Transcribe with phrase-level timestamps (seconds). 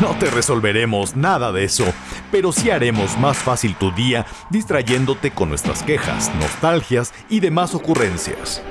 [0.00, 1.84] no te resolveremos nada de eso,
[2.32, 8.62] pero sí haremos más fácil tu día distrayéndote con nuestras quejas, nostalgias y demás ocurrencias.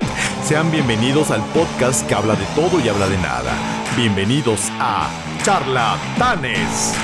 [0.44, 3.54] Sean bienvenidos al podcast que habla de todo y habla de nada.
[3.96, 5.10] Bienvenidos a
[5.44, 6.96] Charlatanes.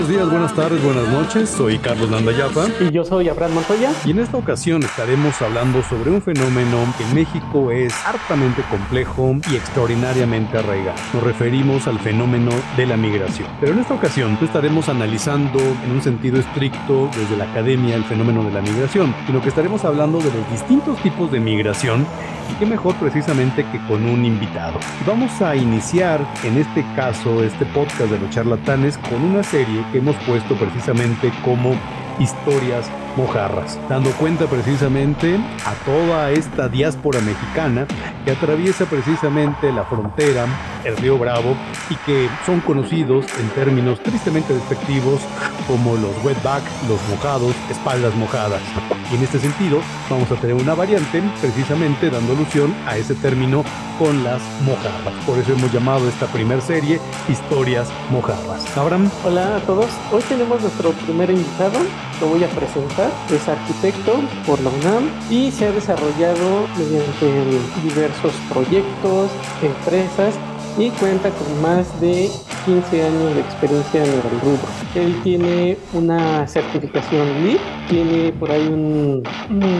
[0.00, 1.50] Buenos días, buenas tardes, buenas noches.
[1.50, 2.68] Soy Carlos Nandayapa.
[2.80, 3.92] Y yo soy Abraham Montoya.
[4.06, 9.36] Y en esta ocasión estaremos hablando sobre un fenómeno que en México es hartamente complejo
[9.52, 10.96] y extraordinariamente arraigado.
[11.12, 13.46] Nos referimos al fenómeno de la migración.
[13.60, 18.04] Pero en esta ocasión no estaremos analizando en un sentido estricto desde la academia el
[18.04, 22.06] fenómeno de la migración, sino que estaremos hablando de los distintos tipos de migración
[22.50, 24.78] y qué mejor precisamente que con un invitado.
[25.06, 30.16] Vamos a iniciar en este caso este podcast de los charlatanes con una serie hemos
[30.26, 31.74] puesto precisamente como
[32.18, 37.86] historias mojarras, dando cuenta precisamente a toda esta diáspora mexicana
[38.24, 40.46] que atraviesa precisamente la frontera,
[40.84, 41.56] el río Bravo,
[41.88, 45.20] y que son conocidos en términos tristemente despectivos
[45.66, 48.60] como los wetback, los mojados, espaldas mojadas.
[49.10, 53.64] Y en este sentido vamos a tener una variante precisamente dando alusión a ese término
[53.98, 55.14] con las mojarras.
[55.26, 58.76] Por eso hemos llamado esta primer serie Historias mojarras.
[58.76, 59.10] Abraham.
[59.24, 59.86] Hola a todos.
[60.12, 61.78] Hoy tenemos nuestro primer invitado.
[62.20, 62.99] Lo voy a presentar.
[63.30, 69.30] Es arquitecto por la UNAM y se ha desarrollado mediante diversos proyectos,
[69.62, 70.34] empresas
[70.78, 72.30] y cuenta con más de
[72.64, 74.68] 15 años de experiencia en el rubro.
[74.94, 77.58] Él tiene una certificación LEED,
[77.88, 79.22] tiene por ahí un,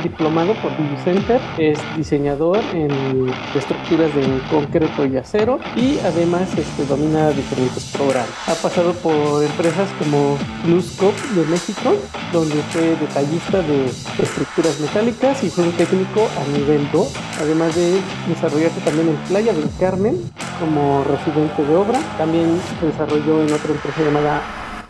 [0.02, 0.70] diplomado por
[1.04, 8.30] Center, es diseñador en estructuras de concreto y acero y además este, domina diferentes programas.
[8.48, 11.94] Ha pasado por empresas como Luzcop de México,
[12.32, 13.86] donde fue detallista de
[14.22, 19.52] estructuras metálicas y fue un técnico a nivel 2, además de desarrollarse también en Playa
[19.52, 20.16] del Carmen
[20.60, 22.00] como residente de obra.
[22.18, 24.42] También se desarrolló en otra empresa llamada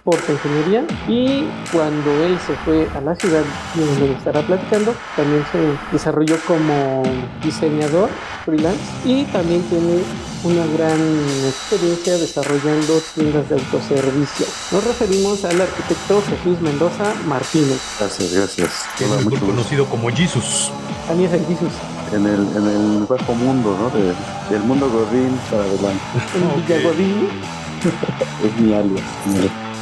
[0.05, 3.43] Porta Ingeniería y cuando él se fue a la ciudad
[3.75, 5.59] donde estará platicando, también se
[5.93, 7.03] desarrolló como
[7.43, 8.09] diseñador
[8.45, 10.03] freelance y también tiene
[10.43, 10.99] una gran
[11.47, 14.47] experiencia desarrollando tiendas de autoservicio.
[14.72, 17.81] Nos referimos al arquitecto Jesús Mendoza Martínez.
[17.99, 18.71] Gracias, gracias.
[18.99, 20.72] es muy conocido como Jesus.
[21.11, 21.72] Alias el Jesus.
[22.12, 23.91] En el, en el bajo mundo, ¿no?
[24.50, 26.03] del mundo Godín para adelante.
[26.34, 27.28] ¿En Villa Godín?
[28.44, 29.04] es mi alias.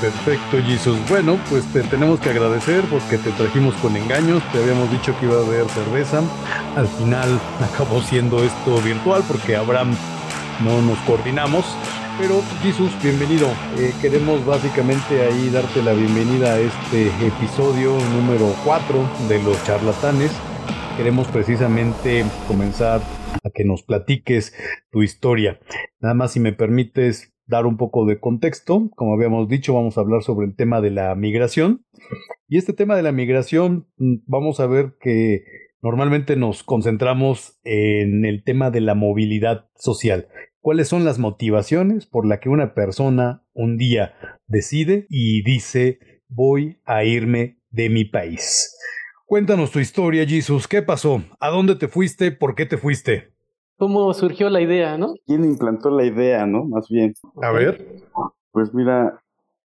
[0.01, 0.97] Perfecto, Jesus.
[1.09, 4.43] Bueno, pues te tenemos que agradecer porque te trajimos con engaños.
[4.53, 6.23] Te habíamos dicho que iba a haber cerveza.
[6.77, 7.41] Al final
[7.75, 9.97] acabó siendo esto virtual porque Abraham
[10.65, 11.65] no nos coordinamos.
[12.19, 13.49] Pero Jesus, bienvenido.
[13.77, 20.31] Eh, queremos básicamente ahí darte la bienvenida a este episodio número 4 de los charlatanes.
[20.99, 23.01] Queremos precisamente comenzar
[23.45, 24.53] a que nos platiques
[24.91, 25.61] tu historia.
[26.01, 28.91] Nada más si me permites dar un poco de contexto.
[28.97, 31.87] Como habíamos dicho, vamos a hablar sobre el tema de la migración.
[32.49, 35.45] Y este tema de la migración, mm, vamos a ver que
[35.83, 40.27] normalmente nos concentramos en el tema de la movilidad social.
[40.59, 44.15] ¿Cuáles son las motivaciones por las que una persona un día
[44.49, 48.75] decide y dice voy a irme de mi país?
[49.29, 50.67] Cuéntanos tu historia, Jesus.
[50.67, 51.23] ¿Qué pasó?
[51.39, 52.33] ¿A dónde te fuiste?
[52.33, 53.39] ¿Por qué te fuiste?
[53.79, 55.15] cómo surgió la idea, ¿no?
[55.27, 56.65] ¿Quién implantó la idea, no?
[56.65, 57.15] Más bien.
[57.41, 58.03] A ver.
[58.51, 59.23] Pues mira,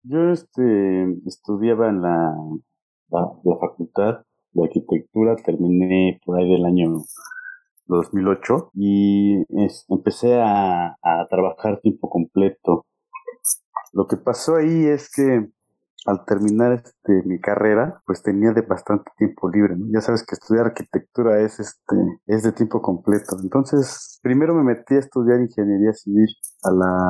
[0.02, 2.36] yo este estudiaba en la,
[3.08, 7.02] la, facultad de arquitectura, terminé por ahí del año
[7.86, 9.42] 2008 y
[9.88, 12.84] empecé a, a trabajar tiempo completo.
[13.92, 15.48] Lo que pasó ahí es que
[16.06, 20.66] al terminar este, mi carrera, pues tenía de bastante tiempo libre, Ya sabes que estudiar
[20.66, 21.96] arquitectura es, este,
[22.26, 23.36] es de tiempo completo.
[23.42, 26.28] Entonces, primero me metí a estudiar ingeniería civil
[26.62, 27.08] a la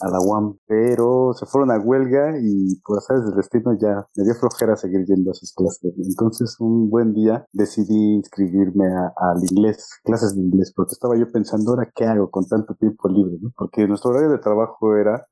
[0.00, 4.24] a la UAM, pero se fueron a huelga y por sabes del destino ya me
[4.24, 5.92] dio flojera seguir yendo a sus clases.
[5.96, 11.72] Entonces un buen día decidí inscribirme al inglés, clases de inglés, porque estaba yo pensando
[11.72, 13.50] ahora qué hago con tanto tiempo libre, ¿no?
[13.56, 15.26] Porque nuestro horario de trabajo era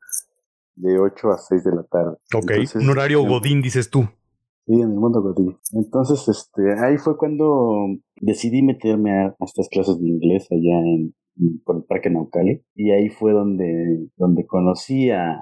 [0.76, 2.16] de 8 a 6 de la tarde.
[2.34, 4.08] Ok, un horario godín dices tú.
[4.66, 5.56] Sí, en el mundo godín.
[5.72, 7.86] Entonces, este, ahí fue cuando
[8.20, 11.14] decidí meterme a, a estas clases de inglés allá en,
[11.64, 15.38] por el Parque Naucali y ahí fue donde, donde conocí a,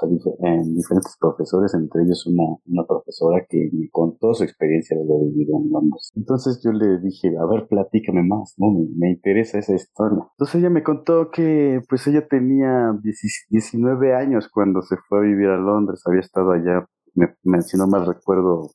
[0.00, 5.20] pues, diferentes profesores, entre ellos una, una profesora que me contó su experiencia de lo
[5.20, 6.10] vivido en Londres.
[6.14, 8.70] Entonces yo le dije, a ver, platícame más, ¿no?
[8.70, 10.24] Me, me interesa esa historia.
[10.32, 12.92] Entonces ella me contó que pues ella tenía
[13.48, 17.76] 19 años cuando se fue a vivir a Londres, había estado allá me, me, si
[17.76, 18.70] no mal recuerdo,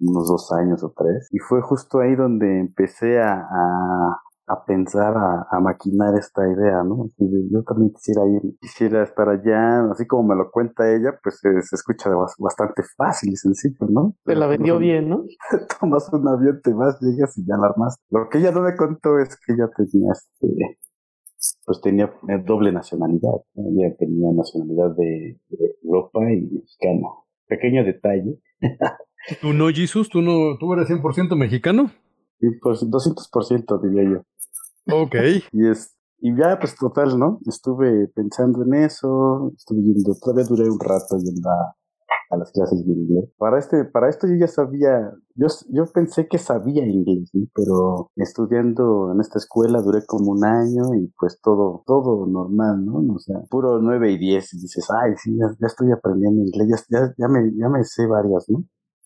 [0.00, 1.28] unos dos años o tres.
[1.32, 6.82] Y fue justo ahí donde empecé a, a, a pensar, a, a, maquinar esta idea,
[6.84, 7.08] ¿no?
[7.18, 11.48] Yo también quisiera ir, quisiera estar allá, así como me lo cuenta ella, pues se,
[11.74, 14.14] escucha bastante fácil y sencillo, ¿no?
[14.24, 15.24] Te la vendió bien, ¿no?
[15.80, 17.96] Tomas un avión, te vas, llegas y ya la armas.
[18.10, 20.78] Lo que ella no me contó es que ella tenía este,
[21.64, 27.08] pues tenía eh, doble nacionalidad, ella tenía nacionalidad de, de Europa y mexicana.
[27.46, 28.40] Pequeño detalle.
[29.40, 30.08] ¿Tú no, Jesus?
[30.08, 31.90] ¿Tú no, tú eres 100% mexicano?
[32.40, 34.22] Sí, pues 200% diría yo.
[34.90, 35.14] Ok.
[35.52, 35.94] y es,
[36.26, 37.38] y ya, pues total, ¿no?
[37.46, 41.76] Estuve pensando en eso, estuve yendo, todavía duré un rato yendo a,
[42.38, 43.30] las clases de inglés.
[43.36, 47.48] Para este, para esto yo ya sabía, yo, yo pensé que sabía inglés, ¿sí?
[47.54, 53.14] pero estudiando en esta escuela duré como un año y pues todo, todo normal, ¿no?
[53.14, 56.86] O sea, puro 9 y 10 y dices, ay, sí, ya, ya estoy aprendiendo inglés,
[56.88, 58.64] ya, ya, ya, me, ya me sé varias, ¿no?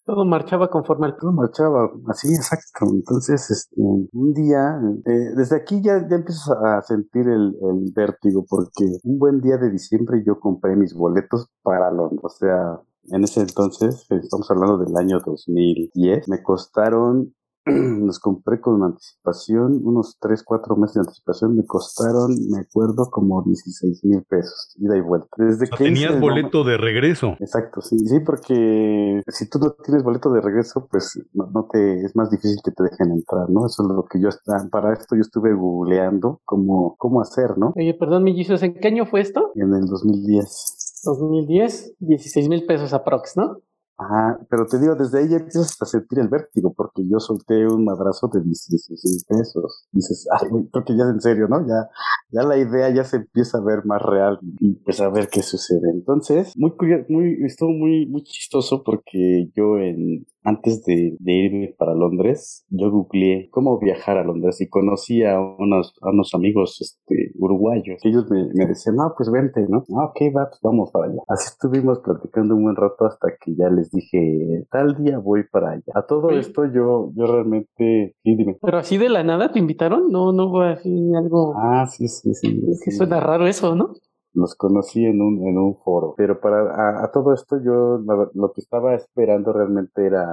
[0.09, 2.87] Todo marchaba conforme al Todo marchaba, así, exacto.
[2.91, 8.43] Entonces, este, un día, eh, desde aquí ya, ya empiezas a sentir el, el vértigo,
[8.49, 12.21] porque un buen día de diciembre yo compré mis boletos para Londres.
[12.23, 17.35] O sea, en ese entonces, estamos hablando del año 2010, me costaron
[18.07, 23.43] los compré con anticipación, unos 3, 4 meses de anticipación, me costaron, me acuerdo, como
[23.43, 25.29] 16 mil pesos, ida y vuelta.
[25.37, 27.37] Desde que tenías boleto de regreso.
[27.41, 32.05] Exacto, sí, sí, porque si tú no tienes boleto de regreso, pues no, no, te,
[32.05, 33.67] es más difícil que te dejen entrar, ¿no?
[33.67, 34.29] Eso es lo que yo,
[34.71, 37.73] para esto yo estuve googleando cómo, cómo hacer, ¿no?
[37.77, 39.53] Oye, perdón, mi Jesus, ¿en qué año fue esto?
[39.55, 41.03] En el 2010.
[41.05, 43.59] 2010, 16 mil pesos aprox, ¿no?
[44.01, 47.67] Ajá, pero te digo, desde ahí ya empiezas a sentir el vértigo, porque yo solté
[47.67, 49.89] un madrazo de 16 pesos.
[49.91, 51.67] Dices, ay, creo que ya es en serio, ¿no?
[51.67, 51.89] Ya,
[52.31, 55.43] ya la idea ya se empieza a ver más real y pues a ver qué
[55.43, 55.91] sucede.
[55.93, 61.75] Entonces, muy curioso, muy, estuvo muy, muy chistoso porque yo en, antes de, de, irme
[61.79, 66.81] para Londres, yo googleé cómo viajar a Londres y conocí a unos, a unos amigos
[66.81, 68.01] este, uruguayos.
[68.05, 69.85] Ellos me, me decían, no, pues vente, ¿no?
[69.99, 71.21] Ah, ok, va, pues vamos para allá.
[71.29, 75.73] Así estuvimos platicando un buen rato hasta que ya les dije, tal día voy para
[75.73, 75.93] allá.
[75.95, 78.57] A todo esto yo, yo realmente, sí, dime.
[78.61, 81.55] Pero así de la nada te invitaron, no, no fue así algo.
[81.57, 82.63] Ah, sí, sí, sí.
[82.71, 83.95] Es que suena raro eso, ¿no?
[84.35, 86.15] Los conocí en un, en un foro.
[86.17, 90.27] Pero para a, todo esto yo lo, que estaba esperando realmente era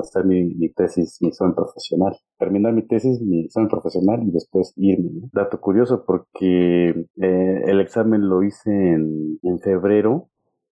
[0.00, 2.16] hacer mi, mi, tesis, mi examen profesional.
[2.38, 5.28] Terminar mi tesis, mi examen profesional y después irme.
[5.32, 10.28] Dato curioso porque eh, el examen lo hice en, en febrero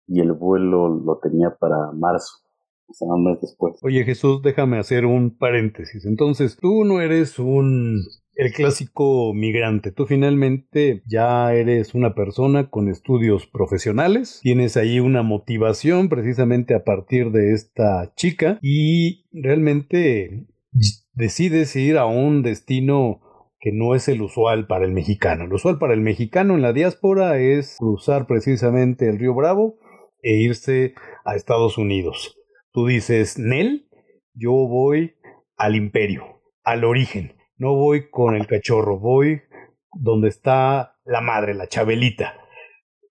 [0.06, 2.42] y el vuelo lo tenía para marzo.
[3.82, 6.04] Oye Jesús, déjame hacer un paréntesis.
[6.04, 8.00] Entonces, tú no eres un
[8.34, 9.92] el clásico migrante.
[9.92, 16.84] Tú finalmente ya eres una persona con estudios profesionales, tienes ahí una motivación precisamente a
[16.84, 20.46] partir de esta chica y realmente
[21.14, 23.20] decides ir a un destino
[23.60, 25.44] que no es el usual para el mexicano.
[25.44, 29.76] El usual para el mexicano en la diáspora es cruzar precisamente el río Bravo
[30.22, 32.41] e irse a Estados Unidos.
[32.72, 33.88] Tú dices, Nel,
[34.34, 35.14] yo voy
[35.56, 39.40] al imperio, al origen no voy con el cachorro, voy
[39.92, 42.34] donde está la madre, la chabelita.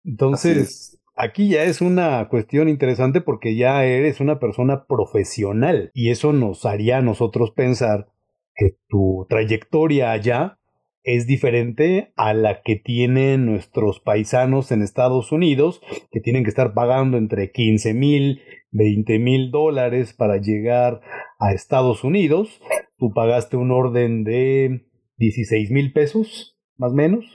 [0.04, 6.34] Entonces, aquí ya es una cuestión interesante porque ya eres una persona profesional y eso
[6.34, 8.08] nos haría a nosotros pensar
[8.56, 10.59] que tu trayectoria allá
[11.04, 16.74] es diferente a la que tienen nuestros paisanos en Estados Unidos, que tienen que estar
[16.74, 18.42] pagando entre 15 mil,
[18.72, 21.02] 20 mil dólares para llegar
[21.40, 22.62] a Estados Unidos
[23.00, 24.86] tú pagaste un orden de
[25.18, 27.26] 16 mil pesos, más o menos.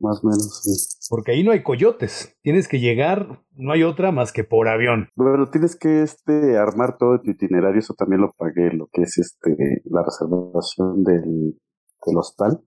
[0.00, 1.08] Más o menos, sí.
[1.10, 2.36] Porque ahí no hay coyotes.
[2.42, 5.08] Tienes que llegar, no hay otra más que por avión.
[5.16, 9.18] Bueno, tienes que este armar todo tu itinerario, eso también lo pagué, lo que es
[9.18, 11.58] este la reservación del,
[12.06, 12.60] del hostal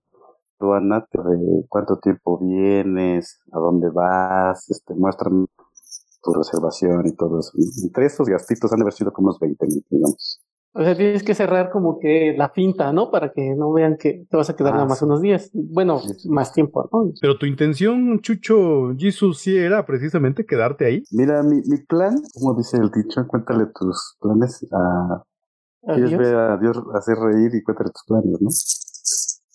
[0.62, 5.46] aduana de cuánto tiempo vienes, a dónde vas, este, muestran
[6.22, 7.50] tu reservación y todo eso.
[7.84, 10.40] Entre estos gastitos han de haber sido como unos 20 mil, digamos.
[10.74, 13.10] O sea, tienes que cerrar como que la finta, ¿no?
[13.10, 15.50] Para que no vean que te vas a quedar Ah, nada más unos días.
[15.52, 16.00] Bueno,
[16.30, 17.12] más tiempo, ¿no?
[17.20, 21.02] Pero tu intención, Chucho Jesus, sí era precisamente quedarte ahí.
[21.10, 25.22] Mira, mi, mi plan, como dice el dicho, cuéntale tus planes a...
[25.82, 28.48] Quieres ver a Dios hacer reír y cuéntale tus planes, ¿no?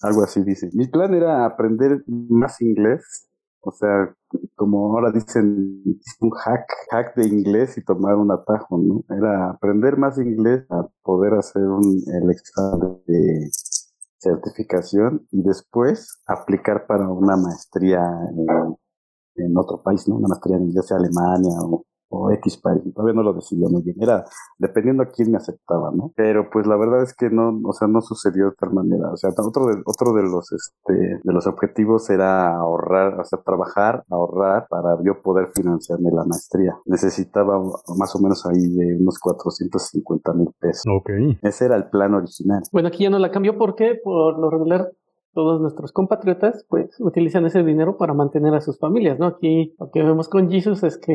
[0.01, 0.69] Algo así dice.
[0.73, 3.27] Mi plan era aprender más inglés.
[3.61, 4.15] O sea,
[4.55, 5.83] como ahora dicen,
[6.21, 9.03] un hack, hack de inglés y tomar un atajo, ¿no?
[9.15, 13.49] Era aprender más inglés a poder hacer un, el examen de
[14.19, 17.99] certificación y después aplicar para una maestría
[18.31, 18.75] en,
[19.35, 20.15] en otro país, ¿no?
[20.15, 22.81] Una maestría en inglés, Alemania o, o X país.
[22.93, 23.97] Todavía no lo decidía muy bien.
[23.99, 24.25] Era
[24.57, 26.11] dependiendo a quién me aceptaba, ¿no?
[26.15, 29.11] Pero pues la verdad es que no, o sea, no sucedió de tal manera.
[29.11, 33.39] O sea, otro de, otro de los, este, de los objetivos era ahorrar, o sea,
[33.43, 36.77] trabajar, ahorrar para yo poder financiarme la maestría.
[36.85, 40.83] Necesitaba más o menos ahí de unos 450 mil pesos.
[40.87, 41.09] Ok.
[41.41, 42.61] Ese era el plan original.
[42.71, 44.91] Bueno, aquí ya no la cambió porque por lo regular
[45.33, 49.27] todos nuestros compatriotas pues utilizan ese dinero para mantener a sus familias, ¿no?
[49.27, 51.13] Aquí lo que vemos con Jesus es que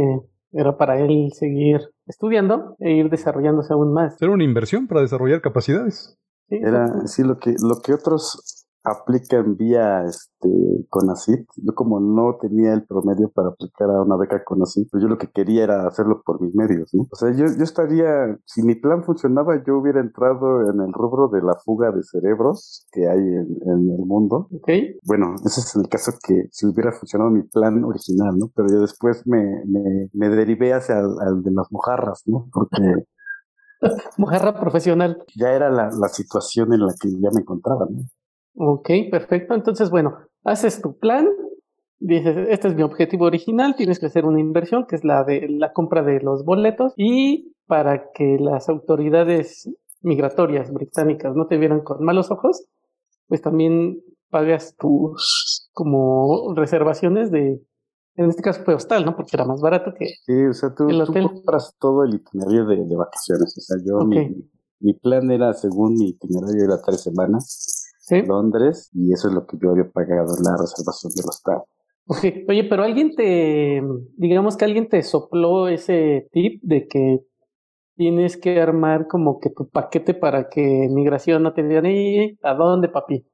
[0.52, 4.20] era para él seguir estudiando e ir desarrollándose aún más.
[4.20, 6.18] Era una inversión para desarrollar capacidades.
[6.48, 10.48] Sí, Era, sí, lo que, lo que otros aplican vía este
[10.88, 15.08] CONACYT, yo como no tenía el promedio para aplicar a una beca CONACYT, pues yo
[15.08, 17.02] lo que quería era hacerlo por mis medios, ¿no?
[17.10, 21.28] O sea, yo, yo estaría, si mi plan funcionaba, yo hubiera entrado en el rubro
[21.28, 24.48] de la fuga de cerebros que hay en, en el mundo.
[24.52, 24.68] Ok.
[25.04, 28.50] Bueno, ese es el caso que si hubiera funcionado mi plan original, ¿no?
[28.54, 32.48] Pero yo después me, me, me derivé hacia el, al de las mojarras, ¿no?
[32.52, 33.06] Porque
[34.18, 35.24] Mojarra profesional.
[35.36, 38.02] ya era la, la situación en la que ya me encontraba, ¿no?
[38.54, 39.54] Ok, perfecto.
[39.54, 41.28] Entonces, bueno, haces tu plan,
[41.98, 45.48] dices, este es mi objetivo original, tienes que hacer una inversión, que es la de
[45.48, 49.70] la compra de los boletos, y para que las autoridades
[50.02, 52.66] migratorias británicas no te vieran con malos ojos,
[53.28, 57.62] pues también pagas tus como reservaciones de,
[58.16, 59.16] en este caso fue hostal, ¿no?
[59.16, 60.06] Porque era más barato que...
[60.26, 63.56] Sí, o sea, tú, ¿El tú compras todo el itinerario de, de vacaciones.
[63.56, 68.20] O sea, yo, mi, mi plan era, según mi itinerario, era tres semanas, ¿sí?
[68.22, 71.62] Londres, y eso es lo que yo había pagado la reservación del hostal.
[72.06, 72.18] Ok,
[72.48, 73.80] Oye, pero alguien te,
[74.16, 77.20] digamos que alguien te sopló ese tip de que
[77.96, 82.54] tienes que armar como que tu paquete para que migración no te digan, "Ey, ¿a
[82.54, 83.24] dónde, papi?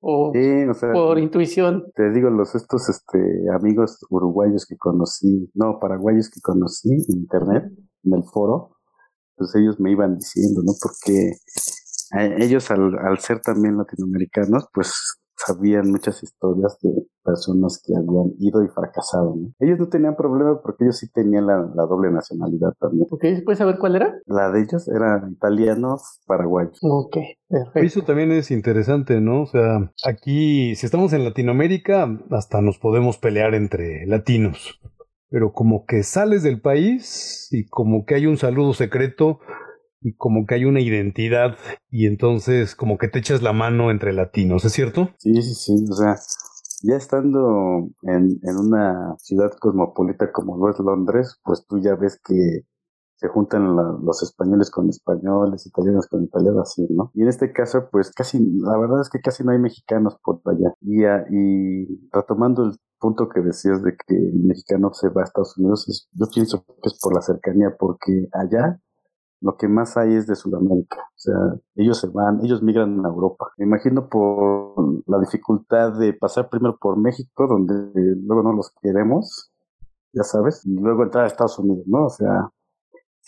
[0.00, 1.84] O Sí, o sea, por intuición.
[1.94, 3.18] te digo, los estos este,
[3.52, 7.64] amigos uruguayos que conocí, no, paraguayos que conocí en internet,
[8.04, 8.76] en el foro,
[9.36, 10.72] pues ellos me iban diciendo, ¿no?
[10.80, 11.32] Porque
[12.12, 16.90] ellos al, al ser también latinoamericanos, pues sabían muchas historias de
[17.22, 19.52] personas que habían ido y fracasado, ¿no?
[19.60, 23.06] Ellos no tenían problema porque ellos sí tenían la, la doble nacionalidad también.
[23.10, 24.14] Ok, ¿puedes saber cuál era?
[24.26, 26.78] La de ellos eran italianos, paraguayos.
[26.82, 27.16] Ok,
[27.48, 27.80] perfecto.
[27.80, 29.42] Eso también es interesante, ¿no?
[29.42, 34.80] O sea, aquí, si estamos en Latinoamérica, hasta nos podemos pelear entre latinos.
[35.30, 39.40] Pero como que sales del país y como que hay un saludo secreto
[40.00, 41.56] y como que hay una identidad
[41.90, 45.10] y entonces como que te echas la mano entre latinos, ¿es cierto?
[45.18, 46.16] Sí, sí, sí, o sea,
[46.82, 52.20] ya estando en, en una ciudad cosmopolita como lo es Londres, pues tú ya ves
[52.24, 52.62] que
[53.16, 57.10] se juntan la- los españoles con españoles, italianos con italianos, así, ¿no?
[57.14, 60.40] Y en este caso, pues casi, la verdad es que casi no hay mexicanos por
[60.46, 60.72] allá.
[60.82, 65.24] Y, a- y retomando el punto que decías de que el mexicano se va a
[65.24, 68.80] Estados Unidos, yo pienso que es por la cercanía, porque allá
[69.40, 70.98] lo que más hay es de Sudamérica.
[70.98, 71.36] O sea,
[71.76, 73.52] ellos se van, ellos migran a Europa.
[73.56, 74.74] Me imagino por
[75.06, 79.52] la dificultad de pasar primero por México, donde luego no los queremos,
[80.12, 82.06] ya sabes, y luego entrar a Estados Unidos, ¿no?
[82.06, 82.50] O sea,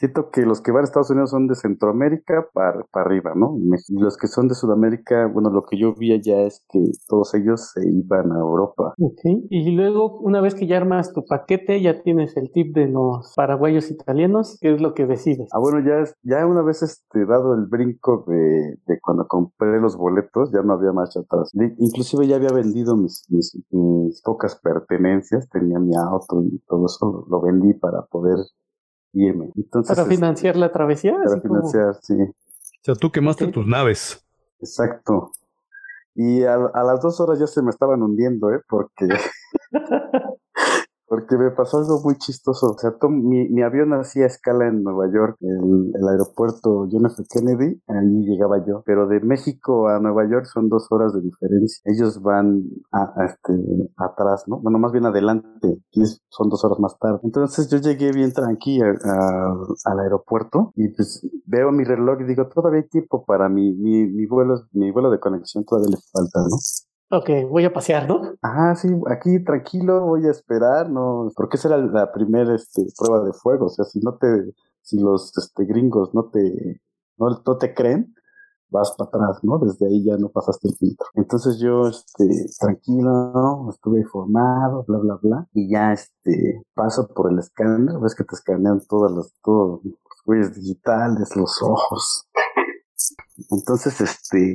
[0.01, 3.55] siento que los que van a Estados Unidos son de Centroamérica para, para arriba, ¿no?
[3.59, 7.35] Y los que son de Sudamérica, bueno, lo que yo vi allá es que todos
[7.35, 8.95] ellos se iban a Europa.
[8.99, 12.89] Ok, y luego una vez que ya armas tu paquete, ya tienes el tip de
[12.89, 15.49] los paraguayos italianos, ¿qué es lo que decides?
[15.53, 19.81] Ah, bueno, ya, es- ya una vez este, dado el brinco de, de cuando compré
[19.81, 21.51] los boletos, ya no había marcha atrás.
[21.79, 27.27] Inclusive ya había vendido mis, mis, mis pocas pertenencias, tenía mi auto y todo eso,
[27.29, 28.39] lo vendí para poder
[29.13, 29.51] irme.
[29.57, 32.35] Entonces, Para financiar la travesía, para así como- financiar, sí, O
[32.83, 34.25] sea, tú quemaste tus naves.
[34.61, 35.33] exacto.
[36.15, 38.61] Y a, a las dos horas ya se me estaban hundiendo, ¿eh?
[38.69, 39.07] Porque,
[41.11, 42.71] porque me pasó algo muy chistoso.
[42.71, 47.25] O sea, mi, mi, avión hacía escala en Nueva York, el, el, aeropuerto John F.
[47.29, 48.85] Kennedy, ahí llegaba yo.
[48.87, 51.83] Pero de México a Nueva York son dos horas de diferencia.
[51.85, 52.63] Ellos van
[52.93, 53.53] a, este,
[53.97, 54.61] atrás, ¿no?
[54.61, 55.83] Bueno, más bien adelante,
[56.29, 57.19] son dos horas más tarde.
[57.25, 58.95] Entonces yo llegué bien tranquila
[59.87, 64.07] al aeropuerto y pues veo mi reloj y digo, todavía hay tiempo para mi, mi,
[64.07, 66.57] mi vuelo, mi vuelo de conexión todavía le falta, ¿no?
[67.13, 68.37] Ok, voy a pasear, ¿no?
[68.41, 73.25] Ah, sí, aquí tranquilo, voy a esperar, no, porque esa era la primera este, prueba
[73.25, 76.81] de fuego, o sea, si no te, si los este, gringos no te,
[77.19, 78.15] no, no te creen,
[78.69, 79.59] vas para atrás, ¿no?
[79.59, 81.07] Desde ahí ya no pasaste el filtro.
[81.15, 87.41] Entonces yo, este, tranquilo, estuve informado, bla, bla, bla, y ya, este, paso por el
[87.41, 92.29] escáner, ves que te escanean todos los, todos los huellas digitales, los ojos.
[93.51, 94.55] Entonces, este,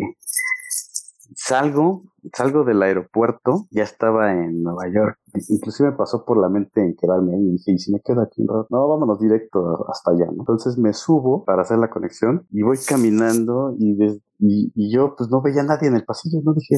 [1.36, 2.04] salgo,
[2.34, 5.18] salgo del aeropuerto, ya estaba en Nueva York.
[5.50, 8.22] Inclusive me pasó por la mente en quedarme ahí y dije, ¿y si me quedo
[8.22, 8.68] aquí un rato?
[8.70, 10.40] No, vámonos directo hasta allá, ¿no?
[10.40, 13.98] Entonces me subo para hacer la conexión y voy caminando y,
[14.40, 16.76] y, yo pues no veía nadie en el pasillo, no dije,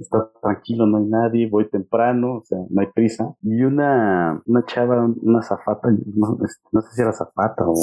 [0.00, 3.34] está tranquilo, no hay nadie, voy temprano, o sea, no hay prisa.
[3.42, 6.38] Y una, una chava, una zafata, no,
[6.72, 7.74] no sé si era zafata o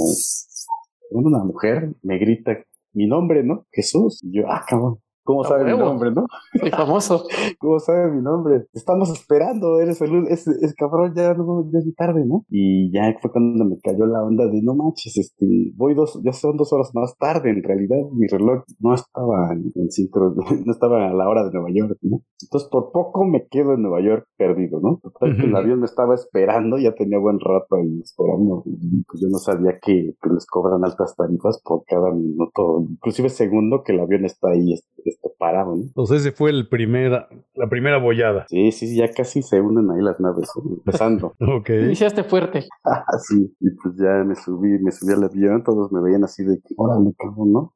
[1.12, 2.51] una mujer, me grita
[2.93, 3.65] mi nombre, ¿no?
[3.72, 4.24] Jesús.
[4.24, 5.00] Y yo, ah, cabrón.
[5.25, 6.27] ¿Cómo sabe mi nombre, no?
[6.53, 7.24] Soy famoso.
[7.60, 8.67] ¿Cómo sabe mi nombre?
[8.74, 12.46] Estamos esperando, eres el, es, es cabrón, ya, no, ya es tarde, ¿no?
[12.48, 16.32] Y ya fue cuando me cayó la onda de, no manches, este, voy dos, ya
[16.32, 19.89] son dos horas más tarde, en realidad mi reloj no estaba en, en
[20.65, 22.22] no estaba a la hora de Nueva York, ¿no?
[22.44, 25.00] Entonces por poco me quedo en Nueva York perdido, ¿no?
[25.01, 29.22] Total que el avión me estaba esperando, ya tenía buen rato ahí esperando, y pues
[29.22, 33.94] yo no sabía que, que les cobran altas tarifas por cada minuto, inclusive segundo que
[33.94, 35.84] el avión está ahí, este, parado, ¿no?
[35.84, 38.45] Entonces ese fue el primera, la primera bollada.
[38.50, 41.34] Sí, sí, ya casi se unen ahí las naves, empezando.
[41.39, 41.69] ok.
[41.69, 42.65] Iniciaste fuerte.
[43.27, 46.60] sí, y pues ya me subí, me subí al avión, todos me veían así de,
[46.77, 47.74] órale, cabrón, ¿no?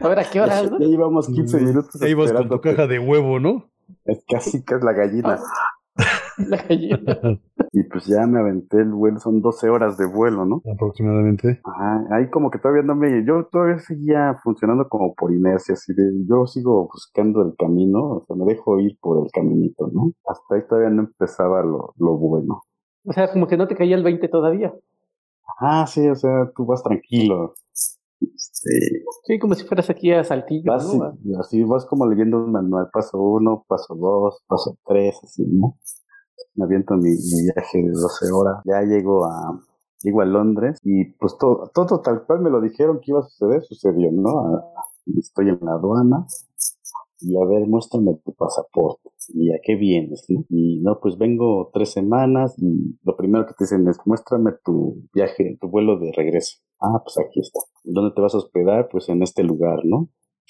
[0.00, 0.62] A ver, ¿a qué hora?
[0.62, 2.02] Ya, ya llevamos 15 minutos.
[2.02, 3.70] Ahí vas con tu caja de huevo, ¿no?
[4.04, 5.38] Es casi que es la gallina.
[6.48, 7.18] la gallina.
[7.70, 10.62] Y pues ya me aventé el vuelo, son 12 horas de vuelo, ¿no?
[10.72, 11.60] Aproximadamente.
[11.62, 15.92] Ajá, ahí como que todavía no me, yo todavía seguía funcionando como por inercia, así
[15.92, 20.12] de, yo sigo buscando el camino, o sea, me dejo ir por el caminito, ¿no?
[20.26, 22.62] Hasta ahí todavía no empezaba lo, lo bueno.
[23.04, 24.72] O sea, como que no te caía el 20 todavía.
[25.60, 27.52] Ah, sí, o sea, tú vas tranquilo.
[28.20, 30.72] Este, sí, como si fueras aquí a Saltillo.
[30.72, 30.90] Vas,
[31.40, 35.76] Así vas como leyendo un manual, paso uno, paso dos, paso tres, así, ¿no?
[36.54, 39.60] Me aviento mi, viaje de 12 horas, ya llego a,
[40.02, 43.28] llego a Londres y pues todo, todo tal cual me lo dijeron que iba a
[43.28, 44.62] suceder, sucedió, ¿no?
[45.16, 46.26] Estoy en la aduana
[47.20, 50.44] y a ver, muéstrame tu pasaporte y a qué vienes, ¿no?
[50.48, 55.02] Y no, pues vengo tres semanas y lo primero que te dicen es muéstrame tu
[55.12, 56.58] viaje, tu vuelo de regreso.
[56.80, 57.60] Ah, pues aquí está.
[57.82, 58.88] ¿Dónde te vas a hospedar?
[58.90, 60.08] Pues en este lugar, ¿no?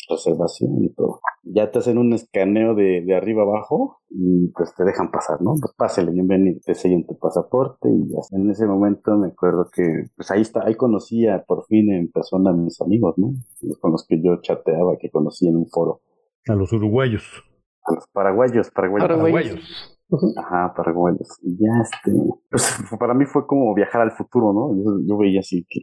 [0.08, 1.20] Reservación y todo.
[1.42, 5.54] Ya te hacen un escaneo de, de arriba abajo y pues te dejan pasar, ¿no?
[5.60, 8.20] Pues pásale, bienvenido, te sellan tu pasaporte y ya.
[8.32, 12.50] En ese momento me acuerdo que pues ahí está, ahí conocía por fin en persona
[12.50, 13.32] a mis amigos, ¿no?
[13.80, 16.00] Con los que yo chateaba, que conocí en un foro.
[16.48, 17.44] A los uruguayos.
[17.84, 19.08] A los paraguayos, paraguayos.
[19.08, 19.98] Paraguayos.
[20.36, 21.38] Ajá, paraguayos.
[21.42, 22.18] Y ya este,
[22.50, 24.74] pues para mí fue como viajar al futuro, ¿no?
[24.74, 25.82] Yo, yo veía así, que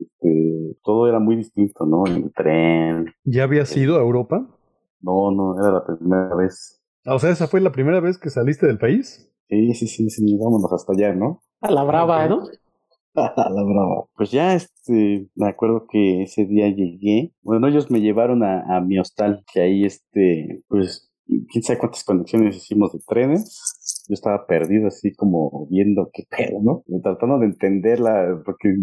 [0.00, 2.04] este, todo era muy distinto, ¿no?
[2.06, 3.12] El tren.
[3.24, 4.46] ¿Ya habías ido a Europa?
[5.00, 6.82] No, no, era la primera vez.
[7.04, 9.30] Ah, o sea, esa fue la primera vez que saliste del país.
[9.48, 11.40] Sí, sí, sí, sí, vámonos hasta allá, ¿no?
[11.60, 12.42] A la brava, ¿no?
[13.14, 14.04] a la brava.
[14.14, 17.32] Pues ya, este, me acuerdo que ese día llegué.
[17.42, 21.10] Bueno, ellos me llevaron a, a mi hostal, que ahí, este, pues,
[21.50, 24.04] quién sabe cuántas conexiones hicimos de trenes.
[24.08, 26.84] Yo estaba perdido así como viendo qué pedo, ¿no?
[27.02, 28.74] Tratando de entenderla, porque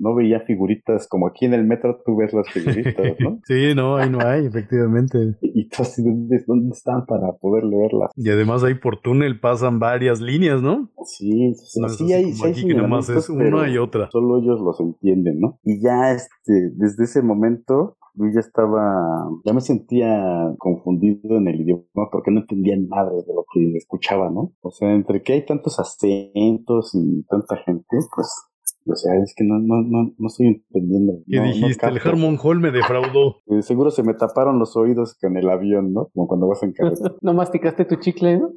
[0.00, 3.40] no veía figuritas como aquí en el metro tú ves las figuritas, ¿no?
[3.44, 5.36] sí, no, ahí no hay, efectivamente.
[5.42, 8.10] Y tú así, ¿dónde, ¿dónde, están para poder leerlas?
[8.16, 10.90] Y además ahí por túnel pasan varias líneas, ¿no?
[11.04, 14.08] Sí, sí, hay, sí aquí que nomás es una y otra.
[14.10, 15.58] Solo ellos los entienden, ¿no?
[15.62, 21.60] Y ya este, desde ese momento yo ya estaba, ya me sentía confundido en el
[21.60, 24.52] idioma porque no entendía nada de lo que escuchaba, ¿no?
[24.62, 28.49] O sea, entre que hay tantos acentos y tanta gente, pues
[28.92, 31.12] o sea, es que no, no, no, no estoy entendiendo.
[31.28, 31.86] ¿Qué dijiste?
[31.86, 33.36] el Harmon Hall me defraudó.
[33.50, 36.08] Eh, seguro se me taparon los oídos con el avión, ¿no?
[36.14, 37.14] Como cuando vas en carretera.
[37.20, 38.50] ¿No masticaste tu chicle, no?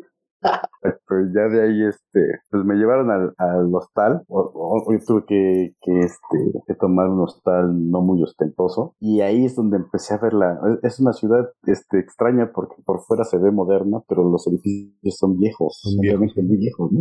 [0.82, 2.20] Pero ya de ahí, este,
[2.52, 7.08] pues me llevaron al, al hostal, o, o- yo tuve que, que, este, que tomar
[7.08, 11.14] un hostal no muy ostentoso, y ahí es donde empecé a ver la, es una
[11.14, 15.94] ciudad, este, extraña porque por fuera se ve moderna, pero los edificios son viejos, Son
[15.94, 17.00] son viejos, realmente muy viejos, ¿no?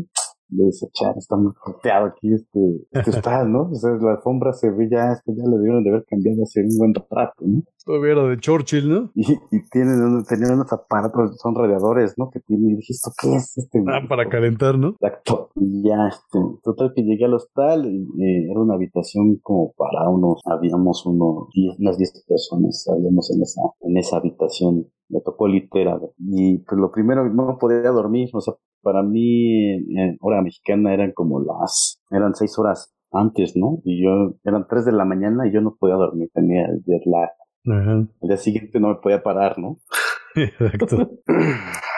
[0.54, 2.60] Le dice, char, está muy puteado aquí este,
[2.90, 3.70] este hostal, ¿no?
[3.70, 6.42] O sea, la alfombra se ve ya, es que ya le debieron de haber cambiado
[6.42, 7.62] hace un buen rato, ¿no?
[7.84, 9.10] Todavía era de Churchill, ¿no?
[9.14, 12.30] Y, y tienen, tenían unos aparatos, son radiadores, ¿no?
[12.30, 13.58] Que tienen, y dije, ¿esto qué es?
[13.58, 14.90] Este, Ah, para calentar, ¿no?
[14.90, 15.50] Exacto.
[15.56, 18.06] Y ya, este, total que llegué al hostal, y,
[18.50, 23.62] era una habitación como para unos, habíamos unos 10, unas 10 personas, habíamos en esa,
[23.80, 24.86] en esa habitación.
[25.12, 26.00] Me tocó literal.
[26.18, 31.12] Y pues lo primero, no podía dormir, o sea, para mí, en hora mexicana eran
[31.12, 33.78] como las, eran 6 horas antes, ¿no?
[33.84, 37.02] Y yo, eran 3 de la mañana y yo no podía dormir, tenía el jet
[37.06, 37.30] lag.
[37.64, 38.08] Ajá.
[38.20, 39.78] El día siguiente no me podía parar, ¿no?
[40.34, 41.10] Exacto.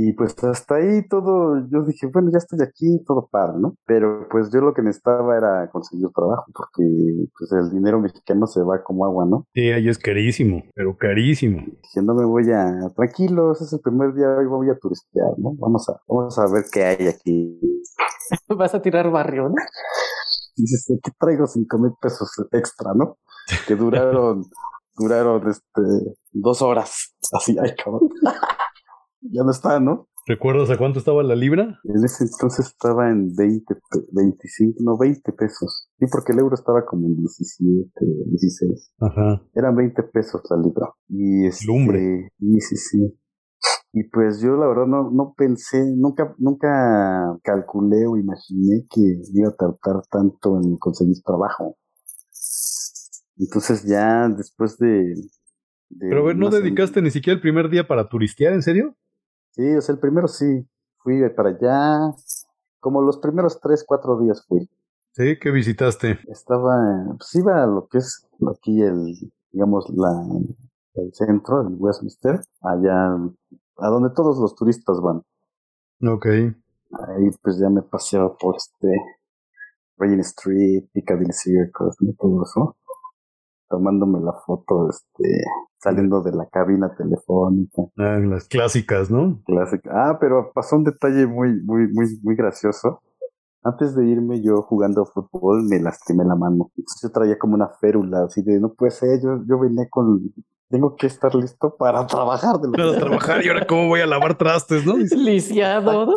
[0.00, 3.74] Y pues hasta ahí todo, yo dije, bueno, ya estoy aquí, todo padre, ¿no?
[3.84, 6.84] Pero pues yo lo que necesitaba era conseguir trabajo, porque
[7.36, 9.48] pues el dinero mexicano se va como agua, ¿no?
[9.54, 11.62] Sí, ahí es carísimo, pero carísimo.
[11.82, 15.54] Dije, no me voy a, tranquilos, es el primer día, hoy voy a turistear, ¿no?
[15.58, 17.58] Vamos a, vamos a ver qué hay aquí.
[18.56, 19.56] Vas a tirar barrio, ¿no?
[20.54, 23.18] Dices, aquí traigo cinco mil pesos extra, ¿no?
[23.66, 24.44] Que duraron,
[24.96, 25.82] duraron, este,
[26.30, 27.16] dos horas.
[27.32, 28.08] Así, ay, cabrón.
[29.30, 30.08] ya no está, ¿no?
[30.26, 31.80] ¿Recuerdas a cuánto estaba la libra?
[31.84, 35.88] En ese entonces estaba en 20, pe- 25, no, 20 pesos.
[35.98, 37.90] Sí, porque el euro estaba como en 17,
[38.26, 38.92] 16.
[39.00, 39.42] Ajá.
[39.54, 40.92] Eran 20 pesos la libra.
[41.08, 42.30] Y este, Lumbre.
[42.38, 43.18] Sí, sí, sí.
[43.94, 49.00] Y pues yo la verdad no, no pensé, nunca, nunca calculé o imaginé que
[49.32, 51.78] iba a tardar tanto en conseguir trabajo.
[53.38, 55.14] Entonces ya después de...
[55.88, 58.94] de Pero a ver, ¿no dedicaste ni siquiera el primer día para turistear, en serio?
[59.58, 60.64] Sí, o sea, el primero sí.
[60.98, 62.14] Fui para allá.
[62.78, 64.70] Como los primeros tres, cuatro días fui.
[65.10, 66.20] Sí, ¿qué visitaste?
[66.28, 66.76] Estaba,
[67.18, 69.16] pues iba a lo que es aquí el,
[69.50, 70.12] digamos, la,
[70.94, 73.14] el centro, el Westminster, allá,
[73.78, 75.24] a donde todos los turistas van.
[76.08, 76.26] Ok.
[76.26, 78.94] Ahí pues ya me paseaba por este,
[79.96, 82.12] Regent Street, Piccadilly Circus, ¿no?
[82.16, 82.76] todo eso.
[83.68, 85.44] Tomándome la foto, este,
[85.78, 87.82] saliendo de la cabina telefónica.
[87.98, 89.40] Ah, las clásicas, ¿no?
[89.44, 89.90] Clásica.
[89.92, 93.02] Ah, pero pasó un detalle muy, muy, muy, muy gracioso.
[93.62, 96.70] Antes de irme yo jugando fútbol me lastimé la mano.
[96.76, 100.32] Entonces yo traía como una férula, así de no puede ser, yo, yo venía con,
[100.68, 102.58] tengo que estar listo para trabajar.
[102.60, 104.94] De lo Para que- trabajar y ahora cómo voy a lavar trastes, ¿no?
[105.16, 106.12] Lisiado, ¿no?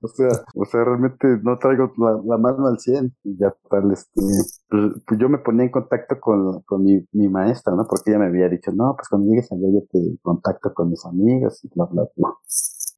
[0.00, 3.90] O sea, o sea, realmente no traigo la, la mano al 100 y ya tal,
[3.92, 4.20] este,
[4.68, 7.86] pues, pues yo me ponía en contacto con, con mi, mi maestra, ¿no?
[7.88, 11.04] Porque ella me había dicho, no, pues cuando llegues allá yo te contacto con mis
[11.04, 12.30] amigos y bla, bla, bla.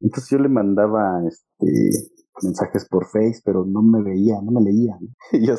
[0.00, 1.66] Entonces yo le mandaba, este,
[2.42, 5.08] mensajes por Face, pero no me veía, no me leía, ¿no?
[5.32, 5.54] Y ya,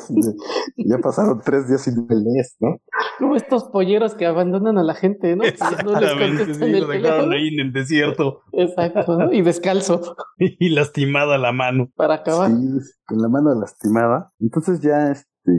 [0.76, 2.76] ya pasaron tres días sin me lees, ¿no?
[3.18, 5.44] Como estos polleros que abandonan a la gente, ¿no?
[5.84, 7.32] No les contestan sí, el lo dejaron teléfono.
[7.32, 9.32] ahí en el desierto Exacto, ¿no?
[9.32, 11.90] Y descalzo y lastimada la mano.
[11.96, 12.50] para acabar.
[12.50, 14.32] Sí, con la mano lastimada.
[14.40, 15.52] Entonces ya, este,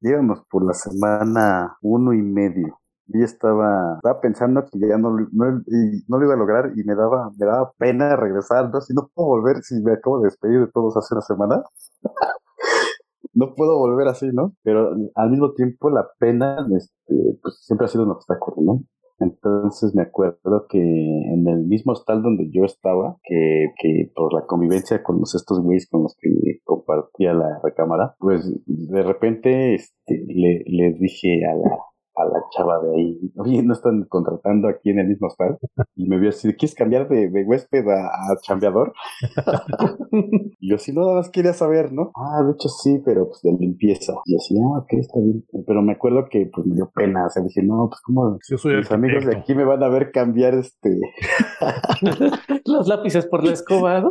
[0.00, 2.80] íbamos por la semana uno y medio.
[3.08, 5.62] Y estaba, estaba pensando que ya no, no,
[6.08, 8.80] no lo iba a lograr y me daba, me daba pena regresar, ¿no?
[8.80, 11.62] Si no puedo volver, si me acabo de despedir de todos hace una semana.
[13.34, 14.52] no puedo volver así, ¿no?
[14.62, 18.82] Pero al mismo tiempo la pena, este, pues siempre ha sido un obstáculo, ¿no?
[19.20, 24.46] Entonces me acuerdo que en el mismo hostal donde yo estaba, que, que por la
[24.46, 26.30] convivencia con los, estos güeyes con los que
[26.64, 31.78] compartía la recámara, pues de repente este, le, les dije a la,
[32.18, 35.58] a la chava de ahí, oye, ¿no están contratando aquí en el mismo hostal?
[35.96, 38.92] Y me vio así, ¿quieres cambiar de, de huésped a, a chambeador?
[40.60, 42.10] Y yo así, no, nada más quería saber, ¿no?
[42.16, 44.14] Ah, de hecho sí, pero pues de limpieza.
[44.24, 45.44] Y así, ah, ok, está bien.
[45.66, 48.76] Pero me acuerdo que pues me dio pena, o sea, dije, no, pues como soy
[48.76, 50.98] mis amigos de aquí me van a ver cambiar este
[52.64, 54.10] Los lápices por la escoba, ¿no?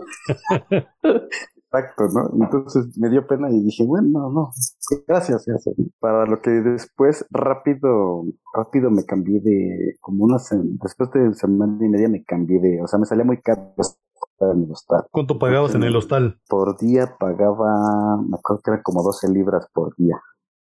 [1.77, 2.43] Exacto, ¿no?
[2.43, 4.51] Entonces me dio pena y dije, bueno, no, no,
[5.07, 5.75] gracias, gracias.
[5.99, 11.89] Para lo que después rápido, rápido me cambié de, como una después de semana y
[11.89, 13.73] media me cambié de, o sea, me salía muy caro
[14.39, 15.05] en el hostal.
[15.11, 16.39] ¿Cuánto pagabas en el hostal?
[16.47, 20.19] Por día pagaba, me acuerdo que eran como 12 libras por día.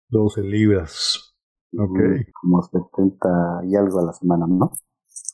[0.09, 1.35] 12 libras.
[1.77, 1.99] Ok.
[2.41, 4.71] Como 70 y algo a la semana, ¿no?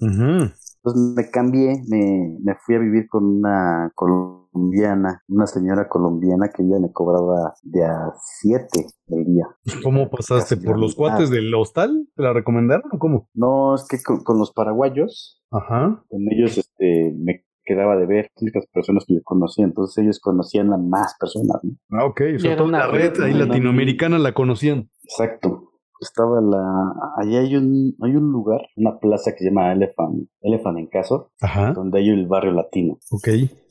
[0.01, 0.51] Ujú.
[0.87, 6.63] Entonces me cambié, me, me fui a vivir con una colombiana, una señora colombiana que
[6.63, 9.45] ella me cobraba de a 7 el día.
[9.83, 10.55] ¿Cómo pasaste?
[10.55, 12.07] Casi ¿Por los cuates del hostal?
[12.15, 13.29] ¿Te la recomendaron o cómo?
[13.33, 16.03] No, es que con, con los paraguayos, Ajá.
[16.07, 20.71] con ellos este, me quedaba de ver, las personas que yo conocía, entonces ellos conocían
[20.73, 21.59] a más personas.
[21.63, 21.75] ¿no?
[21.91, 24.89] Ah, ok, o sea, toda la red ahí latinoamericana la conocían.
[25.03, 25.73] Exacto.
[25.99, 30.77] Estaba la, allí hay un, hay un lugar, una plaza que se llama Elephant, Elephant
[30.77, 32.99] en Caso, Ajá, donde hay el barrio latino.
[33.11, 33.27] ok.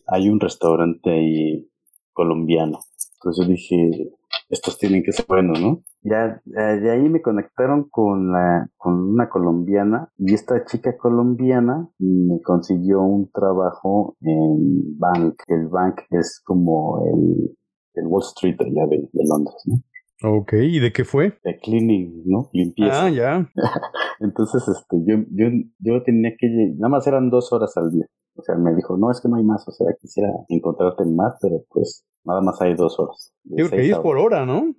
[0.09, 1.69] Hay un restaurante ahí
[2.13, 2.79] colombiano.
[3.19, 4.13] Entonces yo dije,
[4.49, 5.83] estos tienen que ser buenos, ¿no?
[6.03, 11.91] Ya eh, de ahí me conectaron con la con una colombiana y esta chica colombiana
[11.99, 15.43] me consiguió un trabajo en Bank.
[15.49, 17.57] El Bank es como el,
[17.95, 19.77] el Wall Street allá de, de Londres, ¿no?
[20.23, 21.39] Ok, ¿y de qué fue?
[21.45, 22.49] De cleaning, ¿no?
[22.53, 23.07] Limpieza.
[23.07, 23.51] Ah, ya.
[24.21, 25.49] Entonces, este, yo, yo,
[25.79, 28.07] yo tenía que, nada más eran dos horas al día.
[28.35, 31.39] O sea, me dijo, no, es que no hay más, o sea, quisiera encontrarte más,
[31.41, 33.33] pero pues nada más hay dos horas.
[33.45, 34.75] de Digo que es por hora, ¿no?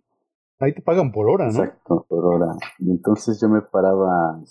[0.60, 1.64] Ahí te pagan por hora, ¿no?
[1.64, 2.56] Exacto, por hora.
[2.80, 4.42] Y entonces yo me paraba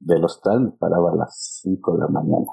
[0.00, 2.46] del hostal, me paraba a las 5 de la mañana.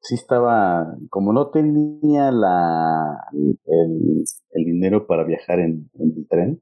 [0.00, 6.60] Sí estaba, como no tenía la el, el dinero para viajar en, en el tren,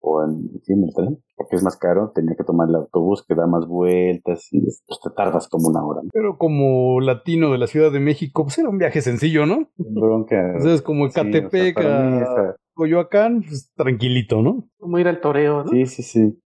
[0.00, 3.24] o en, sí, en el tren, porque es más caro, tenía que tomar el autobús
[3.26, 6.00] que da más vueltas y pues, te tardas como una hora.
[6.02, 6.10] ¿no?
[6.12, 9.68] Pero como latino de la Ciudad de México, pues era un viaje sencillo, ¿no?
[9.76, 10.54] Bronca.
[10.58, 14.68] O sea, es como Sí, o sea, Coyoacán, pues tranquilito, ¿no?
[14.78, 15.70] Como ir al toreo, ¿no?
[15.70, 16.40] Sí, sí, sí.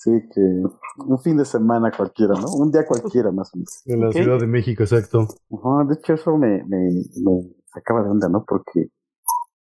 [0.00, 2.46] Sí, que un fin de semana cualquiera, ¿no?
[2.52, 3.82] Un día cualquiera más o menos.
[3.84, 4.12] De la.
[4.12, 5.26] Ciudad de México, exacto.
[5.50, 8.44] De hecho eso me, me, me sacaba de onda, ¿no?
[8.46, 8.92] Porque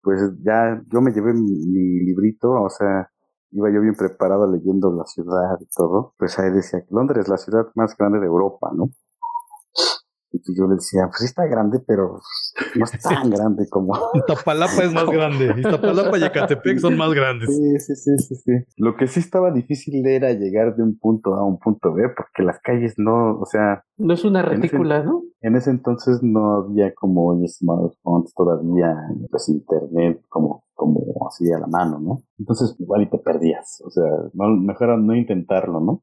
[0.00, 3.10] pues ya yo me llevé mi, mi librito, o sea,
[3.50, 6.14] iba yo bien preparado leyendo la ciudad y todo.
[6.16, 8.88] Pues ahí decía que Londres es la ciudad más grande de Europa, ¿no?
[10.34, 12.18] Y pues yo le decía, pues sí está grande, pero
[12.74, 13.92] no es tan grande como...
[14.14, 15.54] Iztapalapa es más grande.
[15.58, 17.54] Iztapalapa y Ecatepec son más grandes.
[17.54, 18.52] Sí, sí, sí, sí, sí.
[18.78, 22.04] Lo que sí estaba difícil era llegar de un punto A a un punto B,
[22.16, 25.22] porque las calles no, o sea, No es una En ese- retícula, ¿no?
[25.44, 28.94] En ese entonces no había como hoy smartphones todavía,
[29.30, 32.22] pues internet como, como así a la mano, ¿no?
[32.38, 36.02] Entonces igual y te perdías, o sea, no, mejor era no intentarlo, ¿no?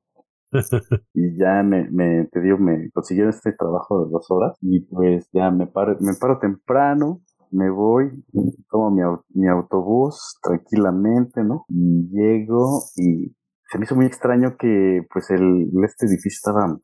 [1.13, 5.29] y ya me, me, te digo, me consiguieron este trabajo de dos horas y pues
[5.33, 8.23] ya me paro, me paro temprano, me voy,
[8.69, 9.01] tomo mi,
[9.33, 11.65] mi autobús tranquilamente, ¿no?
[11.69, 13.35] Y llego y
[13.71, 16.79] se me hizo muy extraño que pues el, este edificio estaba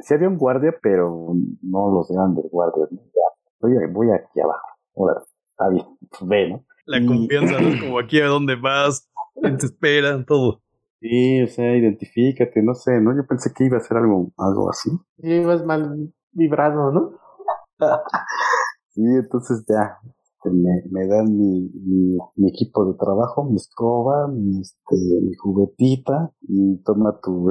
[0.00, 2.90] Sí había un guardia, pero no los grandes guardias.
[2.90, 3.00] ¿no?
[3.02, 3.20] Ya,
[3.60, 4.66] voy, voy aquí abajo.
[4.96, 6.64] Ahora, está bien, pues ve, ¿no?
[6.86, 7.80] La confianza, ¿no?
[7.80, 9.10] Como aquí a dónde vas,
[9.42, 10.61] te espera, todo.
[11.02, 13.14] Sí, o sea, identifícate, no sé, ¿no?
[13.14, 14.90] Yo pensé que iba a ser algo, algo así.
[15.18, 17.12] Llevas mal vibrado, ¿no?
[18.94, 24.28] Sí, entonces ya este, me, me dan mi, mi, mi equipo de trabajo, mi escoba,
[24.28, 27.50] mi, este, mi juguetita y toma tu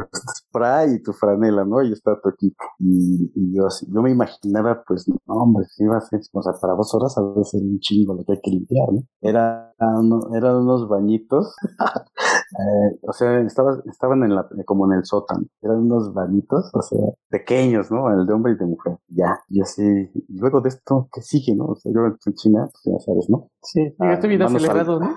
[0.50, 1.82] spray y tu franela, ¿no?
[1.84, 2.64] Y está tu equipo.
[2.80, 6.42] Y, y yo así, yo me imaginaba, pues, no, hombre, si iba a ser, o
[6.44, 9.02] sea, para dos horas a veces un chingo lo que hay que limpiar, ¿no?
[9.22, 11.56] Era, uno- eran unos bañitos,
[12.60, 16.82] eh, o sea, estaba, estaban en la, como en el sótano, eran unos bañitos, o
[16.82, 18.10] sea, pequeños, ¿no?
[18.14, 21.56] El de hombre y de mujer, ya, y así, y luego de esto, ¿qué sigue,
[21.56, 21.66] no?
[21.66, 23.50] O sea, yo en China, pues ya sabes, ¿no?
[23.64, 25.16] Sí, llegaste Ah, bien manos al- acelerado, ¿no?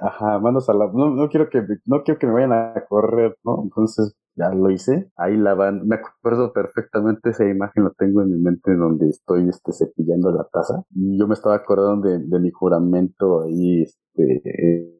[0.00, 3.36] Ajá, manos a la, no, no quiero que, no quiero que me vayan a correr,
[3.44, 3.62] ¿no?
[3.64, 8.38] Entonces, ya lo hice, ahí lavando, me acuerdo perfectamente esa imagen, la tengo en mi
[8.40, 12.50] mente donde estoy, este, cepillando la taza, y yo me estaba acordando de, de mi
[12.50, 14.97] juramento ahí, este, eh,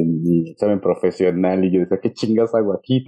[0.00, 3.04] en mi examen profesional, y yo decía, ¿qué chingas hago aquí?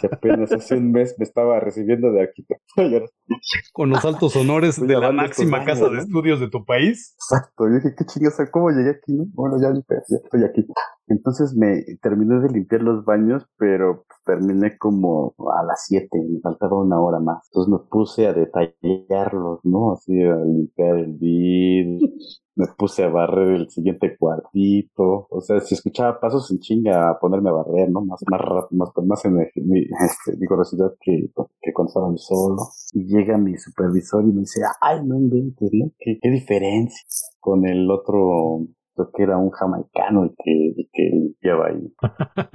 [0.00, 2.30] Si apenas hace un mes me estaba recibiendo de
[2.76, 3.06] ahora
[3.72, 7.14] Con los altos honores Estoy de la máxima casa de estudios de tu país.
[7.16, 8.36] Exacto, yo dije, ¿qué chingas?
[8.52, 9.12] ¿Cómo llegué aquí?
[9.12, 9.26] no?
[9.32, 10.66] Bueno, ya, ya estoy aquí.
[11.10, 16.80] Entonces me terminé de limpiar los baños, pero terminé como a las 7, me faltaba
[16.80, 17.48] una hora más.
[17.50, 19.92] Entonces me puse a detallarlos, ¿no?
[19.92, 22.08] Así a limpiar el vidrio,
[22.54, 25.26] me puse a barrer el siguiente cuartito.
[25.30, 28.02] O sea, si escuchaba pasos en chinga a ponerme a barrer, ¿no?
[28.02, 32.62] Más, más rápido, más, con más energía, mi, este, vigorosidad que, que cuando estaba solo.
[32.92, 35.90] Y llega mi supervisor y me dice, ay, no inventes, ¿no?
[35.98, 37.02] ¿Qué, qué diferencia
[37.40, 38.66] con el otro,
[39.14, 41.92] que era un jamaicano el que, el que limpiaba ahí.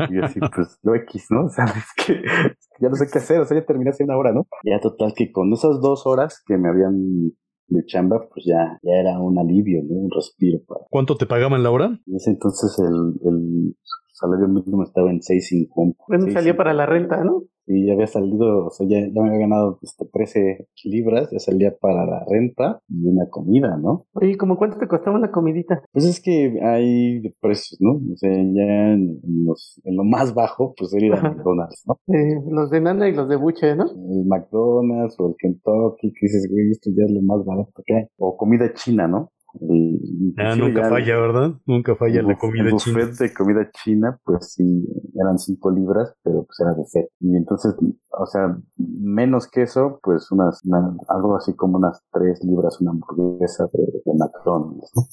[0.10, 1.46] Y yo así, pues, yo X, ¿no?
[1.46, 1.65] O sea,
[2.06, 4.32] que, es que ya no sé qué hacer, o sea, ya terminé hace una hora,
[4.32, 4.48] ¿no?
[4.63, 7.32] Ya total que con esas dos horas que me habían
[7.68, 9.96] de chamba, pues ya, ya era un alivio, ¿no?
[9.96, 10.82] Un respiro para...
[10.89, 11.86] ¿Cuánto te pagaban la hora?
[12.06, 13.76] En ese entonces el, el
[14.15, 15.95] salario mínimo estaba en 6.50.
[16.08, 17.43] Bueno, salía para la renta, ¿no?
[17.67, 21.39] y ya había salido, o sea, ya, ya me había ganado este, 13 libras, ya
[21.39, 24.06] salía para la renta y una comida, ¿no?
[24.13, 25.82] Oye, ¿cómo cuánto te costaba una comidita?
[25.91, 27.93] Pues es que hay de precios, ¿no?
[27.93, 31.15] O sea, ya en, los, en lo más bajo, pues sería.
[31.15, 31.97] McDonald's, ¿no?
[32.08, 33.86] Eh, los de Nana y los de Buche, ¿no?
[33.86, 37.95] El McDonald's o el Kentucky, que dices, güey, esto ya es lo más barato que
[37.95, 38.04] hay.
[38.17, 39.32] O comida china, ¿no?
[39.62, 40.00] El-
[40.38, 41.52] Ah, inclusive nunca ya falla, ¿verdad?
[41.65, 43.00] Nunca falla el la comida el china.
[43.06, 47.10] buffet de comida china, pues sí, eran 5 libras, pero pues era de set.
[47.22, 47.74] Y entonces,
[48.10, 52.91] o sea, menos que eso, pues unas, una- algo así como unas 3 libras, una
[52.91, 55.04] hamburguesa de, de McDonald's, ¿no?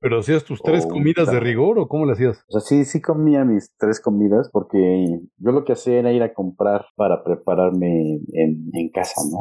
[0.00, 2.44] ¿Pero hacías tus tres O comidas de rigor o cómo le hacías?
[2.48, 6.22] O sea, sí, sí comía mis tres comidas porque yo lo que hacía era ir
[6.22, 9.38] a comprar para prepararme en, en casa, ¿no?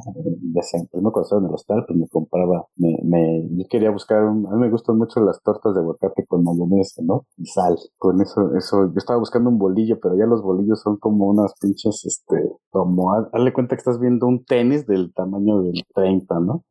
[0.54, 3.66] Ya sea, pues no cuando estaba en el hostal, pues me compraba, me, me, yo
[3.70, 7.26] quería buscar, un- a mí me gustan mucho las tortas de aguacate con mayonesa, ¿no?
[7.38, 7.76] Y sal.
[7.98, 11.54] Con eso, eso, yo estaba buscando un bolillo, pero ya los bolillos son como unas
[11.60, 12.36] pinches, este,
[12.70, 16.64] como, haz- hazle cuenta que estás viendo un tenis del tamaño del 30, ¿no?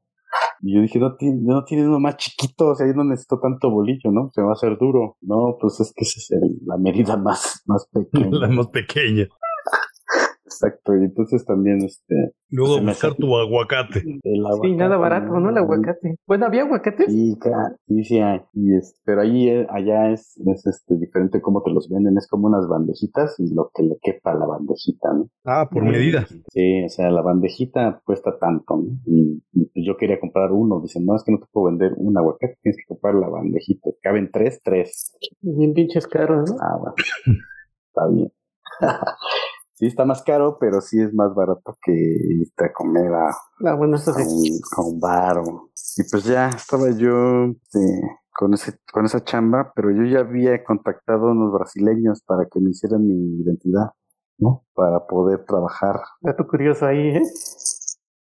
[0.63, 3.41] Y yo dije, no, tiene, no tiene uno más chiquito, o sea, yo no necesito
[3.41, 4.31] tanto bolillo, ¿no?
[4.33, 5.17] Se va a hacer duro.
[5.21, 8.31] No, pues es que esa es el- la medida más, más pequeña.
[8.39, 9.27] La más pequeña.
[10.55, 12.33] Exacto, y entonces también, este...
[12.51, 14.01] Luego buscar tu aguacate.
[14.01, 15.49] El Sí, aguacate, nada barato, ¿no?
[15.51, 16.17] El aguacate.
[16.27, 17.07] Bueno, ¿había aguacates?
[17.07, 18.43] Sí, ca- sí, sí hay.
[18.53, 22.19] Y es, pero ahí, eh, allá es, es este, diferente cómo te los venden.
[22.19, 25.29] Es como unas bandejitas y lo que le quepa a la bandejita, ¿no?
[25.45, 26.27] Ah, por medida.
[26.51, 28.99] Sí, o sea, la bandejita cuesta tanto, ¿no?
[29.07, 30.81] Y, y yo quería comprar uno.
[30.83, 33.88] Dicen, no, es que no te puedo vender un aguacate, tienes que comprar la bandejita.
[34.03, 35.17] Caben tres, tres.
[35.41, 36.57] Bien pinches caros, ¿no?
[36.61, 36.95] Ah, bueno.
[37.88, 38.33] Está bien.
[39.83, 43.31] sí, está más caro, pero sí es más barato que irte a comer a,
[43.66, 44.53] Ah, bueno, eso a sí.
[44.53, 45.38] un, a un bar.
[45.38, 48.01] o- Y pues ya estaba yo este,
[48.33, 52.61] con, ese, con esa chamba, pero yo ya había contactado a unos brasileños para que
[52.61, 53.90] me hicieran mi identidad,
[54.38, 54.64] ¿no?
[54.75, 56.01] Para poder trabajar.
[56.21, 57.23] Dato curioso ahí, ¿eh?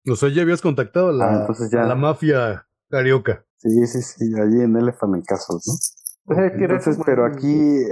[0.09, 1.83] O sea, ya habías contactado a la, Ah, entonces ya.
[1.83, 3.45] a la mafia carioca.
[3.57, 6.35] Sí, sí, sí, allí en Elephant en Casos, ¿no?
[6.37, 7.83] Entonces, pero aquí,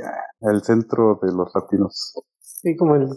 [0.41, 2.13] el centro de los latinos.
[2.39, 3.09] Sí, como el.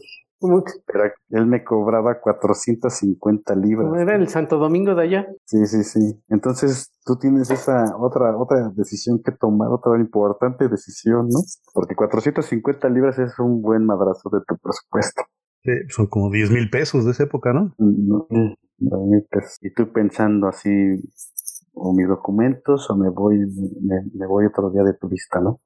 [0.86, 4.00] Pero él me cobraba 450 libras.
[4.00, 5.26] era el Santo Domingo de allá.
[5.44, 6.20] Sí, sí, sí.
[6.28, 11.40] Entonces tú tienes esa otra otra decisión que tomar, otra importante decisión, ¿no?
[11.72, 15.22] Porque 450 libras es un buen madrazo de tu presupuesto.
[15.62, 17.72] Sí, son como 10 mil pesos de esa época, ¿no?
[17.78, 18.26] No,
[18.78, 18.98] no
[19.30, 19.58] pesos.
[19.60, 20.70] Y tú pensando así,
[21.72, 23.38] o mis documentos, o me voy,
[23.80, 25.60] me, me voy otro día de turista, ¿no?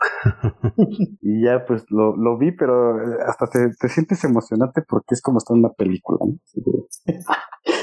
[1.22, 5.22] Y ya pues lo, lo vi, pero eh, hasta te, te sientes emocionante porque es
[5.22, 6.36] como estar en una película, ¿no?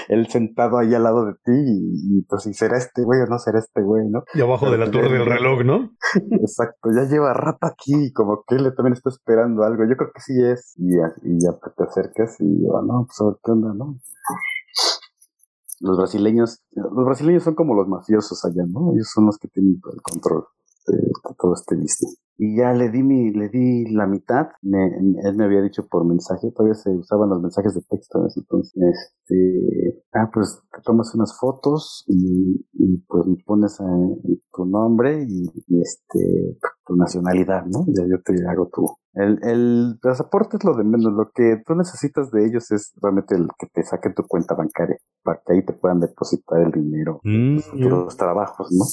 [0.09, 3.25] Él sentado ahí al lado de ti y, y pues si será este güey o
[3.25, 4.23] no será este güey, ¿no?
[4.33, 5.91] Y abajo de la torre del reloj, ¿no?
[6.31, 9.83] Exacto, ya lleva rato aquí y como que él también está esperando algo.
[9.83, 10.73] Yo creo que sí es.
[10.77, 13.97] Y ya, y ya te acercas y yo, no, pues a ver qué onda, ¿no?
[15.79, 18.93] Los brasileños, los brasileños son como los mafiosos allá, ¿no?
[18.93, 20.47] Ellos son los que tienen todo el control
[20.87, 22.17] de todo este business.
[22.39, 24.49] Y ya le di mi, le di la mitad.
[24.61, 28.27] Me, él me había dicho por mensaje, todavía se usaban los mensajes de texto en
[28.27, 28.73] ese entonces.
[28.75, 35.23] Este, ah, pues te tomas unas fotos y, y pues me pones eh, tu nombre
[35.27, 37.85] y, y, este tu nacionalidad, ¿no?
[37.87, 38.85] Ya yo te hago tu.
[39.13, 41.11] El, el pasaporte es lo de menos.
[41.13, 44.97] Lo que tú necesitas de ellos es realmente el que te saquen tu cuenta bancaria
[45.23, 48.85] para que ahí te puedan depositar el dinero Mm, de los trabajos, ¿no?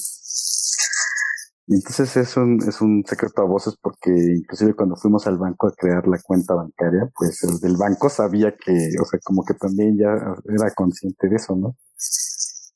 [1.66, 5.66] Y entonces es un, es un secreto a voces porque inclusive cuando fuimos al banco
[5.66, 9.54] a crear la cuenta bancaria, pues el del banco sabía que, o sea, como que
[9.54, 11.74] también ya era consciente de eso, ¿no?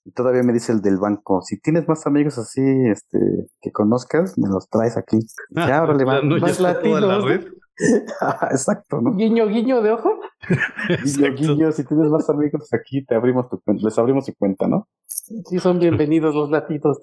[0.05, 3.19] Y todavía me dice el del banco, si tienes más amigos así, este,
[3.61, 5.19] que conozcas, me los traes aquí.
[5.51, 6.23] Ya, órale, va.
[6.23, 7.29] no, ya más la latinos, ¿no?
[7.29, 7.45] red.
[8.51, 9.15] Exacto, ¿no?
[9.15, 10.19] Guiño, guiño de ojo.
[11.05, 14.67] Guiño, guiño, si tienes más amigos aquí, te abrimos tu cuenta, les abrimos su cuenta,
[14.67, 14.89] ¿no?
[15.07, 16.99] Sí, son bienvenidos los latinos.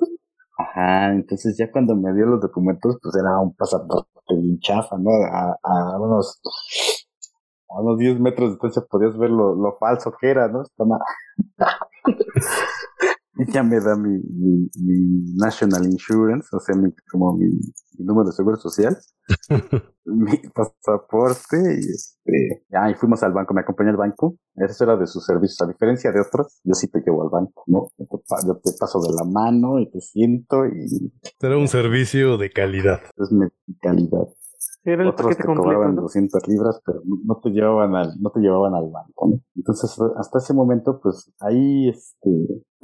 [0.57, 5.11] Ajá, entonces ya cuando me dio los documentos, pues era un pasaporte bien chafa, ¿no?
[5.11, 6.41] A, a unos
[7.69, 10.63] a unos 10 metros de distancia podías ver lo, lo falso que era, ¿no?
[13.37, 18.05] y ya me da mi, mi, mi National Insurance, o sea, mi, como mi, mi
[18.05, 18.97] número de seguro social,
[20.05, 24.95] mi pasaporte, y este, ya, y fuimos al banco, me acompañó al banco, eso era
[24.97, 27.87] de sus servicios, a diferencia de otros, yo sí te llevo al banco, ¿no?
[27.97, 31.67] Yo te, pa- yo te paso de la mano y te siento y Será un
[31.67, 33.01] servicio de calidad.
[33.17, 33.47] es mi
[33.81, 34.27] calidad.
[34.83, 36.03] Era el Otros paquete te cobraban ¿no?
[36.03, 39.29] 200 libras, pero no- no te llevaban al, no te llevaban al banco.
[39.29, 39.39] ¿no?
[39.55, 42.29] Entonces, hasta ese momento, pues ahí este,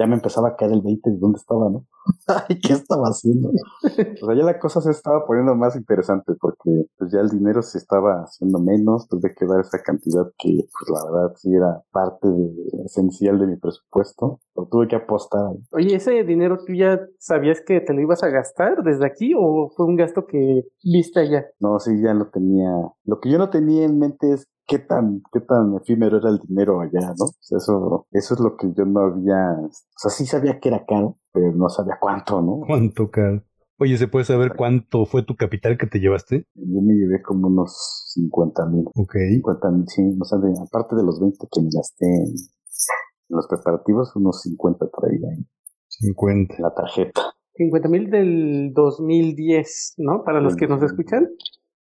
[0.02, 1.86] ya me empezaba a caer el 20 de dónde estaba, ¿no?
[2.28, 3.50] Ay, ¿qué estaba haciendo?
[4.22, 7.62] O sea, ya la cosa se estaba poniendo más interesante porque pues ya el dinero
[7.62, 11.82] se estaba haciendo menos, tuve que dar esa cantidad que, pues la verdad, sí era
[11.92, 15.52] parte de- esencial de mi presupuesto, lo tuve que apostar.
[15.72, 19.70] Oye, ¿ese dinero tú ya sabías que te lo ibas a gastar desde aquí o
[19.76, 21.46] fue un gasto que viste allá?
[21.60, 22.70] No, sí, ya lo tenía.
[23.06, 26.40] Lo que yo no tenía en mente es qué tan, qué tan efímero era el
[26.40, 27.26] dinero allá, ¿no?
[27.26, 29.52] O sea, eso, eso es lo que yo no había.
[29.68, 32.62] O sea, sí sabía que era caro, pero no sabía cuánto, ¿no?
[32.66, 33.44] ¿Cuánto, caro?
[33.78, 36.46] Oye, ¿se puede saber cuánto fue tu capital que te llevaste?
[36.54, 38.86] Yo me llevé como unos 50 mil.
[38.96, 39.16] Ok.
[39.32, 40.02] 50 mil, sí.
[40.22, 44.42] O sea, de- aparte de los 20 que me gasté en, en los preparativos, unos
[44.44, 45.48] 50 traía en
[45.90, 46.56] 50.
[46.60, 47.22] la tarjeta.
[47.56, 50.24] 50 mil del 2010, ¿no?
[50.24, 51.28] Para los que nos escuchan,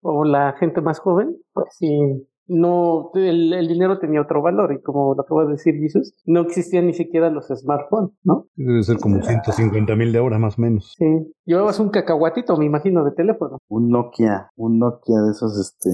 [0.01, 4.81] o la gente más joven, pues sí, no, el, el dinero tenía otro valor y
[4.81, 8.47] como lo acabo de decir Jesús, no existían ni siquiera los smartphones, ¿no?
[8.55, 10.93] Debe ser como 150 mil de ahora, más o menos.
[10.97, 11.05] Sí,
[11.45, 13.57] llevabas un cacahuatito, me imagino, de teléfono.
[13.69, 15.89] Un Nokia, un Nokia de esos este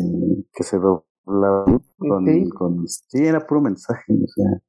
[0.53, 4.61] que se doblaban con, sí, era puro mensaje, o sea.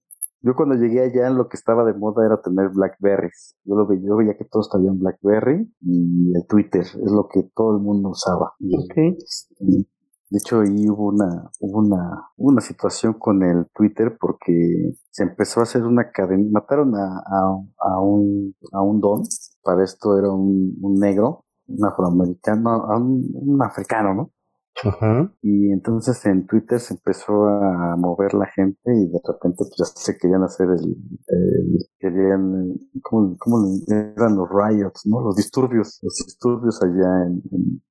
[0.43, 3.57] Yo cuando llegué allá lo que estaba de moda era tener Blackberries.
[3.65, 7.43] Yo lo veía, yo veía que todos traían Blackberry y el Twitter es lo que
[7.55, 8.55] todo el mundo usaba.
[8.59, 9.19] Y, Ok.
[9.19, 9.87] este,
[10.31, 15.61] de hecho ahí hubo una, hubo una, una situación con el Twitter porque se empezó
[15.61, 19.23] a hacer una cadena, mataron a, a, a un, a un don,
[19.63, 24.33] para esto era un, un negro, un afroamericano, a un, un africano, ¿no?
[24.85, 25.33] Ajá.
[25.43, 29.85] Y entonces en Twitter se empezó a mover la gente y de repente pues ya
[29.87, 30.97] se querían hacer el,
[31.29, 33.59] el- querían, ¿cómo, cómo
[33.89, 35.21] le- eran los riots, no?
[35.23, 37.83] Los disturbios, los disturbios allá en, en,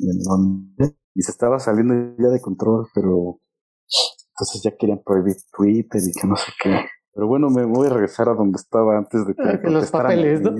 [0.00, 0.94] en Londres.
[1.16, 3.40] Y se estaba saliendo ya de control, pero
[4.36, 6.84] entonces ya querían prohibir Twitter y que no sé qué.
[7.14, 9.90] Pero bueno, me voy a regresar a donde estaba antes de que me En los
[9.90, 10.52] contestaran papeles, ¿no?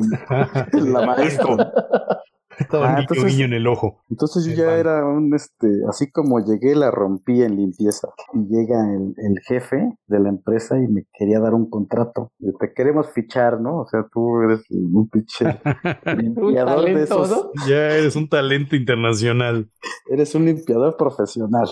[0.73, 1.47] la maestra.
[2.59, 4.03] Estaba Ah, niño en el ojo.
[4.11, 4.79] Entonces yo ya banco.
[4.79, 8.09] era un, este, así como llegué, la rompí en limpieza.
[8.35, 12.33] Y llega el, el jefe de la empresa y me quería dar un contrato.
[12.39, 13.81] Y te queremos fichar, ¿no?
[13.81, 15.45] O sea, tú eres un pinche
[16.17, 17.31] limpiador de esos.
[17.31, 17.51] ¿no?
[17.69, 19.71] Ya eres un talento internacional.
[20.11, 21.69] Eres un limpiador profesional,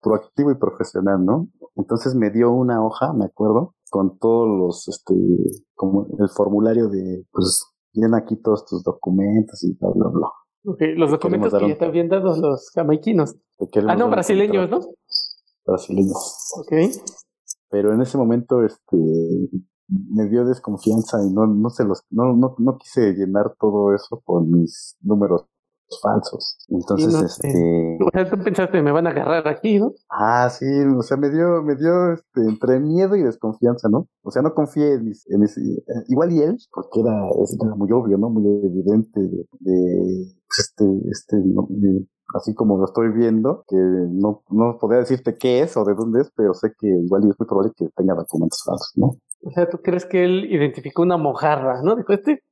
[0.00, 1.48] proactivo y profesional, ¿no?
[1.76, 5.14] Entonces me dio una hoja, me acuerdo, con todos los, este,
[5.74, 10.28] como el formulario de, pues, llena aquí todos tus documentos y bla, bla, bla.
[10.66, 13.36] Ok, los documentos que un- ya te habían dado los jamaiquinos.
[13.86, 14.80] Ah, no, brasileños, ¿no?
[15.64, 16.52] Brasileños.
[16.58, 16.72] Ok.
[17.70, 18.96] pero en ese momento este
[19.88, 24.20] me dio desconfianza y no no se los no no, no quise llenar todo eso
[24.24, 25.44] con mis números
[26.02, 29.92] falsos entonces no este O sea, tú pensaste, me van a agarrar aquí, ¿no?
[30.10, 30.66] ah sí
[30.96, 34.54] o sea me dio me dio este entre miedo y desconfianza no o sea no
[34.54, 37.12] confié en mis, en mis- eh, igual y él porque era
[37.64, 42.76] era muy obvio no muy evidente de, de, pues, este este no, de- así como
[42.76, 46.52] lo estoy viendo, que no, no podría decirte qué es o de dónde es, pero
[46.52, 49.16] sé que igual y es muy probable que tenga documentos falsos, ¿no?
[49.42, 51.96] O sea, tú crees que él identificó una mojarra, ¿no?
[51.96, 52.42] Dijo este.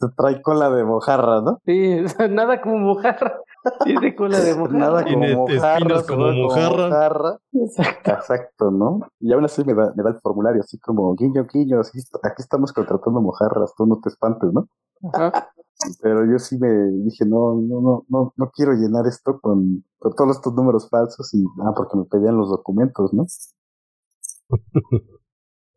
[0.00, 1.60] Este trae cola de mojarra, ¿no?
[1.66, 1.96] Sí,
[2.30, 3.40] nada como mojarra.
[3.84, 4.78] Tiene cola de mojarra.
[4.78, 7.64] Nada como Tiene mojarra, como.
[7.64, 8.10] Exacto.
[8.10, 9.00] Exacto, ¿no?
[9.20, 12.40] Y aún así me da, me da el formulario, así como, guiño, guiño, así, aquí
[12.42, 14.66] estamos contratando mojarras, tú no te espantes, ¿no?
[15.12, 15.50] Ajá.
[16.02, 16.68] Pero yo sí me
[17.04, 21.32] dije, no, no, no, no, no quiero llenar esto con, con todos estos números falsos
[21.34, 23.26] y, ah, porque me pedían los documentos, ¿no?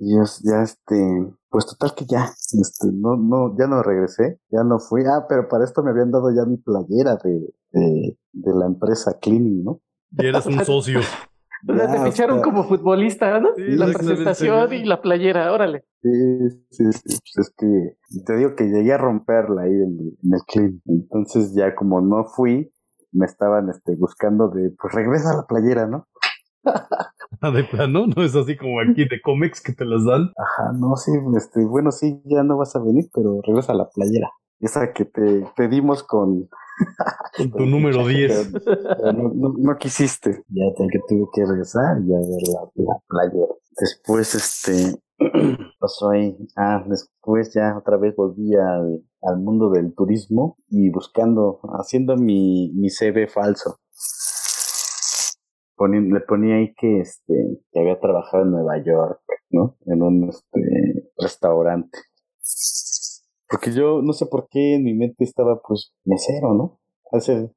[0.06, 4.64] Y es, ya este, pues total que ya, este, no, no, ya no regresé, ya
[4.64, 8.54] no fui, ah, pero para esto me habían dado ya mi playera de, de, de
[8.54, 9.82] la empresa Cleaning, ¿no?
[10.12, 11.00] Y eras un socio.
[11.66, 13.56] O sea, te ficharon como futbolista, ¿no?
[13.56, 15.86] Sí, la presentación y la playera, órale.
[16.02, 16.10] Sí,
[16.72, 20.42] sí, sí, pues es que te digo que llegué a romperla ahí en, en el
[20.46, 20.82] clean.
[20.86, 22.70] Entonces ya como no fui,
[23.14, 26.10] me estaban este, buscando de, pues regresa a la playera, ¿no?
[27.54, 30.32] De plano, no es así como aquí de cómics que te las dan.
[30.38, 33.90] Ajá, no, sí, este, bueno, sí, ya no vas a venir, pero regresa a la
[33.90, 34.32] playera.
[34.60, 36.50] Esa que te, te dimos con...
[37.38, 38.52] Con tu número 10.
[38.64, 40.44] Pero no, no, no quisiste.
[40.50, 43.54] Ya que tuve que regresar y a ver la, la playera.
[43.80, 45.00] Después, este,
[45.80, 46.36] pasó ahí.
[46.56, 52.72] Ah, después ya otra vez volví al, al mundo del turismo y buscando, haciendo mi,
[52.74, 53.80] mi CV falso.
[55.80, 57.34] Le ponía ahí que, este,
[57.72, 59.78] que había trabajado en Nueva York, ¿no?
[59.86, 61.98] En un, este, restaurante.
[63.50, 66.80] Porque yo no sé por qué en mi mente estaba, pues, mesero, ¿no?
[67.18, 67.52] hacer,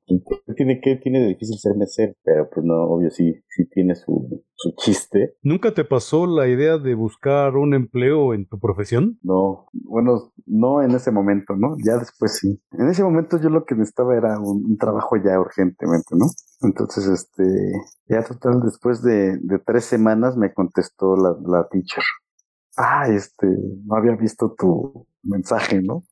[0.57, 4.45] tiene que tiene de difícil ser mesero, pero pues no, obvio sí, sí tiene su,
[4.55, 5.37] su chiste.
[5.43, 9.19] ¿Nunca te pasó la idea de buscar un empleo en tu profesión?
[9.23, 11.77] No, bueno, no en ese momento, ¿no?
[11.85, 12.61] Ya después sí.
[12.73, 16.27] En ese momento yo lo que necesitaba era un, un trabajo ya urgentemente, ¿no?
[16.63, 17.73] Entonces, este,
[18.09, 22.03] ya total, después de, de tres semanas me contestó la, la teacher.
[22.77, 23.47] Ah, este,
[23.85, 26.05] no había visto tu mensaje, ¿no?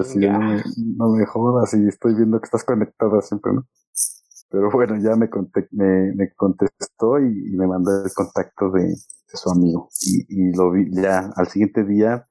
[0.00, 0.62] Así, no, me,
[0.96, 3.66] no me jodas y estoy viendo que estás conectada siempre, ¿no?
[4.48, 5.28] Pero bueno, ya me,
[5.70, 8.94] me, me contestó y, y, me mandó el contacto de, de
[9.32, 9.88] su amigo.
[10.02, 12.28] Y, y, lo vi, ya al siguiente día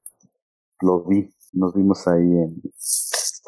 [0.80, 1.34] lo vi.
[1.52, 2.62] Nos vimos ahí en.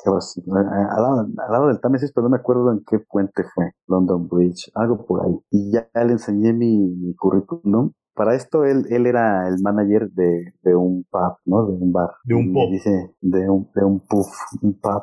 [0.04, 3.72] Al lado, al lado del Támesis, pero no me acuerdo en qué puente fue.
[3.86, 5.38] London Bridge, algo por ahí.
[5.50, 10.54] Y ya le enseñé mi, mi currículum para esto él, él era el manager de,
[10.62, 11.66] de un pub, ¿no?
[11.66, 12.10] De un bar.
[12.24, 12.70] De un pub.
[12.70, 14.26] Dice, de un, de un pub,
[14.62, 15.02] un pub.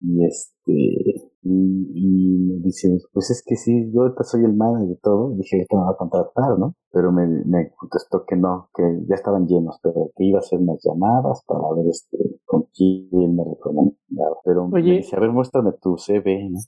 [0.00, 4.90] Y este, y, y, me dice, pues es que sí, yo ahorita soy el manager
[4.90, 5.30] y todo.
[5.36, 6.74] Dije, que me va a contratar, ¿no?
[6.90, 10.58] Pero me, me contestó que no, que ya estaban llenos, pero que iba a hacer
[10.58, 14.36] unas llamadas para ver este, con quién me recomendaba.
[14.44, 14.90] Pero Oye.
[14.90, 16.58] me dice, a ver, muéstrame tu CV, ¿no?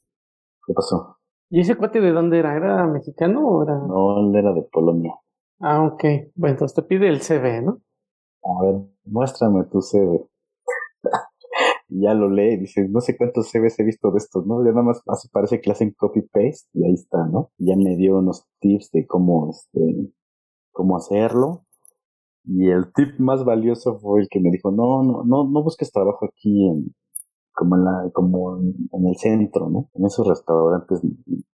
[0.66, 1.16] ¿Qué pasó?
[1.50, 2.56] ¿Y ese cuate de dónde era?
[2.56, 3.76] ¿Era mexicano o era...?
[3.76, 5.14] No, él era de Polonia.
[5.58, 6.04] Ah, ok.
[6.36, 7.80] Bueno, entonces te pide el CV, ¿no?
[8.42, 10.26] A ver, muéstrame tu CV.
[11.90, 14.64] Y ya lo lee dice, no sé cuántos CVs he visto de estos, ¿no?
[14.64, 17.50] Ya nada más así parece que le hacen copy-paste y ahí está, ¿no?
[17.58, 20.12] Ya me dio unos tips de cómo, este,
[20.72, 21.64] cómo hacerlo.
[22.44, 25.92] Y el tip más valioso fue el que me dijo, no, no, no, no busques
[25.92, 26.94] trabajo aquí en,
[27.52, 29.90] como en la, como en, el centro, ¿no?
[29.94, 31.02] En esos restaurantes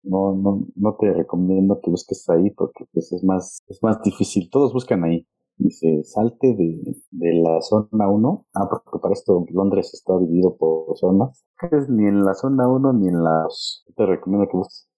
[0.03, 4.49] no, no, no te recomiendo que busques ahí porque pues es más, es más difícil.
[4.51, 5.27] Todos buscan ahí.
[5.57, 6.81] Dice, salte de,
[7.11, 8.47] de la zona 1.
[8.55, 11.45] Ah, porque para esto Londres está dividido por zonas.
[11.71, 13.85] Es ni en la zona 1 ni en la 2.
[13.95, 14.89] Te recomiendo que busques.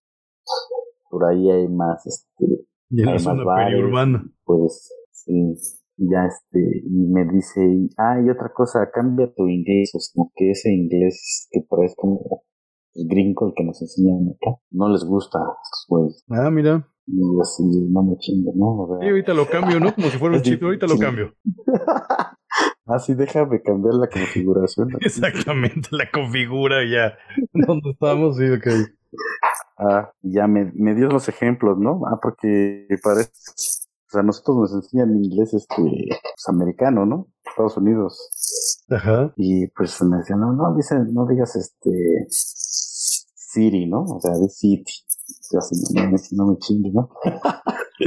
[1.09, 4.31] Por ahí hay más, este, y en hay la zona periurbana.
[4.43, 5.55] Pues, sí
[5.97, 7.61] ya este, y me dice,
[7.97, 11.95] ah, y otra cosa, cambia tu inglés, o sea, como que ese inglés que parece
[11.95, 12.43] como
[12.93, 16.25] gringo el que nos enseñan acá, no les gusta a estos güeyes.
[16.29, 16.87] Ah, mira.
[17.07, 18.97] Y así, no me chingue, ¿no?
[18.99, 19.93] Sí, ahorita lo cambio, ¿no?
[19.93, 21.33] Como si fuera un chip, ahorita lo cambio.
[22.87, 24.89] ah, sí, déjame cambiar la configuración.
[25.01, 27.17] Exactamente, la configura ya.
[27.53, 28.37] ¿Dónde estamos?
[28.37, 28.67] Sí, ok.
[29.77, 32.01] Ah, ya me, me dio los ejemplos, ¿no?
[32.07, 33.31] Ah, porque parece
[34.07, 37.27] o sea, nosotros nos enseñan inglés este, pues, americano, ¿no?
[37.43, 38.85] Estados Unidos.
[38.89, 39.33] Ajá.
[39.35, 44.03] Y pues me decían, no, no, dice, no digas este city, ¿no?
[44.03, 44.93] O sea, de city.
[46.31, 47.09] No, me chingue, ¿no?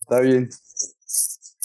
[0.00, 0.48] Está bien.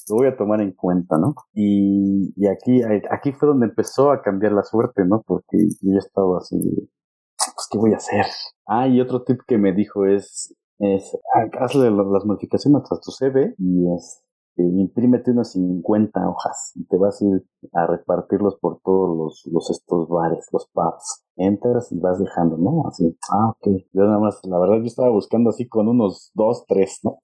[0.10, 1.36] Lo voy a tomar en cuenta, ¿no?
[1.54, 5.22] Y, y aquí, aquí fue donde empezó a cambiar la suerte, ¿no?
[5.26, 8.26] Porque yo estaba así, pues, ¿qué voy a hacer?
[8.66, 11.18] Ah, y otro tip que me dijo es, es
[11.60, 14.24] hazle las modificaciones a tu CV y es
[14.58, 17.44] eh, imprímete unas 50 hojas y te vas a ir
[17.74, 21.26] a repartirlos por todos los, los estos bares, los pubs.
[21.38, 22.88] Entras y vas dejando, ¿no?
[22.88, 23.68] Así, ah, ok.
[23.94, 27.20] Yo nada más, la verdad, yo estaba buscando así con unos dos, tres, ¿no?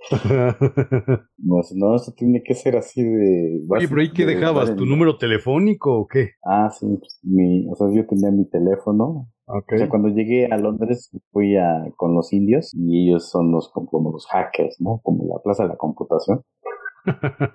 [1.36, 3.60] no, no, eso tiene que ser así de...
[3.68, 4.74] Oye, pero ¿y qué de, dejabas?
[4.74, 6.30] ¿Tu número telefónico o qué?
[6.42, 9.76] Ah, sí, pues, mi, o sea, yo tenía mi teléfono, Okay.
[9.76, 13.68] O sea, cuando llegué a Londres fui a, con los indios y ellos son los
[13.72, 15.00] como los hackers, ¿no?
[15.02, 16.42] Como la plaza de la computación.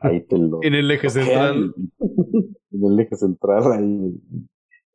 [0.01, 0.59] Ahí te lo.
[0.61, 1.73] en el eje central.
[2.71, 4.21] en el eje central, ahí.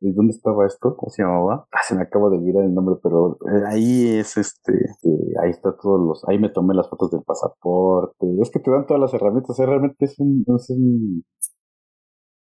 [0.03, 0.95] ¿Y dónde estaba esto?
[0.97, 1.67] ¿Cómo se llamaba?
[1.71, 3.37] Ah, se me acaba de olvidar el nombre, pero
[3.67, 8.25] ahí es este, eh, ahí está todos los, ahí me tomé las fotos del pasaporte.
[8.41, 11.23] Es que te dan todas las herramientas, o sea, realmente es un, es un,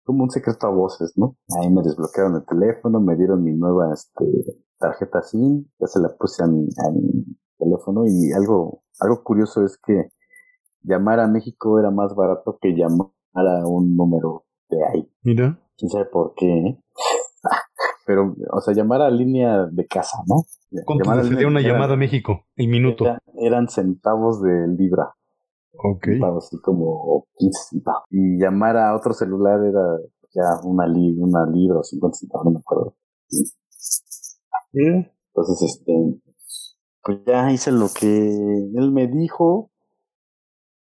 [0.03, 1.37] como un secreto a voces, ¿no?
[1.57, 4.25] Ahí me desbloquearon el teléfono, me dieron mi nueva este,
[4.77, 7.25] tarjeta SIM, ya se la puse a mi, a mi
[7.57, 10.09] teléfono y algo, algo curioso es que
[10.85, 15.11] llamar a México era más barato que llamar a un número de ahí.
[15.23, 15.59] Mira.
[15.77, 16.79] Quién sabe por qué, ¿eh?
[18.05, 20.43] Pero, o sea, llamar a línea de casa, ¿no?
[20.85, 22.45] ¿Cuánto salía una llamada a México?
[22.55, 23.03] El minuto.
[23.03, 25.15] Era, eran centavos de libra.
[25.73, 26.07] Ok.
[26.37, 28.03] Así como 15 centavos.
[28.09, 29.97] Y llamar a otro celular era
[30.33, 32.95] ya una, li una libra o 50 centavos, no me acuerdo.
[34.71, 35.93] Entonces, este,
[37.01, 39.71] pues ya hice lo que él me dijo.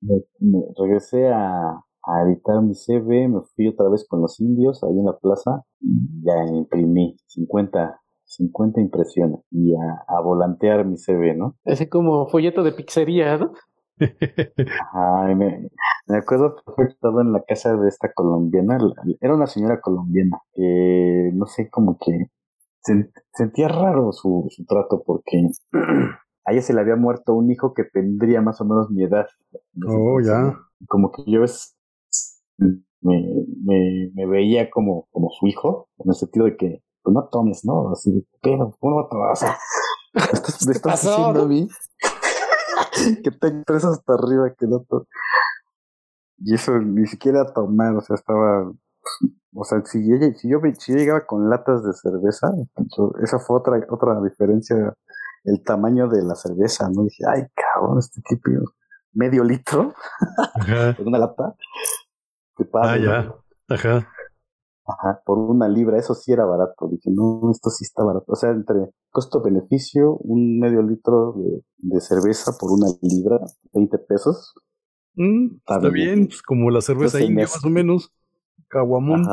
[0.05, 4.83] Me, me regresé a, a editar mi CV, me fui otra vez con los indios
[4.85, 10.97] ahí en la plaza y ya imprimí 50 50 impresiones y a, a volantear mi
[10.97, 11.57] CV, ¿no?
[11.65, 13.53] Así como folleto de pizzería, ¿no?
[13.99, 15.69] Ay, me,
[16.07, 18.79] me acuerdo perfecto, en la casa de esta colombiana,
[19.21, 22.31] era una señora colombiana que no sé, como que
[23.33, 25.49] sentía raro su, su trato porque
[26.45, 29.27] a ella se le había muerto un hijo que tendría más o menos mi edad.
[29.87, 30.59] Oh, ya.
[30.89, 31.77] Como que yo es,
[32.59, 37.29] me, me, me, veía como, como su hijo, en el sentido de que, pues no
[37.29, 37.91] tomes, ¿no?
[37.91, 39.33] Así, pero, ¿cómo no tomar?
[39.33, 39.57] O sea,
[40.33, 41.69] estás diciendo a mí
[43.25, 45.07] que tengo tres hasta arriba que no tomo.
[46.39, 48.71] Y eso ni siquiera tomar, o sea, estaba
[49.55, 50.03] o sea, si,
[50.35, 52.53] si yo si llegaba con latas de cerveza,
[53.23, 54.93] esa fue otra, otra diferencia,
[55.45, 57.05] el tamaño de la cerveza, ¿no?
[57.05, 58.51] Dije, ay, cabrón, este tipo,
[59.13, 59.95] medio litro,
[60.97, 61.55] por una lata.
[62.57, 63.35] Qué padre, ah,
[63.69, 64.09] ya, ajá.
[64.87, 66.89] Ajá, por una libra, eso sí era barato.
[66.89, 68.27] Dije, no, esto sí está barato.
[68.29, 73.41] O sea, entre costo-beneficio, un medio litro de, de, cerveza por una libra,
[73.73, 74.53] 20 pesos.
[75.15, 78.13] Mm, está, bien, pues como la cerveza india, más o menos.
[78.69, 79.25] Caguamón.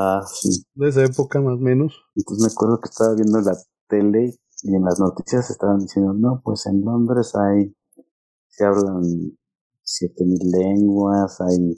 [0.76, 2.02] De esa época más o menos.
[2.16, 3.58] Entonces me acuerdo que estaba viendo la
[3.88, 7.76] tele y en las noticias estaban diciendo, no, pues en Londres hay,
[8.48, 9.02] se hablan
[9.84, 11.76] siete mil lenguas, hay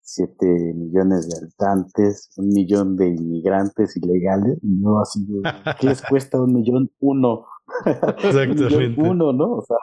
[0.00, 5.26] siete millones de habitantes, un millón de inmigrantes ilegales, y no así
[5.80, 6.90] ¿qué les cuesta un millón?
[7.00, 7.46] Uno.
[7.84, 9.00] Exactamente.
[9.00, 9.52] uno, ¿no?
[9.56, 9.76] O sea,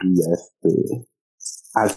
[0.00, 1.08] y ya este,
[1.74, 1.90] al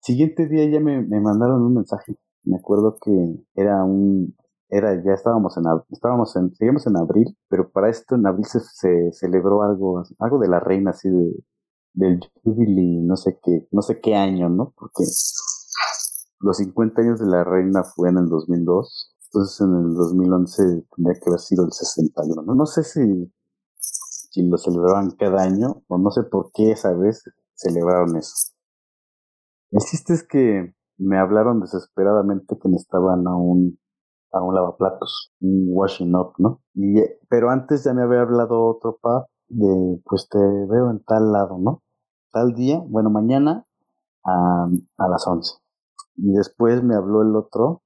[0.00, 3.10] siguiente día ya me, me mandaron un mensaje me acuerdo que
[3.54, 4.34] era un,
[4.68, 9.62] era, ya estábamos en, estábamos en, abril, pero para esto en abril se, se celebró
[9.62, 11.32] algo, algo de la reina, así de,
[11.96, 14.72] del Jubilee, no sé qué, no sé qué año, ¿no?
[14.76, 15.04] Porque
[16.40, 21.20] los 50 años de la reina fue en el 2002, entonces en el 2011 tendría
[21.20, 22.54] que haber sido el 61, ¿no?
[22.54, 23.32] No sé si,
[23.78, 28.52] si lo celebraban cada año, o no sé por qué esa vez celebraron eso.
[29.70, 33.78] El chiste es que me hablaron desesperadamente que necesitaban a un,
[34.32, 36.60] a un lavaplatos, un washing up, ¿no?
[36.74, 41.32] Y, pero antes ya me había hablado otro pub de, pues te veo en tal
[41.32, 41.82] lado, ¿no?
[42.32, 43.66] Tal día, bueno, mañana
[44.24, 44.68] a,
[44.98, 45.54] a las 11.
[46.16, 47.82] Y después me habló el otro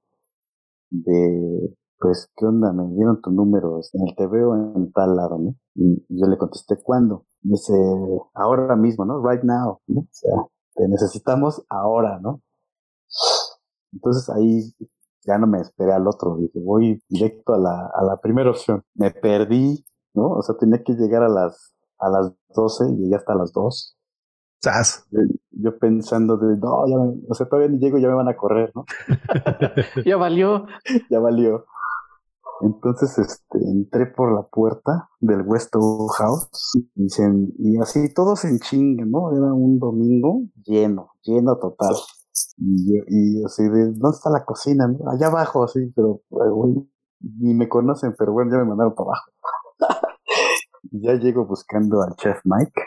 [0.89, 2.73] de, pues, ¿qué onda?
[2.73, 5.55] Me dieron tu número, el te veo en tal lado, ¿no?
[5.75, 7.25] Y yo le contesté, ¿cuándo?
[7.41, 7.73] dice,
[8.33, 9.21] ahora mismo, ¿no?
[9.23, 10.01] Right now, ¿no?
[10.01, 10.31] O sea,
[10.75, 12.41] te necesitamos ahora, ¿no?
[13.93, 14.73] Entonces ahí
[15.25, 18.83] ya no me esperé al otro, dije, voy directo a la, a la primera opción.
[18.95, 20.29] Me perdí, ¿no?
[20.29, 23.97] O sea, tenía que llegar a las, a las 12 y llegué hasta las 2.
[24.63, 25.07] ¡Sas!
[25.51, 26.95] Yo, pensando de, no, ya
[27.27, 28.85] o sea, todavía ni llego, ya me van a correr, ¿no?
[30.05, 30.65] ya valió.
[31.09, 31.65] ya valió.
[32.61, 35.73] Entonces, este, entré por la puerta del West
[36.17, 37.07] House y,
[37.57, 39.35] y así todos en chinga, ¿no?
[39.35, 41.95] Era un domingo lleno, lleno total.
[42.57, 44.85] Y, y así de, ¿dónde está la cocina?
[45.11, 46.21] Allá abajo, así, pero,
[47.19, 49.31] ni me conocen, pero bueno, ya me mandaron para abajo.
[50.91, 52.81] ya llego buscando al chef Mike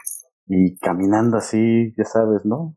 [0.46, 2.76] y caminando así, ya sabes, ¿no?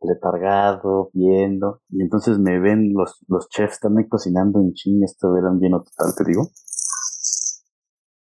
[0.00, 1.80] Letargado, viendo.
[1.88, 5.82] Y entonces me ven los, los chefs también cocinando en ching, esto era un lleno
[5.82, 6.48] total, te digo.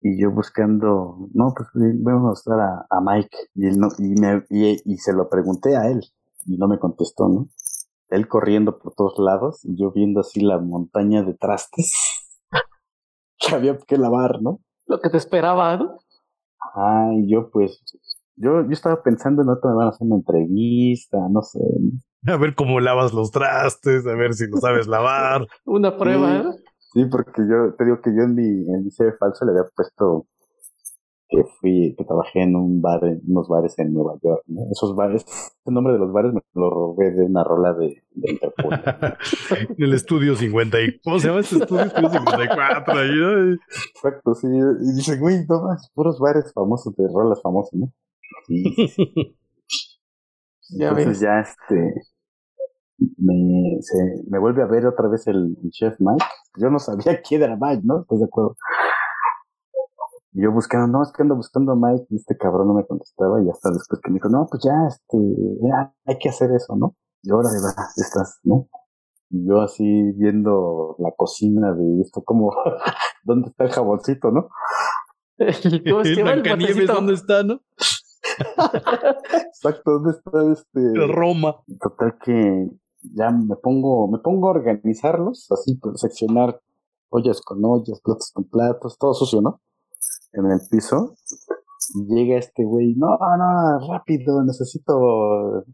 [0.04, 2.58] Y yo buscando, no, pues voy a mostrar
[2.90, 3.36] a, Mike.
[3.54, 6.02] Y, él no, y, me, y se lo pregunté a él
[6.46, 7.48] y no me contestó, ¿no?
[8.08, 11.92] Él corriendo por todos lados y yo viendo así la montaña de trastes
[13.38, 14.60] que había que lavar, ¿no?
[14.86, 15.98] Lo que te esperaba, ¿no?
[16.74, 17.82] Ay, yo pues,
[18.36, 21.60] yo, yo estaba pensando en otra me van a hacer una entrevista, no sé.
[22.26, 25.46] A ver cómo lavas los trastes, a ver si lo sabes lavar.
[25.64, 26.44] una prueba, ¿eh?
[26.92, 29.70] Sí, porque yo te digo que yo en mi, en mi CV falso le había
[29.74, 30.26] puesto
[31.32, 34.62] que fui, que trabajé en un bar, en unos bares en Nueva York, ¿no?
[34.70, 35.24] Esos bares,
[35.64, 38.74] el nombre de los bares me lo robé de una rola de, de Interpol.
[39.76, 41.84] en el estudio 50 y, ¿cómo se llama este estudio?
[41.84, 43.56] Estudio 54 ahí,
[43.94, 47.92] Exacto, sí, y dice, güey, no más, puros bares famosos de rolas famosas, ¿no?
[48.46, 48.62] Sí,
[50.78, 51.94] ya Entonces ya este
[53.18, 53.96] me, se,
[54.28, 56.24] me vuelve a ver otra vez el, el chef Mike.
[56.58, 58.02] Yo no sabía quién era Mike, ¿no?
[58.02, 58.56] ¿Estás de acuerdo?
[60.34, 62.86] Y yo buscando, no, es que ando buscando a Mike y este cabrón no me
[62.86, 65.18] contestaba y hasta después que me dijo, no, pues ya, este,
[65.60, 66.96] ya, hay que hacer eso, ¿no?
[67.22, 68.68] Y ahora de verdad, estás, ¿no?
[69.28, 69.84] Y yo así
[70.16, 72.50] viendo la cocina de esto, como,
[73.24, 74.48] ¿dónde está el jaboncito, no?
[75.38, 77.60] ¿Cómo es que el ¿dónde está, no?
[79.46, 81.06] Exacto, ¿dónde está este?
[81.08, 81.56] Roma.
[81.80, 82.70] Total que
[83.02, 86.60] ya me pongo, me pongo a organizarlos, así, seccionar
[87.10, 89.60] ollas con ollas, platos con platos, todo sucio, ¿no?
[90.32, 91.14] En el piso.
[92.08, 95.64] llega este güey, no, no, rápido, necesito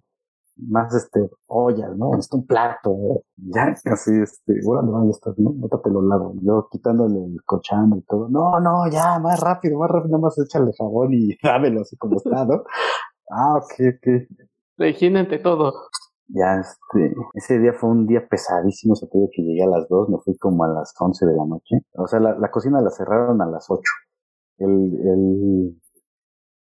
[0.59, 2.17] más este ollas, ¿no?
[2.19, 5.53] Este un plato, ya así, este, bueno, no, ya estás, ¿no?
[5.53, 6.35] No te lo lavo.
[6.43, 10.39] Yo quitándole el cochán y todo, no, no, ya, más rápido, más rápido, nada más
[10.39, 12.65] échale jabón y dámelo así como está, ¿no?
[13.31, 14.47] Ah, ok, ok.
[14.77, 15.73] La higiene ante todo.
[16.29, 20.09] Ya, este, ese día fue un día pesadísimo, se tuvo que llegué a las dos,
[20.11, 21.79] me fui como a las once de la noche.
[21.95, 23.91] O sea, la, la cocina la cerraron a las ocho.
[24.59, 24.71] El,
[25.07, 25.81] el,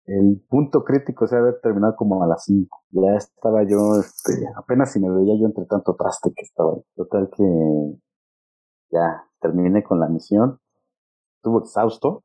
[0.05, 2.83] el punto crítico se había terminado como a las 5.
[2.91, 6.77] Ya estaba yo, este, apenas si me veía yo entre tanto traste que estaba.
[6.95, 7.43] Total que
[8.91, 10.59] ya terminé con la misión.
[11.37, 12.23] Estuvo exhausto.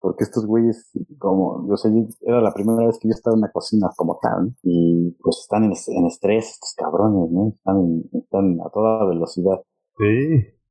[0.00, 1.88] Porque estos güeyes, como, yo sé,
[2.22, 5.62] era la primera vez que yo estaba en la cocina como tal, y pues están
[5.62, 7.50] en, en estrés estos cabrones, ¿no?
[7.50, 9.62] Están, están a toda velocidad.
[9.98, 10.61] Sí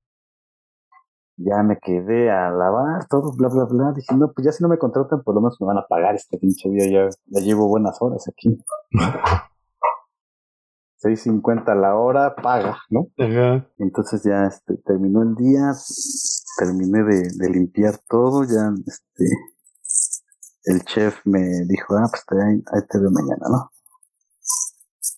[1.37, 3.91] ya me quedé a lavar, todo, bla, bla, bla.
[3.93, 6.15] Dije, no, pues ya si no me contratan, por lo menos me van a pagar
[6.15, 6.89] este pinche día.
[6.89, 8.57] Ya, ya llevo buenas horas aquí.
[11.03, 13.07] 6.50 la hora, paga, ¿no?
[13.17, 13.67] Ajá.
[13.79, 15.71] Entonces ya este, terminó el día,
[16.59, 19.25] terminé de, de limpiar todo, ya este,
[20.65, 23.71] el chef me dijo, ah, pues ahí, ahí te veo mañana, ¿no?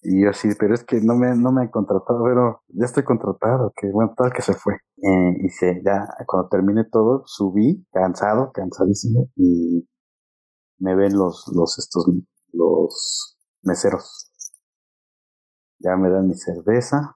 [0.03, 3.03] Y yo sí, pero es que no me, no me han contratado, pero ya estoy
[3.03, 4.73] contratado, que bueno, tal que se fue.
[4.97, 9.87] Eh, y se, ya, cuando terminé todo, subí, cansado, cansadísimo, y
[10.79, 12.05] me ven los, los, estos,
[12.51, 14.29] los meseros.
[15.79, 17.15] Ya me dan mi cerveza.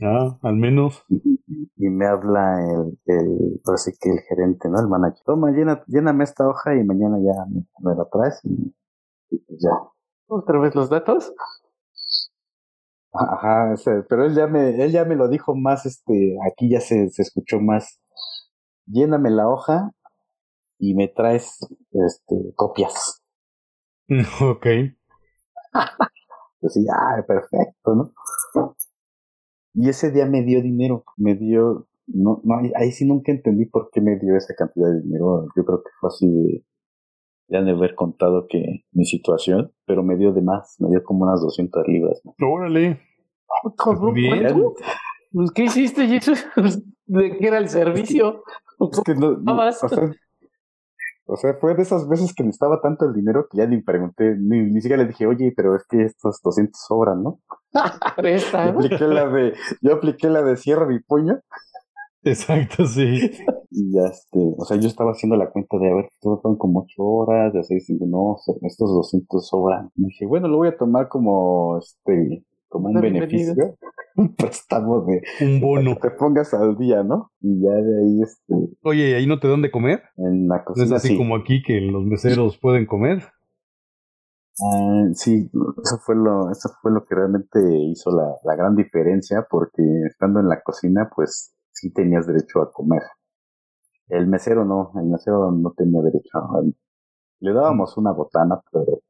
[0.00, 1.04] Ah, al menos.
[1.08, 4.80] Y, me habla el, el, así que el gerente, ¿no?
[4.80, 5.22] El manager.
[5.24, 8.74] Toma, llena, lléname esta hoja y mañana ya me, me la traes y,
[9.30, 9.70] y pues ya.
[10.28, 11.32] ¿Otra vez los datos?
[13.14, 13.74] Ajá,
[14.08, 17.22] pero él ya me, él ya me lo dijo más, este, aquí ya se, se
[17.22, 18.00] escuchó más.
[18.86, 19.90] Lléname la hoja
[20.78, 21.58] y me traes,
[21.90, 23.18] este, copias.
[24.42, 24.66] Ok.
[26.60, 28.12] pues sí, ah, perfecto, ¿no?
[29.74, 33.90] Y ese día me dio dinero, me dio, no, no, ahí sí nunca entendí por
[33.90, 35.46] qué me dio esa cantidad de dinero.
[35.56, 36.64] Yo creo que fue así de,
[37.52, 41.24] ya de haber contado que mi situación, pero me dio de más, me dio como
[41.24, 42.22] unas 200 libras.
[42.40, 43.00] Órale.
[44.14, 44.62] Bien.
[45.32, 46.44] Pues, ¿Qué hiciste, Jesús?
[47.06, 48.42] ¿De qué era el servicio?
[48.90, 49.38] Es que no,
[51.24, 54.34] o, sea, fue de esas veces que necesitaba tanto el dinero que ya ni pregunté,
[54.36, 57.38] ni, ni siquiera le dije, oye, pero es que estos 200 sobran, ¿no?
[57.72, 61.40] Yo apliqué la de, yo apliqué la de cierra mi puño
[62.24, 63.30] Exacto, sí.
[63.74, 66.58] Y ya, este, o sea, yo estaba haciendo la cuenta de, a ver, todo fueron
[66.58, 69.90] como ocho horas, de seis, cinco, no, estos 200 sobran.
[69.96, 73.54] Y dije, bueno, lo voy a tomar como, este, como un beneficio,
[74.16, 75.22] un préstamo de...
[75.40, 75.94] Un bono.
[75.94, 77.30] Que te pongas al día, ¿no?
[77.40, 78.54] Y ya de ahí, este...
[78.82, 80.02] Oye, ¿y ahí no te dan de comer?
[80.18, 83.22] En la cocina, ¿No es así como aquí que los meseros pueden comer?
[84.60, 85.50] Ah, sí,
[85.82, 87.58] eso fue lo, eso fue lo que realmente
[87.90, 92.70] hizo la, la gran diferencia, porque estando en la cocina, pues sí tenías derecho a
[92.70, 93.00] comer.
[94.12, 96.62] El mesero no, el mesero no tenía derecho a...
[97.40, 99.00] Le dábamos una botana, pero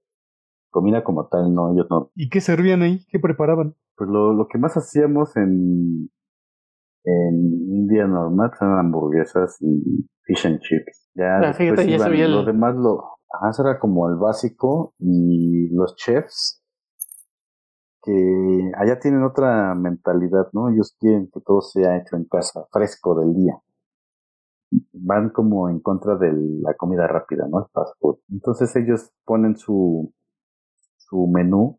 [0.71, 2.11] comida como tal no, ellos no.
[2.15, 3.05] ¿Y qué servían ahí?
[3.09, 3.75] ¿Qué preparaban?
[3.97, 6.11] Pues lo, lo que más hacíamos en,
[7.05, 7.35] en
[7.81, 11.11] un día normal eran hamburguesas y fish and chips.
[11.15, 13.03] Ya Ah, fíjate, ya iban- sabía el- lo demás lo,
[13.35, 16.63] ajá, eso era como el básico y los chefs
[18.03, 20.69] que allá tienen otra mentalidad, ¿no?
[20.71, 23.59] Ellos quieren que todo sea hecho en casa, fresco del día.
[24.93, 27.61] Van como en contra de la comida rápida, ¿no?
[27.61, 28.19] El fast food.
[28.31, 30.13] Entonces ellos ponen su,
[30.97, 31.79] su menú,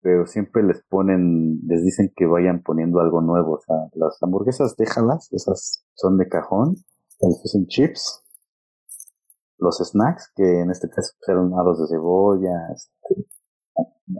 [0.00, 3.54] pero siempre les ponen, les dicen que vayan poniendo algo nuevo.
[3.54, 6.76] O sea, las hamburguesas déjalas, esas son de cajón,
[7.20, 8.22] los fish and chips,
[9.58, 13.26] los snacks, que en este caso eran aros de cebolla, este,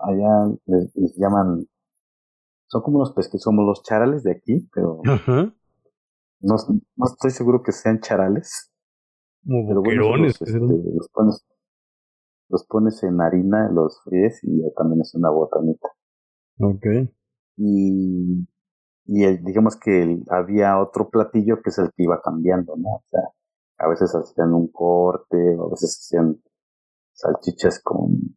[0.00, 1.66] allá les, les llaman,
[2.68, 5.52] son como unos pesques, somos los charales de aquí, pero Ajá.
[6.44, 6.56] No,
[6.96, 8.70] no estoy seguro que sean charales.
[9.44, 11.44] Como Pero bueno, los, este, los pones,
[12.48, 15.88] los pones en harina, los fríes y ya también es una botanita.
[16.60, 16.86] Ok.
[17.56, 18.46] Y,
[19.06, 22.88] y el- digamos que el- había otro platillo que es el que iba cambiando, ¿no?
[22.96, 23.20] O sea,
[23.78, 26.40] a veces hacían un corte, a veces hacían
[27.12, 28.36] salchichas con,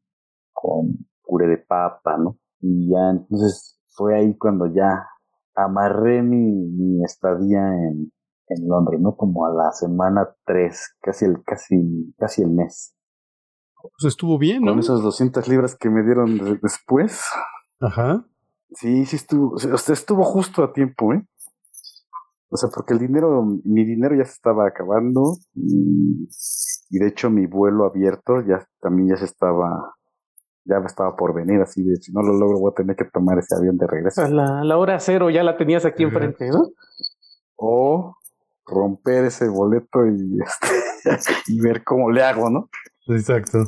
[0.53, 2.37] con puré de papa, ¿no?
[2.61, 5.07] Y ya entonces fue ahí cuando ya
[5.57, 6.37] amarré mi,
[6.69, 8.11] mi estadía en,
[8.49, 9.15] en Londres, ¿no?
[9.17, 12.93] Como a la semana 3, casi el, casi, casi el mes.
[13.81, 14.71] Pues estuvo bien, ¿no?
[14.71, 17.21] Con esas 200 libras que me dieron de- después,
[17.79, 18.25] Ajá.
[18.71, 21.25] Sí, sí estuvo, o sea, o sea, estuvo justo a tiempo, ¿eh?
[22.49, 26.27] O sea, porque el dinero, mi dinero ya se estaba acabando y,
[26.89, 29.95] y de hecho mi vuelo abierto ya también ya se estaba,
[30.67, 33.05] ya me estaba por venir, así de si no lo logro voy a tener que
[33.05, 34.21] tomar ese avión de regreso.
[34.21, 36.69] A la, la hora cero ya la tenías aquí enfrente, ¿no?
[37.55, 38.17] O
[38.65, 40.39] romper ese boleto y,
[41.05, 42.69] este, y ver cómo le hago, ¿no?
[43.07, 43.59] Exacto.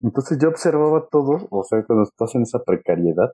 [0.00, 3.32] Entonces yo observaba todo, o sea, cuando estás en esa precariedad,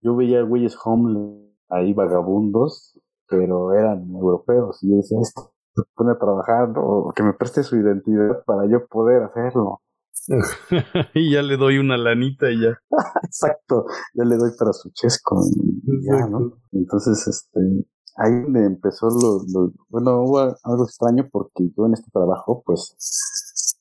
[0.00, 2.98] yo veía güeyes homeless ahí vagabundos,
[3.28, 7.62] pero eran europeos, y yo decía, esto se pone a trabajar, o que me preste
[7.62, 9.80] su identidad para yo poder hacerlo.
[11.14, 12.78] y ya le doy una lanita y ya.
[13.22, 16.58] Exacto, ya le doy para su chesco y ya, ¿no?
[16.72, 17.60] Entonces, este,
[18.16, 22.96] ahí donde empezó lo, lo, bueno, hubo algo extraño porque yo en este trabajo, pues,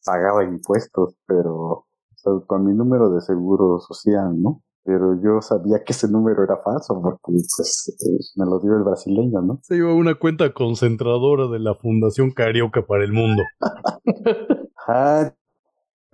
[0.05, 4.63] pagaba impuestos, pero o sea, con mi número de seguro social, ¿no?
[4.83, 7.19] Pero yo sabía que ese número era falso porque
[7.57, 9.59] pues me lo dio el brasileño, ¿no?
[9.63, 13.43] Se iba una cuenta concentradora de la Fundación Carioca para el Mundo.
[14.87, 15.29] ah,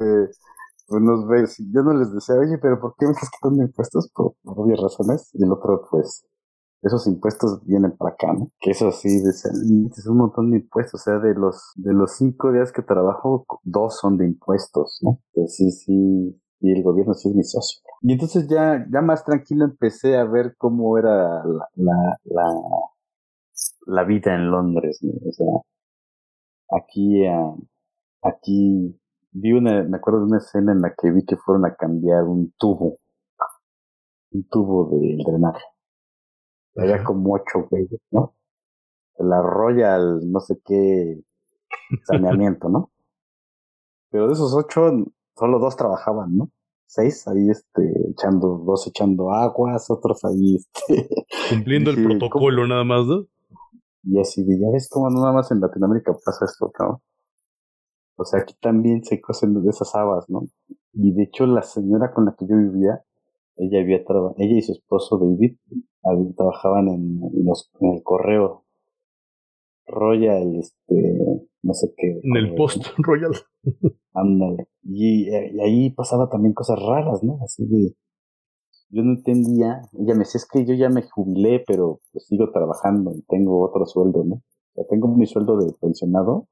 [0.04, 0.30] eh,
[0.88, 4.12] pues nos ves, yo no les decía, oye, pero ¿por qué me estás quitando impuestos?
[4.14, 5.30] Por, por obvias razones.
[5.34, 6.26] Y el otro, pues,
[6.84, 8.52] esos impuestos vienen para acá, ¿no?
[8.60, 12.52] Que eso sí, es un montón de impuestos, o sea, de los, de los cinco
[12.52, 15.20] días que trabajo, dos son de impuestos, ¿no?
[15.34, 17.82] Que sí, sí, y el gobierno sí es mi socio.
[18.02, 22.44] Y entonces ya, ya más tranquilo empecé a ver cómo era la, la, la,
[23.86, 25.14] la vida en Londres, ¿no?
[25.26, 25.48] O sea,
[26.78, 27.26] aquí,
[28.22, 29.00] aquí
[29.34, 32.24] vi una, me acuerdo de una escena en la que vi que fueron a cambiar
[32.24, 33.00] un tubo,
[34.32, 35.64] un tubo de drenaje
[36.76, 38.36] había como ocho güeyes, ¿no?
[39.18, 41.22] La Royal, no sé qué,
[42.06, 42.92] saneamiento, ¿no?
[44.10, 44.92] Pero de esos ocho,
[45.36, 46.50] solo dos trabajaban, ¿no?
[46.88, 51.08] Seis ahí, este, echando, dos echando aguas, otros ahí, este.
[51.50, 53.26] Cumpliendo el protocolo nada más, ¿no?
[54.04, 57.02] Y así de, ya ves cómo nada más en Latinoamérica pasa esto, ¿no?
[58.16, 60.44] O sea, aquí también se cosen de esas habas, ¿no?
[60.94, 63.04] Y de hecho, la señora con la que yo vivía,
[63.56, 63.98] ella había
[64.38, 68.66] ella y su esposo David trabajaban en, los, en el correo
[69.86, 71.20] Royal, este,
[71.62, 72.20] no sé qué.
[72.24, 73.34] En el post Royal.
[74.14, 74.68] Ándale.
[74.84, 77.40] Y, y, ahí pasaba también cosas raras, ¿no?
[77.44, 77.96] Así de,
[78.90, 82.52] yo no entendía, ella me decía, es que yo ya me jubilé, pero pues sigo
[82.52, 84.42] trabajando y tengo otro sueldo, ¿no?
[84.76, 86.48] O tengo mi sueldo de pensionado,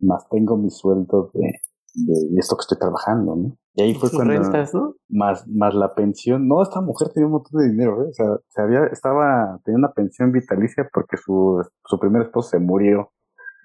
[0.00, 1.52] más tengo mi sueldo de,
[1.94, 3.56] de esto que estoy trabajando, ¿no?
[3.74, 4.32] Y ahí fue cuando.
[4.32, 4.94] rentas, ¿no?
[5.08, 6.48] Más, más la pensión.
[6.48, 8.08] No, esta mujer tenía un montón de dinero, ¿eh?
[8.08, 12.58] O sea, se había, estaba, tenía una pensión vitalicia porque su, su primer esposo se
[12.58, 13.12] murió.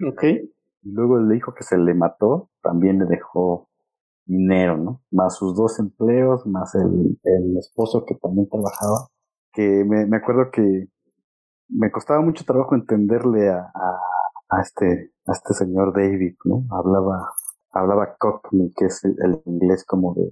[0.06, 0.24] Ok.
[0.24, 3.70] Y luego el hijo que se le mató también le dejó
[4.26, 5.02] dinero, ¿no?
[5.12, 9.08] Más sus dos empleos, más el, el esposo que también trabajaba.
[9.54, 10.88] Que me, me acuerdo que
[11.70, 14.00] me costaba mucho trabajo entenderle a, a,
[14.52, 16.66] a este, a este señor David, ¿no?
[16.70, 17.32] Hablaba
[17.72, 20.30] hablaba Cockney, que es el inglés como de,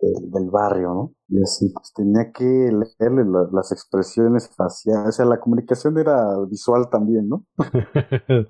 [0.00, 1.14] del barrio, ¿no?
[1.28, 6.88] Y así, pues tenía que leerle las expresiones faciales, o sea, la comunicación era visual
[6.90, 7.44] también, ¿no?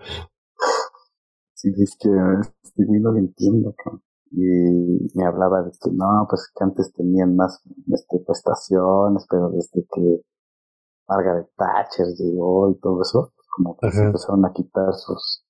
[1.55, 2.11] sí, es que
[2.63, 3.75] este no lo entiendo,
[4.33, 7.63] Y me hablaba de que no, pues que antes tenían más
[7.93, 10.23] este, prestaciones, pero desde que
[11.09, 15.45] Margaret Thatcher llegó y todo eso, como que se empezaron a quitar sus,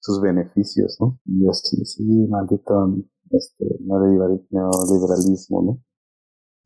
[0.00, 1.18] sus beneficios, ¿no?
[1.24, 2.96] Y así, sí, maldito
[3.30, 5.82] este, neoliberalismo, ¿no?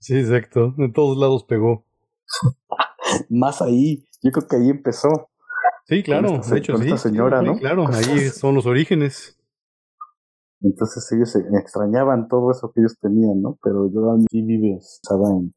[0.01, 0.75] Sí, exacto.
[0.79, 1.87] En todos lados pegó.
[3.31, 4.05] Más ahí.
[4.22, 5.31] Yo creo que ahí empezó.
[5.87, 6.41] Sí, claro.
[6.41, 6.99] de hecho, sí.
[6.99, 7.57] señora, ¿no?
[7.57, 9.39] claro, ahí son los orígenes.
[10.61, 13.59] Entonces ellos extrañaban todo eso que ellos tenían, ¿no?
[13.62, 15.55] Pero yo a mí vive, estaba en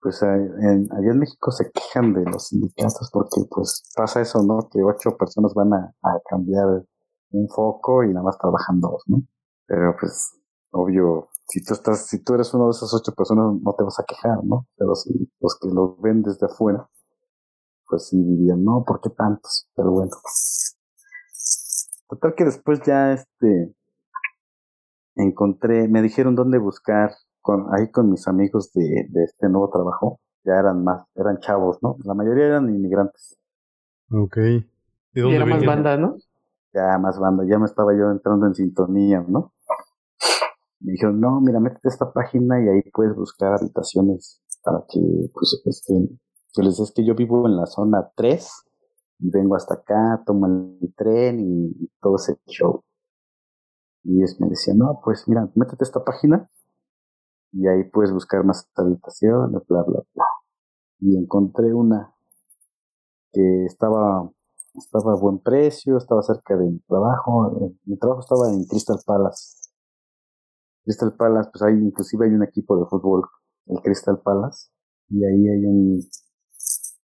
[0.00, 4.68] pues en, allá en México se quejan de los sindicatos porque pues pasa eso, ¿no?
[4.70, 5.94] Que ocho personas van a,
[6.28, 6.84] cambiar
[7.32, 9.22] un foco y nada más trabajan dos, ¿no?
[9.66, 10.32] Pero pues,
[10.70, 14.00] obvio, si tú estás, si tú eres uno de esas ocho personas, no te vas
[14.00, 14.66] a quejar, ¿no?
[14.76, 16.88] Pero si los que lo ven desde afuera,
[17.86, 19.68] pues sí dirían, no, ¿por qué tantos?
[19.74, 20.12] Pero bueno.
[22.08, 23.74] Total que después ya este
[25.16, 30.20] encontré, me dijeron dónde buscar con, ahí con mis amigos de, de este nuevo trabajo,
[30.44, 31.96] ya eran más, eran chavos, ¿no?
[32.04, 33.38] La mayoría eran inmigrantes.
[34.10, 34.36] Ok.
[34.36, 36.16] ¿De dónde y era más banda, ¿no?
[36.72, 39.52] Ya más banda, ya me estaba yo entrando en sintonía, ¿no?
[40.80, 45.00] Me dijeron, no, mira, métete a esta página y ahí puedes buscar habitaciones para que,
[45.34, 45.94] pues, este,
[46.56, 48.50] yo les es que yo vivo en la zona 3
[49.18, 52.82] y vengo hasta acá, tomo el tren y, todo ese show.
[54.02, 56.48] Y ellos me decían, no, pues mira, métete a esta página
[57.52, 60.24] y ahí puedes buscar más habitaciones, bla, bla, bla.
[61.00, 62.14] Y encontré una
[63.32, 64.30] que estaba,
[64.74, 67.72] estaba a buen precio, estaba cerca de mi trabajo.
[67.84, 69.56] Mi trabajo estaba en Crystal Palace.
[70.84, 73.22] Crystal Palace, pues hay, inclusive hay un equipo de fútbol,
[73.66, 74.70] el Crystal Palace,
[75.08, 76.00] y ahí hay un,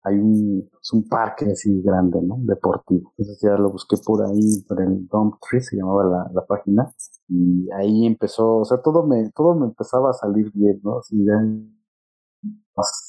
[0.03, 2.37] hay un, es un parque así grande, ¿no?
[2.39, 3.13] Deportivo.
[3.17, 5.07] Entonces ya lo busqué por ahí, por el
[5.41, 6.93] Tree, se llamaba la, la página,
[7.27, 10.99] y ahí empezó, o sea, todo me, todo me empezaba a salir bien, ¿no?
[10.99, 11.33] Así ya,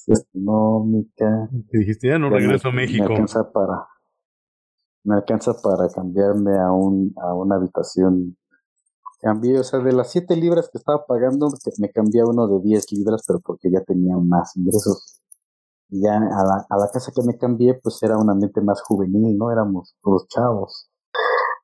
[0.09, 1.49] económica.
[1.70, 3.05] Te dijiste, ya no regreso a México.
[3.05, 3.86] Me alcanza para,
[5.05, 8.36] me alcanza para cambiarme a un, a una habitación.
[9.20, 12.61] Cambié, o sea, de las 7 libras que estaba pagando, me cambié a uno de
[12.62, 15.19] 10 libras, pero porque ya tenía más ingresos.
[15.91, 18.80] Y ya a la, a la casa que me cambié, pues era un ambiente más
[18.82, 19.51] juvenil, ¿no?
[19.51, 20.91] Éramos todos chavos.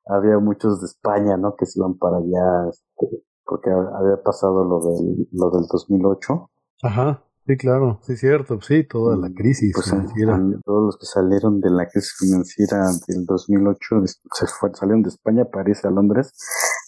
[0.05, 1.55] Había muchos de España, ¿no?
[1.55, 6.49] Que se iban para allá, este, porque había pasado lo del, lo del 2008.
[6.83, 7.23] Ajá.
[7.47, 10.37] Sí, claro, sí, cierto, sí, toda la crisis pues, financiera.
[10.65, 15.45] Todos los que salieron de la crisis financiera del 2008 se fue, salieron de España,
[15.45, 16.33] París, a Londres.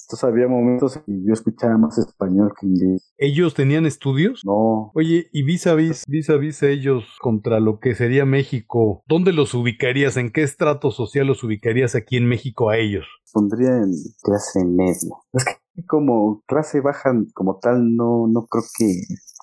[0.10, 3.14] Entonces había momentos en que yo escuchaba más español que inglés.
[3.20, 4.42] ¿Ellos tenían estudios?
[4.44, 4.90] No.
[4.96, 9.34] Oye, y vis a vis, vis a vis ellos contra lo que sería México, ¿dónde
[9.34, 10.18] los ubicarías?
[10.18, 13.06] ¿En qué estrato social los ubicarías aquí en México a ellos?
[13.32, 13.92] Pondría en
[14.24, 15.16] clase media.
[15.32, 18.86] Es que como clase baja como tal no, no creo que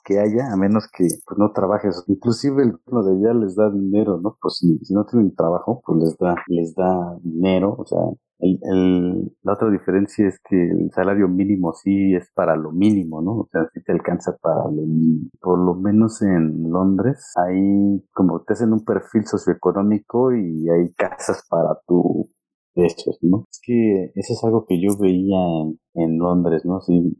[0.07, 2.05] que haya, a menos que pues, no trabajes.
[2.07, 4.39] Inclusive el gobierno de allá les da dinero, ¿no?
[4.41, 7.99] Pues si, no tienen trabajo, pues les da, les da dinero, o sea,
[8.39, 13.21] el, el, la otra diferencia es que el salario mínimo sí es para lo mínimo,
[13.21, 13.33] ¿no?
[13.33, 15.31] O sea, sí te alcanza para lo mínimo.
[15.41, 21.45] Por lo menos en Londres, ahí como te hacen un perfil socioeconómico y hay casas
[21.49, 22.29] para tu
[22.77, 23.47] hechos, ¿no?
[23.51, 26.81] Es que eso es algo que yo veía en, en Londres, ¿no?
[26.81, 27.17] Sí,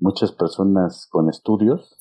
[0.00, 1.96] muchas personas con estudios,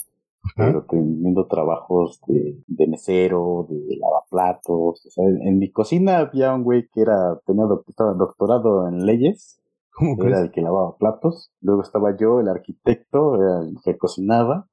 [0.55, 5.05] pero teniendo trabajos de, de, mesero, de lavaplatos.
[5.05, 9.59] O sea, en, mi cocina había un güey que era, tenía estaba doctorado en leyes,
[10.25, 11.51] era el que lavaba platos.
[11.61, 14.67] Luego estaba yo, el arquitecto, era el que cocinaba.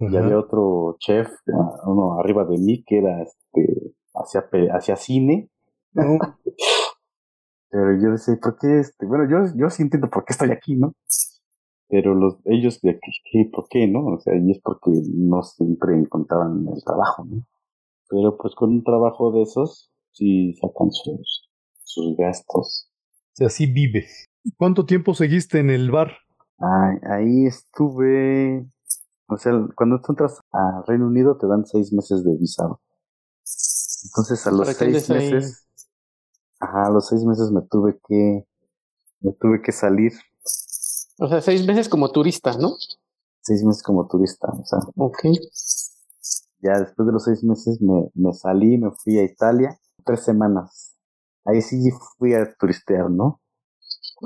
[0.00, 1.28] Y había otro chef,
[1.86, 5.48] uno arriba de mí, que era este, hacia, hacia cine.
[7.70, 9.06] Pero yo decía, ¿por qué este?
[9.06, 10.94] Bueno, yo, yo sí entiendo por qué estoy aquí, ¿no?
[11.94, 12.98] Pero los ellos de
[13.30, 14.04] qué, por qué, ¿no?
[14.04, 17.46] O sea, y es porque no siempre encontraban el trabajo, ¿no?
[18.08, 21.48] Pero pues con un trabajo de esos, sí sacan sus,
[21.84, 22.90] sus gastos.
[23.12, 24.26] O sea, sí vives.
[24.56, 26.14] ¿Cuánto tiempo seguiste en el bar?
[26.58, 28.66] Ah, ahí estuve,
[29.28, 32.80] o sea, cuando tú entras a Reino Unido te dan seis meses de visado.
[34.06, 35.68] Entonces a los seis meses,
[36.58, 38.48] ajá, a los seis meses me tuve que,
[39.20, 40.12] me tuve que salir
[41.18, 42.76] o sea, seis meses como turista, ¿no?
[43.42, 44.78] Seis meses como turista, o sea.
[44.96, 45.18] Ok.
[46.60, 50.96] Ya después de los seis meses me, me salí, me fui a Italia, tres semanas.
[51.44, 53.40] Ahí sí fui a turistear, ¿no?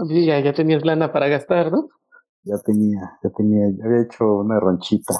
[0.09, 1.89] ya, ya tenías lana para gastar, ¿no?
[2.45, 5.13] Ya tenía, ya tenía, ya había hecho una ranchita.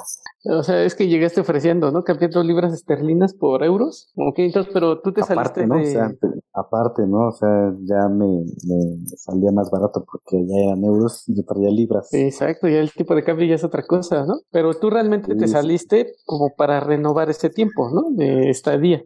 [0.45, 2.03] O sea, es que llegaste ofreciendo, ¿no?
[2.03, 4.11] Cambiando libras esterlinas por euros.
[4.15, 5.75] Ok, entonces, pero tú te aparte, saliste ¿no?
[5.75, 5.81] de...
[5.81, 6.11] O sea,
[6.53, 7.27] aparte, ¿no?
[7.27, 8.25] O sea, ya me,
[8.65, 12.09] me salía más barato porque ya eran euros y yo traía libras.
[12.13, 14.39] Exacto, ya el tipo de cambio ya es otra cosa, ¿no?
[14.51, 18.09] Pero tú realmente te Sí, saliste como para renovar ese tiempo, ¿no?
[18.11, 19.03] De estadía.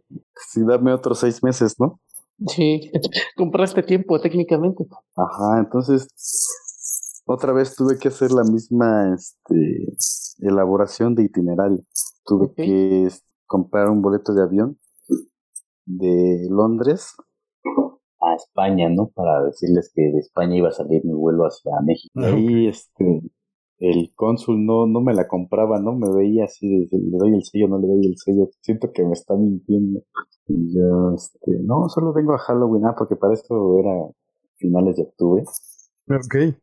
[0.50, 2.00] Sí, dame otros seis meses, ¿no?
[2.46, 2.90] Sí,
[3.36, 4.84] compraste tiempo técnicamente.
[5.16, 6.08] Ajá, entonces
[7.24, 9.86] otra vez tuve que hacer la misma este,
[10.40, 11.84] elaboración de itinerario.
[12.24, 13.08] Tuve que
[13.46, 14.78] comprar un boleto de avión
[15.86, 17.14] de Londres
[18.20, 19.08] a España, ¿no?
[19.08, 22.12] Para decirles que de España iba a salir mi vuelo hacia México.
[22.20, 23.22] Y Ajá, ahí este,
[23.78, 25.94] el cónsul no, no me la compraba, ¿no?
[25.94, 28.48] Me veía así, de, le doy el sello, no le doy el sello.
[28.60, 30.02] Siento que me está mintiendo.
[30.46, 33.92] Y yo, este, no, solo vengo a Halloween, ah, porque para esto era
[34.56, 35.42] finales de octubre.
[36.08, 36.56] Ok.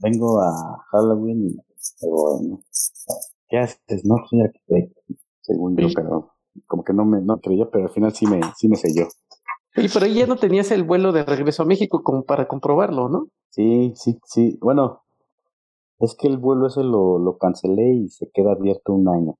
[0.00, 1.56] Vengo a Halloween y
[2.00, 2.62] pero, bueno,
[3.48, 4.04] ¿qué haces?
[4.04, 5.00] No, soy arquitecto,
[5.40, 6.32] según yo, pero
[6.66, 9.08] como que no me no creía, pero al final sí me, sí me selló.
[9.76, 13.08] Y pero ahí ya no tenías el vuelo de regreso a México como para comprobarlo,
[13.08, 13.28] ¿no?
[13.50, 14.58] Sí, sí, sí.
[14.60, 15.02] Bueno,
[16.00, 19.38] es que el vuelo ese lo, lo cancelé y se queda abierto un año.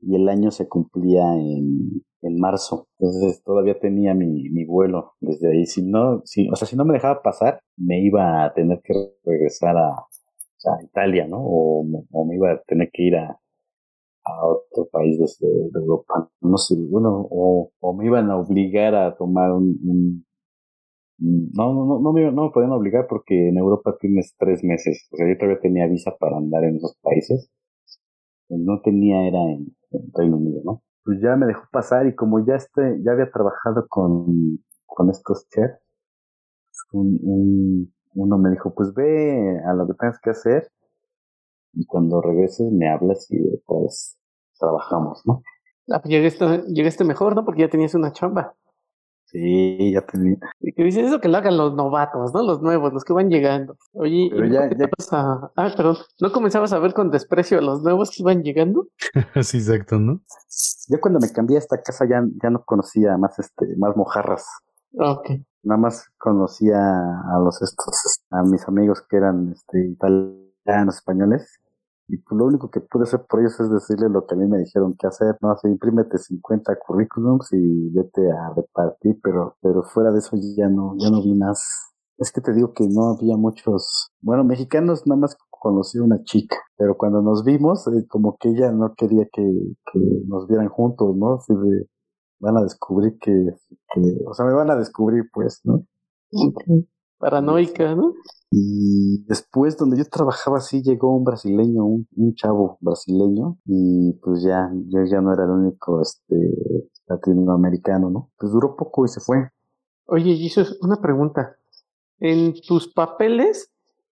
[0.00, 2.88] Y el año se cumplía en, en marzo.
[2.98, 5.66] Entonces todavía tenía mi, mi vuelo desde ahí.
[5.66, 8.94] Si no, si, o sea, si no me dejaba pasar, me iba a tener que
[9.24, 10.06] regresar a,
[10.82, 11.38] Italia, ¿no?
[11.40, 13.38] O, o me iba a tener que ir a,
[14.24, 16.30] a otro país desde de Europa.
[16.40, 20.24] No sé, bueno, o, o me iban a obligar a tomar un,
[21.18, 25.08] no, no, no, no me, no me podían obligar porque en Europa tienes tres meses.
[25.12, 27.50] O sea, yo todavía tenía visa para andar en esos países.
[28.48, 29.74] No tenía, era en
[30.14, 30.83] Reino Unido, ¿no?
[31.04, 35.48] Pues ya me dejó pasar y como ya este, ya había trabajado con, con estos
[35.50, 35.78] chefs,
[36.92, 40.70] un, un- uno me dijo, pues ve a lo que tengas que hacer
[41.72, 44.16] y cuando regreses me hablas y pues
[44.58, 45.42] trabajamos, ¿no?
[45.90, 47.44] Ah, pues llegaste, llegaste mejor, ¿no?
[47.44, 48.54] Porque ya tenías una chamba.
[49.26, 50.36] Sí, ya tenía.
[50.60, 52.42] Y que dicen eso que lo hagan los novatos, ¿no?
[52.44, 53.76] Los nuevos, los que van llegando.
[53.92, 55.50] Oye, Pero ¿y ya- no ya- a...
[55.56, 58.86] Ah, perdón, ¿no comenzabas a ver con desprecio a los nuevos que iban llegando?
[59.42, 60.20] sí, exacto, ¿no?
[60.88, 64.46] Yo cuando me cambié a esta casa ya, ya no conocía más este, más mojarras.
[64.98, 65.30] Ok.
[65.64, 71.58] Nada más conocía a los estos, a mis amigos que eran este italianos, españoles.
[72.06, 74.46] Y pues lo único que pude hacer por ellos es decirles lo que a mí
[74.46, 79.82] me dijeron que hacer, no, así imprímete 50 currículums y vete a repartir, pero, pero
[79.82, 81.92] fuera de eso ya no, ya no vi más.
[82.18, 86.56] Es que te digo que no había muchos, bueno, mexicanos nada más conocí una chica,
[86.76, 89.42] pero cuando nos vimos, eh, como que ella no quería que,
[89.92, 91.36] que nos vieran juntos, ¿no?
[91.36, 91.88] Así de,
[92.38, 93.32] van a descubrir que,
[93.94, 95.86] que, o sea, me van a descubrir pues, ¿no?
[96.32, 96.84] Ok.
[97.18, 98.14] Paranoica, ¿no?
[98.50, 104.42] Y después, donde yo trabajaba, sí llegó un brasileño, un, un chavo brasileño, y pues
[104.42, 106.36] ya, yo ya no era el único este
[107.08, 108.30] latinoamericano, ¿no?
[108.38, 109.48] Pues duró poco y se fue.
[110.06, 111.56] Oye, Jesus, una pregunta.
[112.20, 113.70] En tus papeles,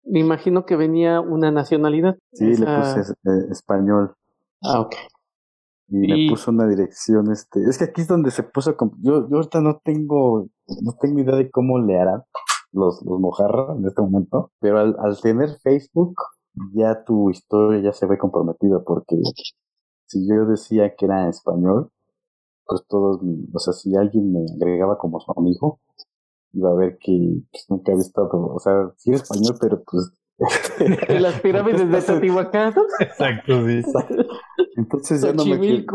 [0.03, 2.17] me imagino que venía una nacionalidad.
[2.33, 4.13] Sí, le puse eh, español
[4.61, 4.95] Ah, ok.
[5.89, 9.27] y, me Y- puso una dirección, este, es que aquí es donde se puso, yo,
[9.29, 10.47] yo ahorita no tengo,
[10.81, 12.21] no tengo idea de cómo le harán
[12.71, 16.15] los, los mojarras en este momento, pero al, al tener Facebook,
[16.73, 19.15] ya tu historia ya se ve comprometida, porque
[20.05, 21.91] si yo decía que era español,
[22.65, 23.21] pues todos,
[23.53, 25.79] o sea, si alguien me agregaba como su amigo,
[26.53, 30.11] iba a ver que pues, nunca había estado, o sea, sí era español, pero pues...
[31.07, 32.73] En las pirámides de Teotihuacán.
[32.99, 33.81] Exacto, sí.
[34.75, 35.85] Entonces ya no me...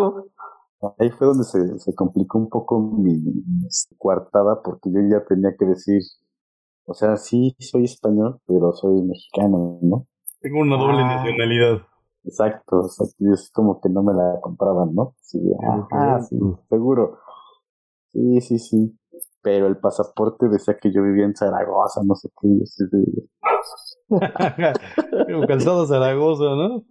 [0.98, 3.68] Ahí fue donde se, se complicó un poco mi, mi
[3.98, 6.02] coartada porque yo ya tenía que decir,
[6.92, 10.06] o sea, sí soy español, pero soy mexicano, ¿no?
[10.40, 11.16] Tengo una doble Ah.
[11.16, 11.82] nacionalidad.
[12.24, 15.14] Exacto, exacto, y es como que no me la compraban, ¿no?
[15.22, 15.40] Sí,
[15.90, 16.36] ah, sí,
[16.68, 17.18] seguro.
[18.12, 18.98] Sí, sí, sí.
[19.42, 22.48] Pero el pasaporte decía que yo vivía en Zaragoza, no sé qué.
[22.48, 23.28] yo de-
[25.48, 26.84] Calzado Zaragoza, ¿no?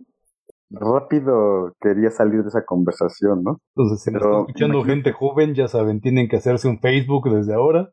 [0.70, 3.60] Rápido quería salir de esa conversación, ¿no?
[3.76, 5.10] Entonces, si nos Pero, está escuchando imagínate.
[5.10, 7.92] gente joven, ya saben, tienen que hacerse un Facebook desde ahora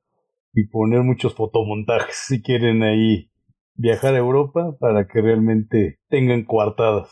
[0.53, 3.31] y poner muchos fotomontajes si quieren ahí
[3.75, 7.09] viajar a Europa para que realmente tengan coartadas.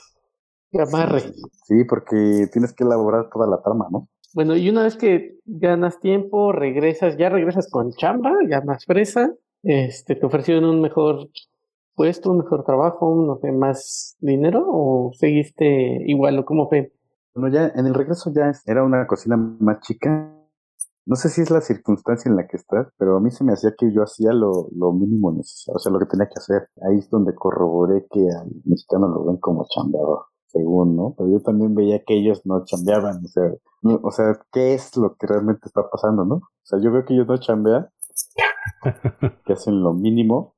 [0.70, 1.20] Que amarre.
[1.66, 4.08] Sí, porque tienes que elaborar toda la trama, ¿no?
[4.34, 9.32] Bueno, y una vez que ganas tiempo, regresas, ya regresas con chamba, ya más fresa,
[9.62, 11.28] este, te ofrecieron un mejor
[11.94, 16.92] puesto, un mejor trabajo, no sé, más dinero, o seguiste igual, o cómo fue?
[17.34, 20.32] Bueno, ya en el regreso ya es- era una cocina más chica.
[21.06, 23.52] No sé si es la circunstancia en la que estás, pero a mí se me
[23.52, 26.68] hacía que yo hacía lo, lo mínimo necesario, o sea, lo que tenía que hacer.
[26.82, 31.14] Ahí es donde corroboré que al mexicano lo ven como chambeador, según, ¿no?
[31.16, 33.44] Pero yo también veía que ellos no chambeaban, o sea,
[33.82, 36.34] no- o sea, ¿qué es lo que realmente está pasando, no?
[36.36, 37.88] O sea, yo veo que ellos no chambean,
[39.46, 40.54] que hacen lo mínimo,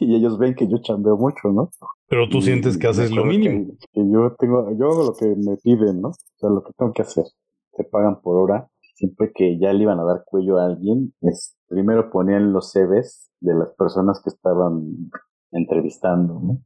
[0.00, 1.70] y ellos ven que yo chambeo mucho, ¿no?
[2.08, 3.72] Pero tú Y sientes que haces lo mínimo.
[3.78, 6.08] Que, que yo tengo, yo hago lo que me piden, ¿no?
[6.08, 7.24] O sea, lo que tengo que hacer.
[7.76, 8.68] Te pagan por hora.
[8.94, 13.30] Siempre que ya le iban a dar cuello a alguien, es, primero ponían los CVs
[13.40, 15.10] de las personas que estaban
[15.52, 16.60] entrevistando, ¿no?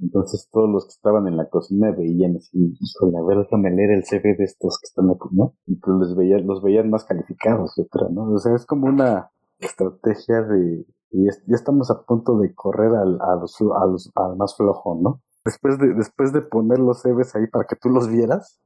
[0.00, 3.90] Entonces todos los que estaban en la cocina veían así, híjole, a ver, déjame leer
[3.92, 5.54] el CV de estos que están aquí, ¿no?
[5.66, 8.24] Y pues les veían, los veían más calificados, yo creo, ¿no?
[8.32, 9.30] O sea, es como una
[9.60, 14.98] estrategia de, y ya estamos a punto de correr al, los, los- al más flojo,
[15.00, 15.22] ¿no?
[15.44, 18.60] Después de, después de poner los CVs ahí para que tú los vieras,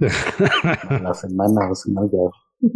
[0.00, 2.68] la semana o si no, ya,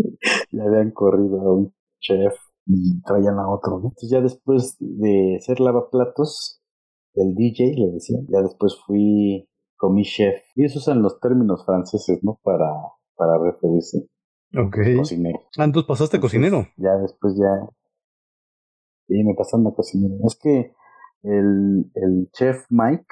[0.53, 2.35] ya habían corrido a un chef
[2.66, 3.89] y traían a otro, ¿no?
[3.89, 6.61] Entonces ya después de ser lavaplatos,
[7.14, 10.35] el DJ le decían, ya después fui comí chef.
[10.55, 12.39] Y esos usan los términos franceses, ¿no?
[12.43, 12.70] Para,
[13.16, 14.09] para referirse.
[14.57, 14.77] ok.
[14.99, 15.41] Cocinero.
[15.59, 16.66] Ah, entonces pasaste cocinero.
[16.77, 17.68] Ya después ya.
[19.07, 20.14] Sí, me pasan a cocinero.
[20.27, 20.72] Es que
[21.22, 23.07] el, el chef Mike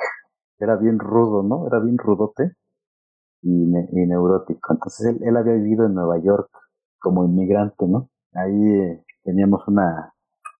[0.58, 1.66] era bien rudo, ¿no?
[1.66, 2.52] Era bien rudote
[3.42, 4.72] y, ne- y neurótico.
[4.72, 6.50] Entonces él, él había vivido en Nueva York
[7.00, 8.10] como inmigrante, ¿no?
[8.34, 10.12] Ahí eh, teníamos una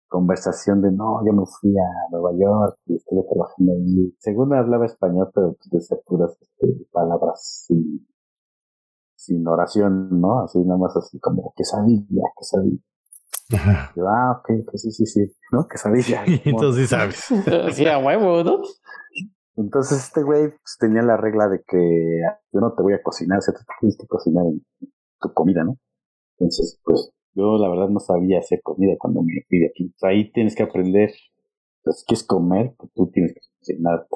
[0.09, 4.15] conversación de no, yo me fui a Nueva York y estuve trabajando ahí.
[4.21, 8.07] Según hablaba español, pero pues decía puras este, palabras sin,
[9.17, 10.41] sin oración, ¿no?
[10.41, 12.79] Así nada más así como quesadilla, quesadilla.
[13.95, 15.21] Yo, ah, ok, pues sí, sí, sí,
[15.51, 15.67] ¿no?
[15.69, 16.25] Quesadilla.
[16.45, 17.25] Entonces sí sabes.
[17.75, 18.63] Sí, a huevo, ¿no?
[19.57, 22.21] Entonces este güey pues, tenía la regla de que
[22.53, 24.45] yo no te voy a cocinar, o sea, tú tienes que cocinar
[25.21, 25.77] tu comida, ¿no?
[26.39, 29.93] Entonces, pues yo la verdad no sabía hacer comida cuando me fui de aquí.
[29.95, 31.11] O sea, ahí tienes que aprender,
[31.85, 34.07] pues, qué es comer, pues tú tienes que cocinar.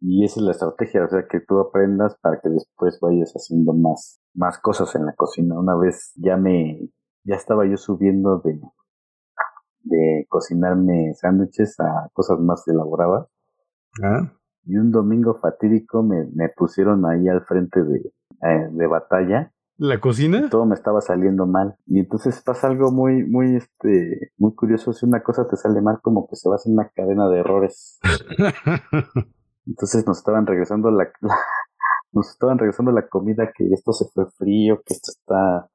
[0.00, 3.72] Y esa es la estrategia, o sea, que tú aprendas para que después vayas haciendo
[3.72, 5.58] más, más cosas en la cocina.
[5.58, 6.88] Una vez ya me,
[7.24, 8.60] ya estaba yo subiendo de,
[9.82, 13.28] de cocinarme sándwiches a cosas más elaboradas.
[14.02, 14.32] Ah,
[14.64, 17.98] Y un domingo fatídico me, me pusieron ahí al frente de,
[18.42, 20.48] eh, de batalla ¿La cocina?
[20.50, 21.76] todo me estaba saliendo mal.
[21.86, 24.92] Y entonces pasa algo muy, muy, este, muy curioso.
[24.92, 27.38] Si una cosa te sale mal, como que se va a hacer una cadena de
[27.40, 27.98] errores.
[29.66, 31.38] Entonces nos estaban regresando la, la-
[32.12, 35.70] nos estaban regresando la comida que esto se fue frío, que esto está,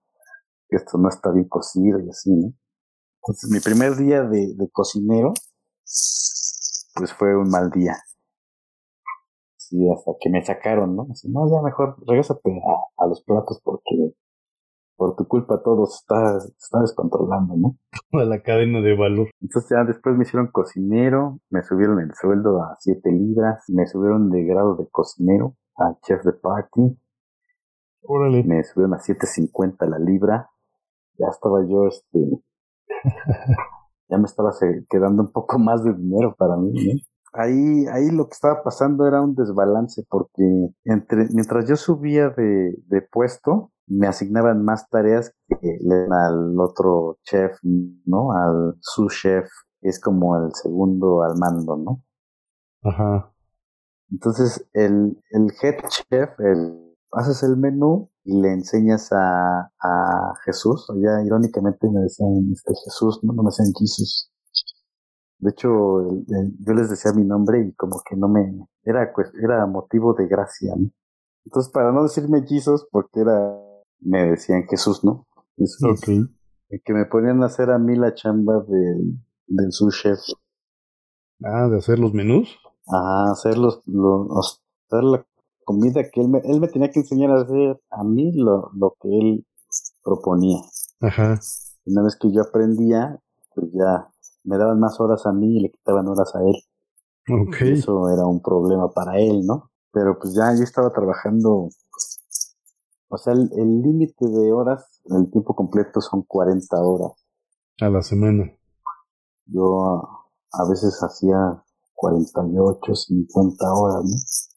[0.69, 2.53] que esto no está bien cocido y así, ¿no?
[3.23, 5.33] Entonces mi primer día de, de cocinero,
[6.95, 7.95] pues fue un mal día.
[9.73, 11.07] Sí, hasta que me sacaron, ¿no?
[11.09, 14.13] Así, no, ya mejor regrésate a, a los platos porque
[14.95, 17.77] por tu culpa todo se está, se está descontrolando, ¿no?
[18.19, 19.29] a la cadena de valor.
[19.41, 24.29] Entonces ya después me hicieron cocinero, me subieron el sueldo a 7 libras, me subieron
[24.29, 26.95] de grado de cocinero a chef de party,
[28.03, 28.43] Órale.
[28.43, 30.51] me subieron a 7.50 la libra,
[31.17, 32.19] ya estaba yo, este,
[34.07, 34.51] ya me estaba
[34.87, 37.12] quedando un poco más de dinero para mí, ¿no?
[37.33, 40.43] Ahí, ahí lo que estaba pasando era un desbalance porque
[40.85, 46.59] entre, mientras yo subía de, de puesto, me asignaban más tareas que le dan al
[46.59, 47.57] otro chef,
[48.05, 48.31] ¿no?
[48.31, 49.49] Al su chef,
[49.81, 52.03] que es como el segundo al mando, ¿no?
[52.83, 53.33] Ajá.
[54.11, 60.87] Entonces, el, el head chef, el, haces el menú y le enseñas a, a Jesús.
[61.01, 64.32] Ya irónicamente me decían este Jesús, no, no me decían Jesús.
[65.39, 69.13] De hecho, el- el- yo les decía mi nombre y como que no me, era,
[69.13, 70.89] cues- era motivo de gracia, ¿no?
[71.45, 73.59] Entonces, para no decirme Jesús, porque era,
[73.99, 75.27] me decían Jesús, ¿no?
[75.57, 75.99] Jesús.
[76.01, 76.09] Ok.
[76.69, 80.19] Y que me ponían a hacer a mí la chamba del, del sous chef.
[81.43, 82.57] Ah, de hacer los menús.
[82.87, 85.25] a hacer los, los- hacer la
[85.65, 88.95] comida que él me, él me tenía que enseñar a hacer a mí lo, lo
[89.01, 89.45] que él
[90.03, 90.59] proponía.
[91.01, 91.39] Ajá.
[91.85, 93.19] Una vez que yo aprendía,
[93.55, 94.09] pues ya
[94.43, 96.55] me daban más horas a mí y le quitaban horas a él.
[97.29, 97.57] Ok.
[97.61, 99.71] Y eso era un problema para él, ¿no?
[99.91, 101.69] Pero pues ya yo estaba trabajando,
[103.07, 107.11] o sea, el límite de horas, el tiempo completo son 40 horas.
[107.81, 108.51] A la semana.
[109.45, 111.63] Yo a, a veces hacía
[111.95, 114.15] 48, 50 horas, ¿no?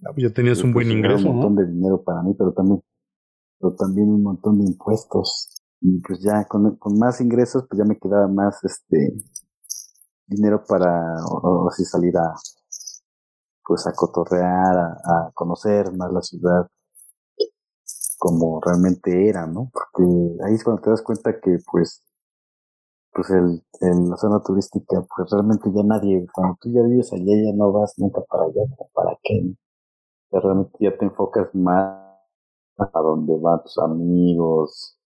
[0.09, 1.61] Ah, pues ya tenías un buen Pues, era ingreso, Un montón ¿no?
[1.63, 2.83] de dinero para mí, pero también,
[3.59, 5.51] pero también un montón de impuestos.
[5.81, 9.15] Y pues ya con, con más ingresos, pues ya me quedaba más este
[10.27, 10.90] dinero para
[11.27, 12.35] o- o salir a
[13.66, 16.66] pues a cotorrear, a, a conocer más la ciudad
[18.19, 19.70] como realmente era, ¿no?
[19.73, 20.05] Porque
[20.44, 22.03] ahí es cuando te das cuenta que pues
[23.12, 27.24] pues el, en la zona turística, pues realmente ya nadie, cuando tú ya vives allá,
[27.44, 28.62] ya no vas nunca para allá,
[28.94, 29.43] ¿para qué?
[30.32, 31.97] Ya realmente ya te enfocas más
[32.78, 34.98] a donde van tus amigos,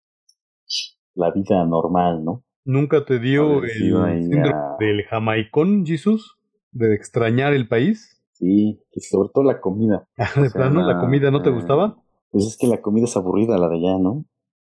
[1.15, 2.43] la vida normal, ¿no?
[2.65, 6.37] ¿Nunca te dio ver, el síndrome del jamaicón, Jesús?
[6.73, 8.21] ¿De extrañar el país?
[8.33, 10.09] Sí, y sobre todo la comida.
[10.41, 11.97] ¿De sea, plano la la- comida no te eh, gustaba?
[12.31, 14.25] Pues es que la comida es aburrida, la de allá, ¿no?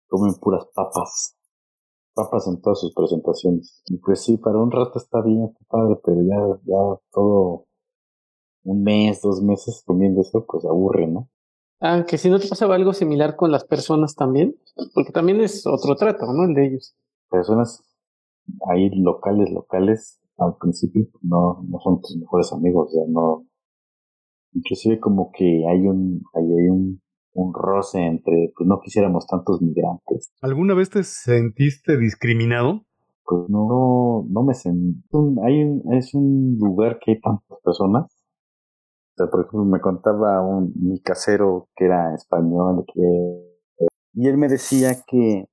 [0.09, 1.37] Comen puras papas.
[2.15, 3.83] Papas en todas sus presentaciones.
[3.87, 7.67] Y pues sí, para un rato está bien, está padre, pero ya, ya todo
[8.65, 11.29] un mes, dos meses comiendo eso, pues aburre, ¿no?
[11.81, 14.57] Aunque si no te pasaba algo similar con las personas también,
[14.95, 16.45] porque también es otro trato, ¿no?
[16.45, 16.95] El de ellos.
[17.31, 17.83] Personas
[18.69, 23.47] ahí locales, locales, al principio no, no son tus mejores amigos, ya no.
[24.53, 27.01] Inclusive como que hay un, hay, hay un,
[27.35, 30.33] un roce entre, pues no quisiéramos tantos migrantes.
[30.43, 32.85] ¿Alguna vez te sentiste discriminado?
[33.31, 35.01] pues no, no me sentí.
[35.45, 38.07] Hay un, es un lugar que hay tantas personas.
[38.07, 44.37] O sea, por ejemplo, me contaba un, mi casero que era español, que, y él
[44.37, 45.47] me decía que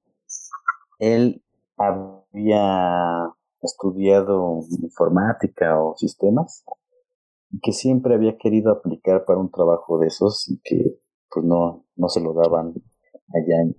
[0.97, 1.43] él
[1.77, 6.63] había estudiado informática o sistemas
[7.51, 10.99] y que siempre había querido aplicar para un trabajo de esos y que
[11.31, 12.73] pues no, no se lo daban
[13.33, 13.75] allá en,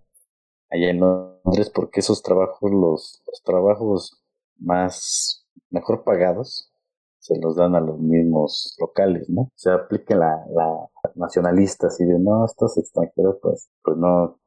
[0.70, 4.22] allá en Londres porque esos trabajos, los, los trabajos
[4.58, 6.72] más mejor pagados,
[7.18, 9.50] se los dan a los mismos locales, ¿no?
[9.54, 14.24] Se aplica la, la nacionalista así de no, estos extranjeros pues, pues no.
[14.24, 14.38] o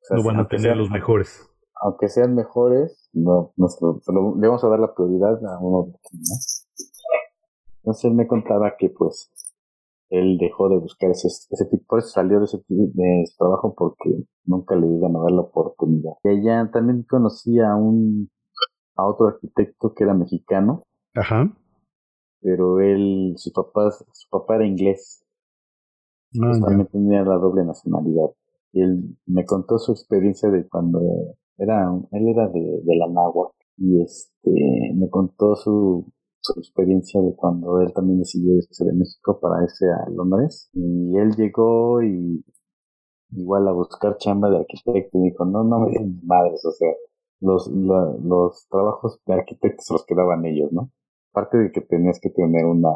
[0.00, 1.48] sea, No van a tener sean- los mejores.
[1.82, 5.44] Aunque sean mejores, no, no se lo- se lo- le vamos a dar la prioridad
[5.46, 6.36] a uno de aquí, ¿no?
[7.82, 9.30] Entonces me contaba que pues
[10.10, 13.74] él dejó de buscar ese, ese tipo, por eso salió de ese de ese trabajo
[13.76, 16.12] porque nunca le iban a dar la oportunidad.
[16.24, 18.30] Y allá también conocí a un,
[18.96, 20.84] a otro arquitecto que era mexicano,
[21.14, 21.52] Ajá.
[22.40, 25.22] pero él, su papá, su papá era inglés.
[26.40, 28.30] Ah, pues también tenía la doble nacionalidad.
[28.72, 31.00] Y él me contó su experiencia de cuando
[31.58, 34.50] era, él era de, de la Nahua y este,
[34.94, 36.06] me contó su,
[36.40, 40.70] su experiencia de cuando él también decidió irse de México para irse a Londres.
[40.72, 42.44] Y él llegó y
[43.32, 46.92] igual a buscar chamba de arquitecto y dijo, no, no me den madres, o sea,
[47.40, 50.90] los, los trabajos de arquitectos los quedaban ellos, ¿no?
[51.32, 52.90] Aparte de que tenías que tener una,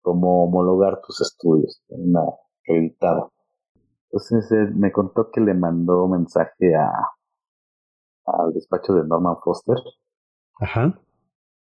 [0.00, 2.22] como homologar tus estudios, una
[2.62, 3.28] acreditada.
[4.10, 6.90] Entonces él me contó que le mandó mensaje a
[8.40, 9.76] al despacho de Norman Foster.
[10.60, 11.00] Ajá.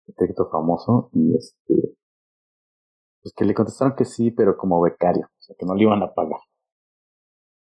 [0.07, 1.09] Arquitecto famoso.
[1.13, 1.95] Y este.
[3.21, 5.25] Pues que le contestaron que sí, pero como becario.
[5.25, 6.39] O sea, que no le iban a pagar.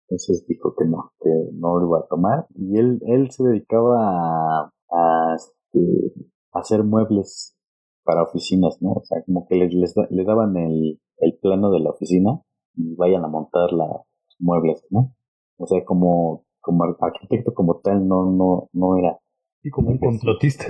[0.08, 2.46] Entonces dijo que no, que no lo iba a tomar.
[2.56, 6.14] Y él, él se dedicaba a, a, este,
[6.52, 7.56] hacer muebles
[8.04, 8.94] para oficinas, ¿no?
[8.94, 12.42] O sea, como que les, les, daban el, el plano de la oficina
[12.76, 14.06] y vayan a montar los
[14.40, 15.14] muebles, ¿no?
[15.58, 19.20] O sea, como, como arquitecto como tal no, no, no era.
[19.62, 20.66] Y como un contratista.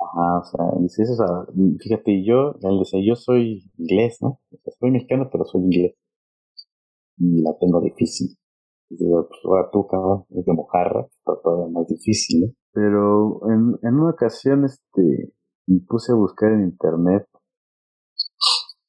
[0.00, 1.26] Ajá, o sea, dice eso, o sea,
[1.80, 4.40] fíjate, yo, él decía, yo soy inglés, ¿no?
[4.50, 5.96] O sea, soy mexicano, pero soy inglés
[7.18, 8.36] y la tengo difícil.
[8.90, 12.46] Y digo, pues ahora tú, cabrón, es de mojarra, todavía más difícil, ¿no?
[12.72, 15.34] Pero en, en una ocasión, este,
[15.66, 17.26] me puse a buscar en internet,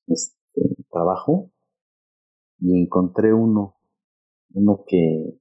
[0.07, 1.51] este, trabajo,
[2.59, 3.75] y encontré uno,
[4.53, 5.38] uno que,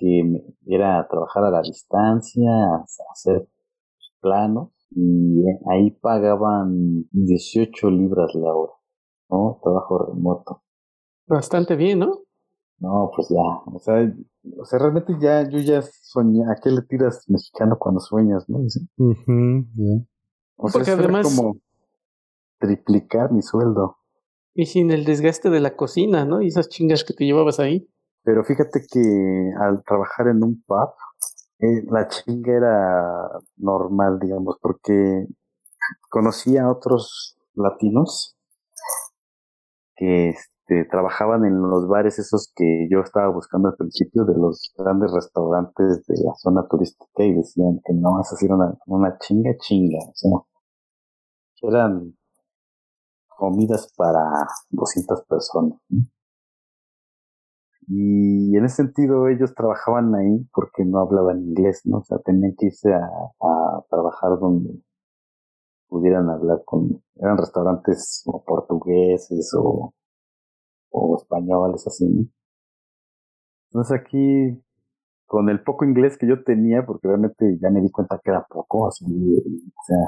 [0.00, 0.22] que
[0.66, 2.50] era trabajar a la distancia,
[3.12, 3.46] hacer
[4.20, 8.72] planos, y ahí pagaban 18 libras la hora,
[9.28, 9.60] ¿no?
[9.62, 10.62] Trabajo remoto.
[11.26, 12.22] Bastante bien, ¿no?
[12.78, 14.10] No, pues ya, o sea,
[14.58, 18.60] o sea, realmente ya, yo ya soñé, ¿a qué le tiras mexicano cuando sueñas, no?
[18.60, 18.82] O sea,
[20.72, 21.56] Porque además, como
[22.58, 23.98] triplicar mi sueldo.
[24.54, 26.40] Y sin el desgaste de la cocina, ¿no?
[26.40, 27.86] Y esas chingas que te llevabas ahí.
[28.22, 30.90] Pero fíjate que al trabajar en un pub,
[31.60, 35.26] eh, la chinga era normal, digamos, porque
[36.10, 38.36] conocí a otros latinos
[39.96, 44.72] que este, trabajaban en los bares esos que yo estaba buscando al principio de los
[44.76, 49.56] grandes restaurantes de la zona turística y decían que no, eso era una, una chinga
[49.58, 50.30] chinga, o sea,
[51.62, 52.16] eran
[53.28, 54.22] comidas para
[54.70, 55.78] 200 personas.
[57.90, 61.98] Y en ese sentido ellos trabajaban ahí porque no hablaban inglés, ¿no?
[61.98, 64.80] O sea, tenían que irse a, a trabajar donde
[65.88, 69.92] pudieran hablar con, eran restaurantes o portugueses o
[70.90, 72.30] o españoles, así.
[73.70, 74.62] Entonces aquí,
[75.26, 78.46] con el poco inglés que yo tenía, porque realmente ya me di cuenta que era
[78.48, 79.98] poco, así, o sea,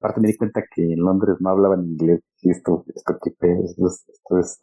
[0.00, 3.86] aparte me di cuenta que en Londres no hablaban inglés, y esto, esto que esto,
[3.86, 4.60] esto es,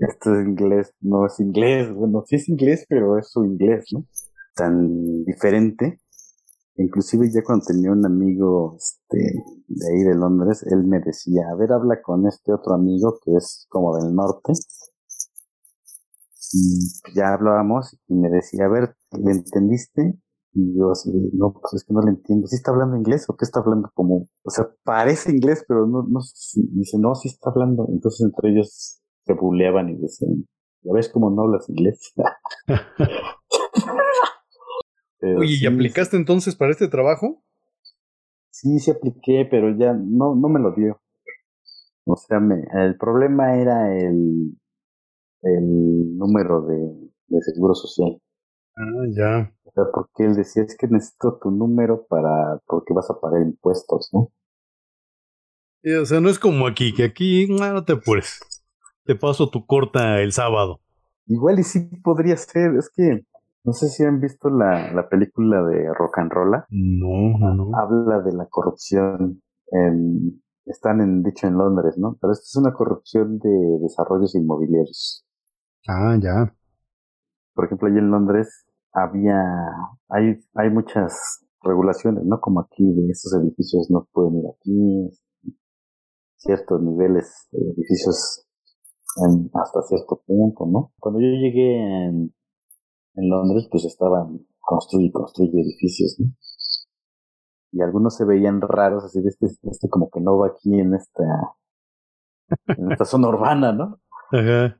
[0.00, 4.06] esto es inglés, no es inglés, bueno, sí es inglés, pero es su inglés, ¿no?
[4.54, 6.00] Tan diferente
[6.80, 11.56] Inclusive ya cuando tenía un amigo este, de ahí de Londres, él me decía, a
[11.56, 14.54] ver, habla con este otro amigo que es como del norte.
[16.52, 20.18] Y ya hablábamos y me decía, a ver, ¿le entendiste?
[20.54, 22.46] Y yo así, no, pues es que no le entiendo.
[22.46, 24.26] ¿Sí está hablando inglés o qué está hablando como?
[24.42, 26.20] O sea, parece inglés, pero no, no,
[26.72, 27.88] dice, no, sí está hablando.
[27.90, 30.46] Entonces entre ellos se buleaban y decían,
[30.82, 32.12] ¿ya ves cómo no hablas inglés?
[35.22, 37.42] Oye, ¿y aplicaste entonces para este trabajo?
[38.50, 41.00] Sí, sí apliqué, pero ya no, no me lo dio.
[42.06, 44.56] O sea, me, el problema era el,
[45.42, 48.20] el número de, de seguro social.
[48.76, 49.52] Ah, ya.
[49.64, 53.42] O sea, porque él decía, es que necesito tu número para, porque vas a pagar
[53.42, 54.32] impuestos, ¿no?
[55.82, 58.40] o sea, no es como aquí, que aquí no te apures.
[59.10, 60.82] Te paso tu corta el sábado.
[61.26, 63.26] Igual y sí podría ser, es que
[63.64, 66.64] no sé si han visto la, la película de Rock and Rolla.
[66.70, 67.72] No, no.
[67.76, 69.42] Habla de la corrupción
[69.72, 72.18] en, están en, dicho en Londres, ¿no?
[72.20, 75.26] Pero esto es una corrupción de desarrollos inmobiliarios.
[75.88, 76.54] Ah, ya.
[77.52, 79.42] Por ejemplo, allí en Londres había,
[80.08, 82.38] hay, hay muchas regulaciones, ¿no?
[82.38, 85.18] Como aquí de estos edificios no pueden ir aquí,
[86.36, 88.46] ciertos niveles de edificios
[89.16, 90.92] en, hasta cierto punto, ¿no?
[90.98, 91.76] Cuando yo llegué
[92.06, 92.34] en,
[93.14, 96.32] en Londres pues estaban construyendo construye edificios, ¿no?
[97.72, 100.94] Y algunos se veían raros, así de este, este como que no va aquí en
[100.94, 101.22] esta,
[102.66, 104.00] en esta zona urbana, ¿no?
[104.32, 104.76] Ajá.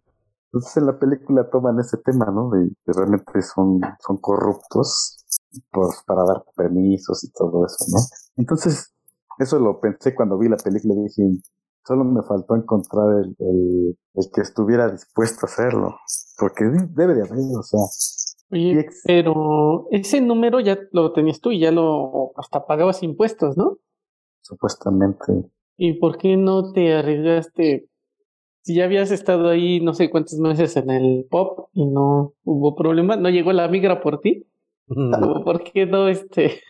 [0.52, 2.51] Entonces en la película toman ese tema, ¿no?
[2.51, 5.24] De que realmente son, son corruptos
[5.70, 7.98] pues, para dar permisos y todo eso, ¿no?
[8.36, 8.93] Entonces,
[9.39, 11.43] eso lo pensé cuando vi la película y dije,
[11.85, 15.97] Solo me faltó encontrar el, el, el que estuviera dispuesto a hacerlo.
[16.39, 17.81] Porque debe de haber, o sea.
[18.52, 23.78] Oye, pero ese número ya lo tenías tú y ya lo hasta pagabas impuestos, ¿no?
[24.43, 25.51] Supuestamente.
[25.77, 27.89] ¿Y por qué no te arriesgaste?
[28.62, 32.74] Si ya habías estado ahí no sé cuántos meses en el pop y no hubo
[32.74, 34.47] problema, ¿no llegó la migra por ti?
[35.44, 36.61] ¿Por qué no este?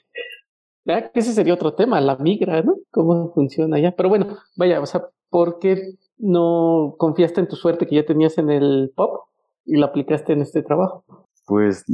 [0.84, 2.74] Ya que ese sería otro tema, la migra, ¿no?
[2.90, 3.94] ¿Cómo funciona ya?
[3.96, 8.38] Pero bueno, vaya, o sea, ¿por qué no confiaste en tu suerte que ya tenías
[8.38, 9.28] en el pop
[9.64, 11.04] y lo aplicaste en este trabajo?
[11.46, 11.84] Pues,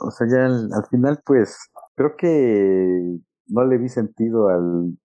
[0.00, 1.56] o sea, ya al, final, pues,
[1.96, 4.96] creo que no le vi sentido al,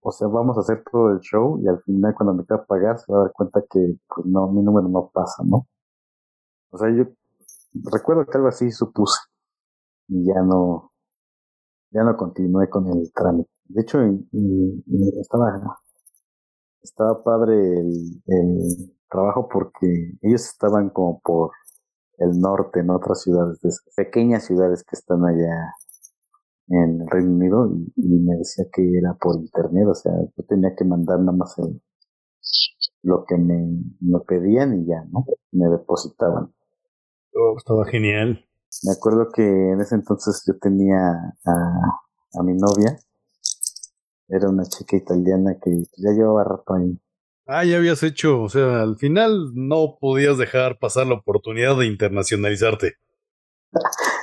[0.00, 2.98] o sea, vamos a hacer todo el show y al final cuando me queda pagar
[2.98, 5.66] se va a dar cuenta que, pues no, mi número no pasa, ¿no?
[6.70, 7.04] O sea, yo
[7.92, 9.18] recuerdo que algo así supuse
[10.08, 10.89] y ya no,
[11.90, 13.50] ya no continué con el trámite.
[13.64, 13.98] De hecho,
[15.20, 15.78] estaba,
[16.82, 21.50] estaba padre el, trabajo porque ellos estaban como por
[22.18, 23.58] el norte, en otras ciudades,
[23.96, 25.74] pequeñas ciudades que están allá
[26.68, 30.74] en el Reino Unido y, me decía que era por internet, o sea, yo tenía
[30.76, 31.82] que mandar nada más el,
[33.02, 35.24] lo que me, me pedían y ya, ¿no?
[35.52, 36.52] Me depositaban.
[37.34, 38.44] Oh, estaba genial.
[38.84, 40.98] Me acuerdo que en ese entonces yo tenía
[41.44, 42.98] a, a mi novia.
[44.28, 46.98] Era una chica italiana que ya llevaba rato ahí.
[47.46, 51.86] Ah, ya habías hecho, o sea, al final no podías dejar pasar la oportunidad de
[51.86, 52.94] internacionalizarte.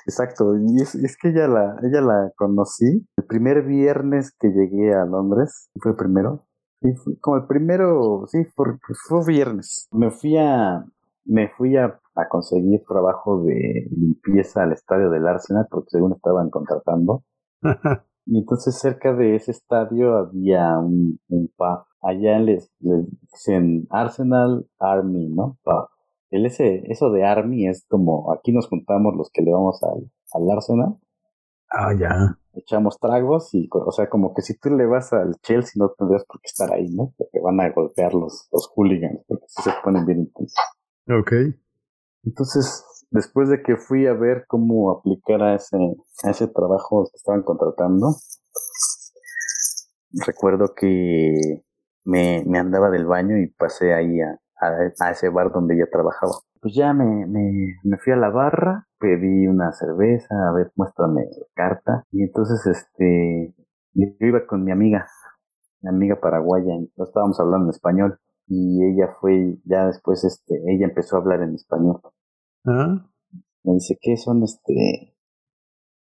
[0.06, 4.94] Exacto, y es, es, que ella la, ella la conocí el primer viernes que llegué
[4.94, 6.48] a Londres, fue el primero,
[6.82, 9.90] sí, como el primero, sí, fue, fue viernes.
[9.92, 10.86] Me fui a,
[11.26, 16.50] me fui a, a, conseguir trabajo de limpieza al estadio del Arsenal porque según estaban
[16.50, 17.24] contratando.
[18.26, 21.86] y entonces cerca de ese estadio había un, un pub.
[22.02, 25.58] Allá les, les dicen Arsenal Army, ¿no?
[25.64, 25.90] Pub.
[26.30, 30.12] El ese, eso de Army es como aquí nos juntamos los que le vamos al,
[30.34, 30.98] al Arsenal.
[31.70, 32.38] Ah, ya.
[32.54, 36.26] Echamos tragos y, o sea, como que si tú le vas al Chelsea no tendrías
[36.26, 37.14] por qué estar ahí, ¿no?
[37.18, 40.58] Porque van a golpear los, los hooligans, porque si se ponen bien intensos.
[41.08, 41.32] Ok.
[42.28, 45.78] Entonces, después de que fui a ver cómo aplicar a ese,
[46.24, 48.16] a ese trabajo que estaban contratando,
[50.26, 51.64] recuerdo que
[52.04, 56.34] me, me andaba del baño y pasé ahí a, a, ese bar donde ella trabajaba.
[56.62, 61.46] Pues ya me, me, fui a la barra, pedí una cerveza, a ver, muéstrame la
[61.54, 62.04] carta.
[62.12, 63.56] Y entonces, este,
[63.94, 65.08] yo iba con mi amiga,
[65.82, 68.20] mi amiga paraguaya, y estábamos hablando en español.
[68.48, 72.02] Y ella fue, ya después, este, ella empezó a hablar en español.
[72.66, 73.10] ¿Ah?
[73.64, 75.16] Me dice, ¿qué son, este,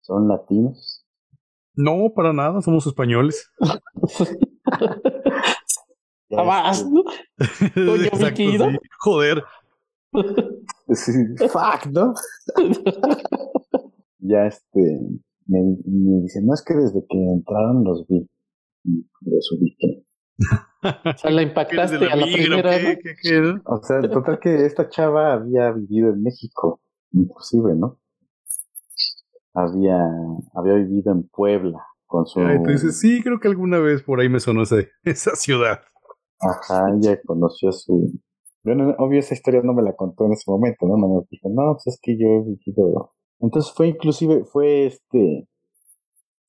[0.00, 1.06] son latinos?
[1.74, 3.50] No, para nada, somos españoles.
[6.30, 7.02] Jamás, ¿no?
[7.92, 8.58] Oye, Exacto, sí.
[9.00, 9.42] Joder.
[10.92, 11.12] Sí,
[11.48, 12.14] fuck, ¿no?
[14.18, 15.00] ya este
[15.46, 18.28] me, me, dice, no es que desde que entraron los vi
[19.20, 20.04] los ubiqué.
[20.82, 24.64] o sea, la impactaste la a la primera, ¿qué, ¿Qué, qué, O sea, total que
[24.64, 26.80] esta chava había vivido en México,
[27.12, 27.98] inclusive, ¿no?
[29.52, 29.98] Había,
[30.54, 32.40] había vivido en Puebla con su...
[32.40, 35.80] Entonces, sí, creo que alguna vez por ahí me sonó ese, esa ciudad.
[36.40, 38.12] Ajá, ella conoció a su...
[38.62, 40.96] Bueno, obvio esa historia no me la contó en ese momento, ¿no?
[40.96, 43.12] No me dijo, no, pues es que yo he vivido...
[43.40, 45.48] Entonces fue inclusive, fue este...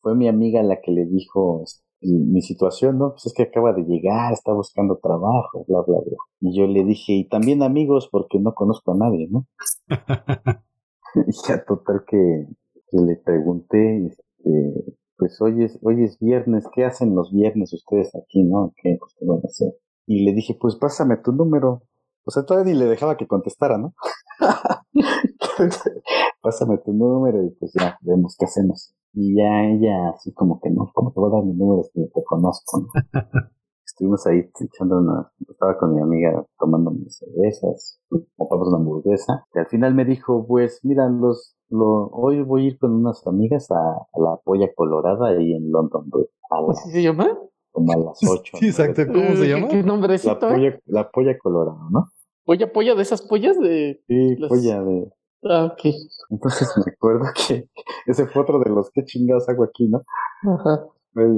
[0.01, 3.11] Fue mi amiga la que le dijo este, mi situación, ¿no?
[3.11, 6.17] Pues es que acaba de llegar, está buscando trabajo, bla, bla, bla.
[6.39, 9.45] Y yo le dije, y también amigos, porque no conozco a nadie, ¿no?
[9.87, 9.89] y
[11.47, 12.47] ya total que,
[12.89, 18.15] que le pregunté, este, pues hoy es, hoy es viernes, ¿qué hacen los viernes ustedes
[18.15, 18.73] aquí, no?
[18.81, 19.73] ¿Qué, pues, ¿qué van a hacer?
[20.07, 21.83] Y le dije, pues pásame tu número.
[22.23, 23.93] O sea, todavía ni le dejaba que contestara, ¿no?
[26.41, 28.95] pásame tu número y pues ya, vemos qué hacemos.
[29.13, 32.07] Y ya ella, así como que no, ¿cómo te voy a dar mi número si
[32.09, 32.81] te conozco?
[32.81, 32.87] ¿no?
[33.85, 37.99] Estuvimos ahí echando una, estaba con mi amiga tomando mis cervezas,
[38.37, 42.67] compramos una hamburguesa, y al final me dijo, pues mira, los, lo, hoy voy a
[42.69, 46.29] ir con unas amigas a, a la Polla Colorada ahí en London Bridge.
[46.69, 47.37] ¿Así se llama?
[47.71, 48.57] Como a las 8.
[48.59, 49.03] Sí, exacto.
[49.07, 49.67] ¿Cómo se llama?
[49.67, 50.33] ¿Qué nombrecito?
[50.33, 52.05] La polla, la polla colorada, ¿no?
[52.45, 54.01] ¿Polla, polla de esas pollas de...?
[54.07, 54.49] Sí, las...
[54.49, 55.11] polla de...
[55.43, 55.93] Ah, ok.
[56.29, 57.67] Entonces me acuerdo que
[58.05, 60.03] ese fue otro de los que chingados hago aquí, ¿no?
[60.43, 60.85] Ajá.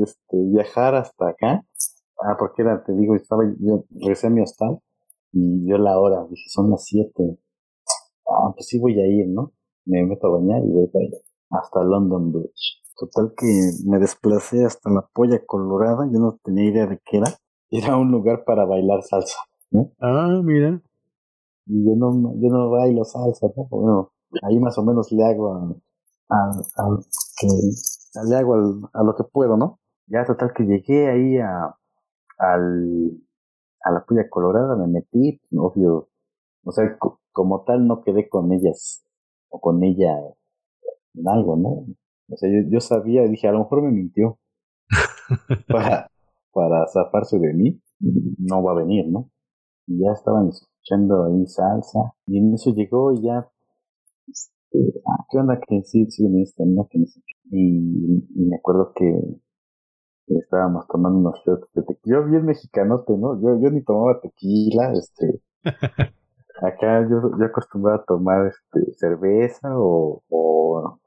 [0.04, 1.66] Este, viajar hasta acá.
[2.20, 4.80] Ah, porque era, te digo, estaba, yo regresé a mi hostal
[5.32, 7.38] y yo la hora, dije, son las 7.
[8.28, 9.52] Ah, pues sí voy a ir, ¿no?
[9.86, 11.18] Me meto a bañar y voy para allá,
[11.50, 12.82] hasta London Bridge.
[12.98, 13.48] Total que
[13.86, 17.28] me desplacé hasta la polla colorada, yo no tenía idea de qué era.
[17.72, 19.40] era un lugar para bailar salsa,
[19.72, 19.92] ¿no?
[20.00, 20.80] Ah, mira.
[21.66, 23.68] Y yo no, yo no bailo salsa, ¿no?
[23.70, 24.12] Bueno,
[24.44, 25.76] ahí más o menos le hago a,
[26.30, 27.00] a,
[27.40, 27.48] que,
[28.30, 29.80] le hago a lo que puedo, ¿no?
[30.08, 31.76] Ya total que llegué ahí a,
[32.38, 33.12] al,
[33.84, 36.10] a la puya colorada, me metí, obvio,
[36.64, 36.98] o sea,
[37.32, 39.06] como tal no quedé con ellas,
[39.50, 40.18] o con ella
[41.16, 41.86] en algo, ¿no?
[42.30, 44.40] O sea, yo, yo sabía, dije, a lo mejor me mintió
[45.68, 46.10] para,
[46.54, 49.30] para zafarse de mí, no va a venir, ¿no?
[49.88, 53.50] Y ya estaban escuchando ahí salsa, y en eso llegó y ya,
[54.28, 55.60] este, ah, ¿qué onda?
[55.60, 56.88] Que sí, sí, este, ¿no?
[56.90, 57.00] Que
[57.52, 57.78] y,
[58.36, 59.06] y me acuerdo que
[60.28, 62.18] estábamos tomando unos shots de tequila.
[62.18, 63.40] Yo bien mexicanote, ¿no?
[63.42, 65.42] Yo, yo ni tomaba tequila, este.
[66.62, 71.00] acá yo, yo acostumbraba a tomar este, cerveza o, o,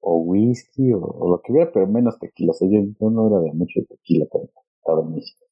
[0.00, 1.00] o whisky o,
[1.30, 2.52] lo que hubiera, pero menos tequila.
[2.52, 5.46] O sea, yo, no era de mucho tequila cuando estaba en México.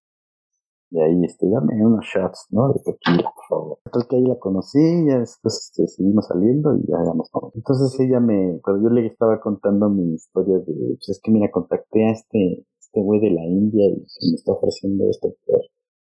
[0.91, 2.73] Y ahí, este, dame unos shots, ¿no?
[2.73, 3.79] De tequila, por favor.
[3.85, 7.53] Entonces que ahí la conocí, ya después este, seguimos saliendo y ya nos vamos.
[7.55, 11.51] Entonces ella me, cuando yo le estaba contando mi historia de, pues es que mira,
[11.51, 15.61] contacté a este, este güey de la India y me está ofreciendo esto por,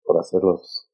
[0.04, 0.90] por hacer los,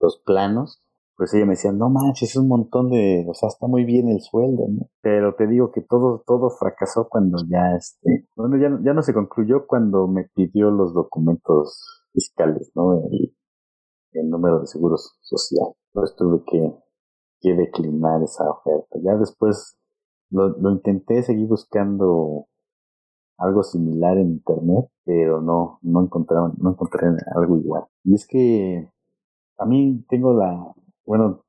[0.00, 0.82] los planos,
[1.16, 4.08] pues ella me decía, no manches, es un montón de, o sea, está muy bien
[4.08, 4.88] el sueldo, ¿no?
[5.02, 9.12] Pero te digo que todo, todo fracasó cuando ya, este, bueno, ya, ya no se
[9.12, 12.94] concluyó cuando me pidió los documentos fiscales, ¿no?
[13.10, 13.34] El,
[14.30, 15.68] número de seguros social.
[15.92, 18.98] Pues tuve que, declinar esa oferta.
[19.02, 19.78] Ya después
[20.30, 22.48] lo, lo intenté seguir buscando
[23.38, 27.84] algo similar en internet, pero no, no encontré, no encontré algo igual.
[28.04, 28.90] Y es que
[29.58, 30.74] a mí tengo la,
[31.06, 31.44] bueno,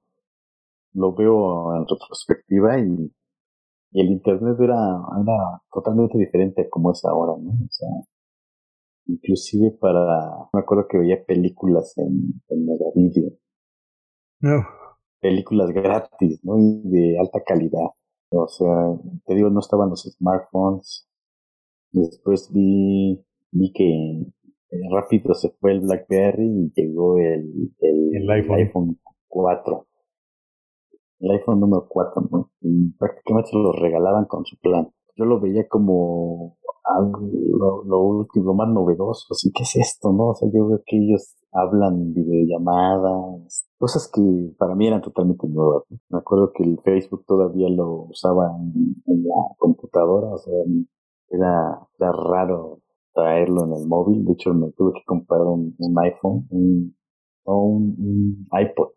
[0.94, 3.11] lo veo en retrospectiva y,
[3.91, 7.49] y el internet era, era totalmente diferente a como es ahora, ¿no?
[7.52, 7.90] O sea,
[9.10, 13.31] inclusive para, me acuerdo que veía películas en, en Megavideo.
[14.41, 14.65] No.
[15.19, 16.57] Películas gratis, ¿no?
[16.57, 17.90] Y de alta calidad.
[18.31, 18.95] O sea,
[19.26, 21.10] te digo, no estaban los smartphones,
[21.91, 23.19] Después vi,
[23.52, 24.26] vi que
[24.91, 28.99] rápido se fue el BlackBerry y llegó el, el, iPhone.
[29.27, 29.88] 4.
[31.19, 32.52] El iPhone número 4, ¿no?
[32.61, 34.90] Y prácticamente lo regalaban con su plan.
[35.15, 36.57] Yo lo veía como
[36.98, 39.28] algo, lo, último, lo más novedoso.
[39.32, 40.30] Así, ¿qué es esto, no?
[40.30, 44.22] O sea, yo veo que ellos hablan videollamadas, cosas que
[44.57, 45.84] para mí eran totalmente nuevas.
[46.10, 50.53] Me acuerdo que el Facebook todavía lo usaba en, en la computadora, o sea,
[51.30, 52.80] era, era raro
[53.14, 54.26] traerlo en el móvil.
[54.26, 56.95] De hecho, me tuve que comprar un, un iPhone, un,
[57.44, 58.90] o un, iPod.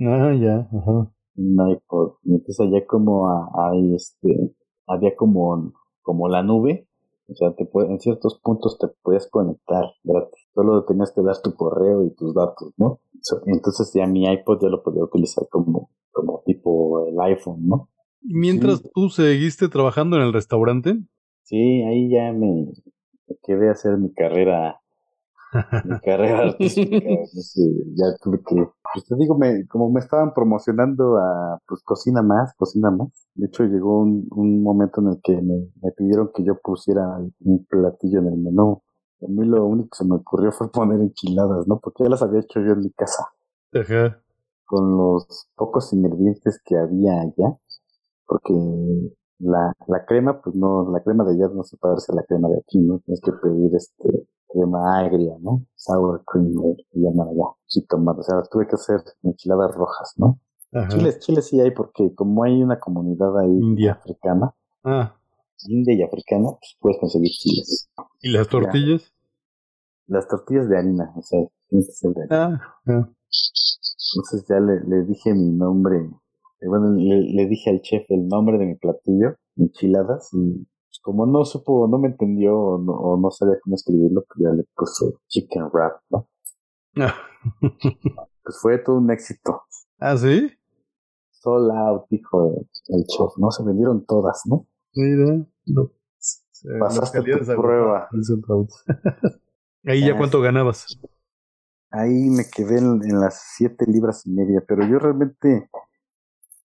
[0.00, 1.12] Ah, ya, ajá.
[1.36, 2.14] Un iPod.
[2.24, 4.54] Entonces allá como hay este,
[4.86, 5.72] había como,
[6.02, 6.85] como la nube.
[7.28, 10.48] O sea, te en ciertos puntos te puedes conectar gratis.
[10.54, 13.00] Solo tenías que dar tu correo y tus datos, ¿no?
[13.46, 17.88] entonces ya mi iPod ya lo podía utilizar como, como tipo el iPhone, ¿no?
[18.22, 20.96] ¿Y mientras tú seguiste trabajando en el restaurante?
[21.42, 22.66] Sí, ahí ya me,
[23.42, 24.80] quedé a hacer mi carrera,
[25.84, 26.96] mi carrera artística.
[27.94, 32.54] ya tuve que, pues te digo, me, como me estaban promocionando a, pues cocina más,
[32.56, 33.08] cocina más.
[33.34, 37.02] De hecho, llegó un, un momento en el que me, me pidieron que yo pusiera
[37.40, 38.82] un platillo en el menú.
[39.22, 41.78] A mí lo único que se me ocurrió fue poner enchiladas, ¿no?
[41.80, 43.24] Porque ya las había hecho yo en mi casa.
[43.72, 44.20] Ajá.
[44.66, 47.56] Con los pocos ingredientes que había allá.
[48.26, 48.52] Porque
[49.38, 52.48] la, la crema, pues no, la crema de allá no se parece a la crema
[52.48, 52.98] de aquí, ¿no?
[53.00, 55.66] Tienes que pedir este crema agria, ¿no?
[55.74, 58.20] Sour cream, que llaman allá, tomate.
[58.20, 60.40] O sea, tuve que hacer enchiladas rojas, ¿no?
[60.88, 63.92] Chiles, chiles sí hay porque como hay una comunidad ahí India.
[63.92, 64.54] africana,
[64.84, 65.16] ah.
[65.68, 67.88] India y africana, pues puedes conseguir chiles.
[68.20, 69.14] ¿Y las tortillas?
[70.06, 72.62] Las tortillas de harina, o sea, tiene que ser de harina.
[72.84, 73.08] Ah,
[74.14, 76.10] Entonces ya le, le dije mi nombre
[76.62, 80.66] bueno, le, dije al chef el nombre de mi platillo, enchiladas, y
[81.06, 85.20] como no supo, no me entendió o no, sabía cómo escribirlo, pues ya le puso
[85.28, 86.28] chicken wrap, ¿no?
[88.42, 89.62] pues fue todo un éxito.
[90.00, 90.50] ¿Ah, sí?
[91.30, 92.56] Sold out, dijo
[92.88, 93.38] el, chef.
[93.38, 94.66] No se vendieron todas, ¿no?
[94.96, 95.92] Mira, no.
[96.80, 98.08] Pasaste tu prueba.
[99.84, 100.98] Ahí ya cuánto ganabas.
[101.92, 105.70] Ahí me quedé en, en, las siete libras y media, pero yo realmente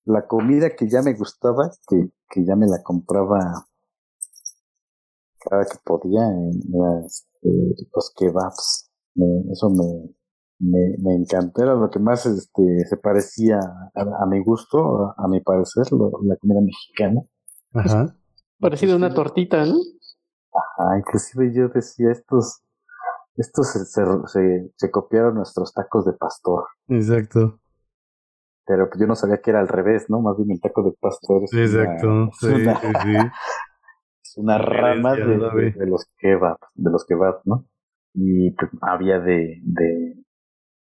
[0.05, 3.67] la comida que ya me gustaba, que, que ya me la compraba
[5.49, 6.23] cada que podía,
[7.05, 7.49] este,
[7.93, 8.89] los kebabs.
[9.51, 10.13] eso me,
[10.59, 13.59] me, me encantó, era lo que más este, se parecía
[13.95, 17.21] a, mi gusto, a, mi parecer, la comida mexicana.
[17.73, 18.15] Ajá.
[18.59, 19.75] Parecido a una tortita, ¿no?
[20.53, 22.61] Ajá, inclusive yo decía estos,
[23.35, 26.65] estos se, se, se, copiaron nuestros tacos de pastor.
[26.89, 27.59] Exacto.
[28.65, 30.21] Pero yo no sabía que era al revés, ¿no?
[30.21, 33.17] Más bien el taco de pastor Exacto, una, sí, una, sí, sí.
[34.31, 35.25] Es una rama de,
[35.85, 37.67] los kebab, de los kebab, ¿no?
[38.13, 40.15] Y pues, había de, de,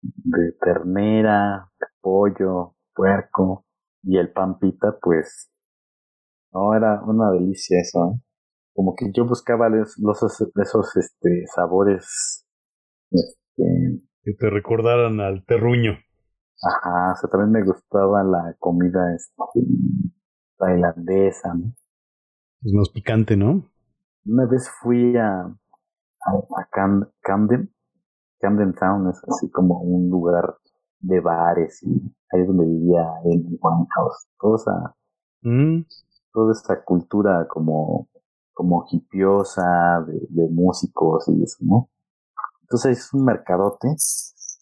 [0.01, 3.67] de ternera, de pollo, puerco,
[4.03, 5.51] y el pan pita, pues,
[6.53, 8.21] no, era una delicia eso, ¿eh?
[8.75, 12.45] Como que yo buscaba los, los esos este, sabores,
[13.11, 15.93] este, Que te recordaran al terruño.
[15.93, 19.61] Ajá, o sea, también me gustaba la comida este,
[20.59, 21.73] tailandesa, ¿no?
[22.65, 23.71] Es más picante, ¿no?
[24.27, 27.73] Una vez fui a, a, a Cam- Camden,
[28.41, 30.57] Camden Town es así como un lugar
[31.01, 31.91] de bares y
[32.33, 34.29] ahí es donde vivía el Winehouse.
[34.41, 34.97] Toda esa,
[35.45, 35.85] Mm,
[36.33, 38.09] toda esta cultura como,
[38.53, 41.89] como hipiosa de, de músicos y eso, ¿no?
[42.63, 43.89] Entonces es un mercadote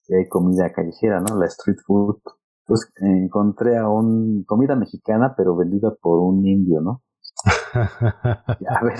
[0.08, 1.36] y hay comida callejera, ¿no?
[1.38, 2.18] La street food.
[2.62, 7.02] Entonces encontré a un comida mexicana pero vendida por un indio, ¿no?
[7.44, 8.98] A ver,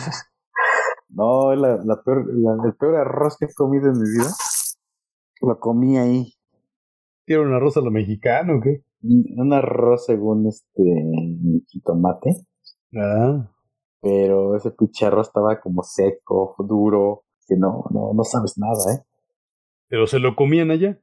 [1.11, 4.31] no, la, la peor, la- el peor arroz que he comido en mi vida,
[5.41, 6.33] lo comí ahí.
[7.27, 8.85] ¿Era un arroz a lo mexicano o qué?
[9.03, 10.83] Un arroz según este
[11.69, 12.31] jitomate,
[12.97, 13.49] Ah,
[14.01, 19.05] pero ese pinche arroz estaba como seco, duro, que no, no, no sabes nada, ¿eh?
[19.89, 21.01] pero se lo comían allá.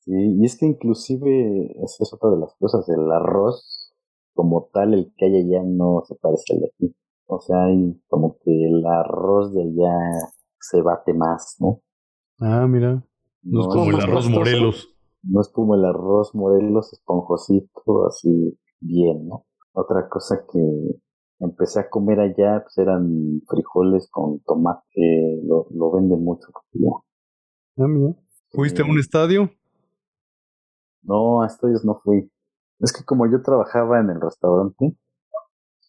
[0.00, 3.81] Sí, y es que inclusive esa es otra de las cosas, el arroz
[4.34, 6.96] como tal, el que hay allá no se parece al de aquí.
[7.26, 9.94] O sea, hay como que el arroz de allá
[10.60, 11.80] se bate más, ¿no?
[12.38, 13.04] Ah, mira.
[13.42, 14.30] No es como el arroz pastoso.
[14.38, 14.96] Morelos.
[15.22, 19.46] No es como el arroz Morelos esponjosito, así bien, ¿no?
[19.72, 21.00] Otra cosa que
[21.38, 26.90] empecé a comer allá pues eran frijoles con tomate, que lo, lo venden mucho ya.
[27.78, 28.14] Ah, mira.
[28.50, 29.50] ¿Fuiste a un estadio?
[31.02, 32.30] No, a estadios no fui.
[32.82, 34.96] Es que como yo trabajaba en el restaurante,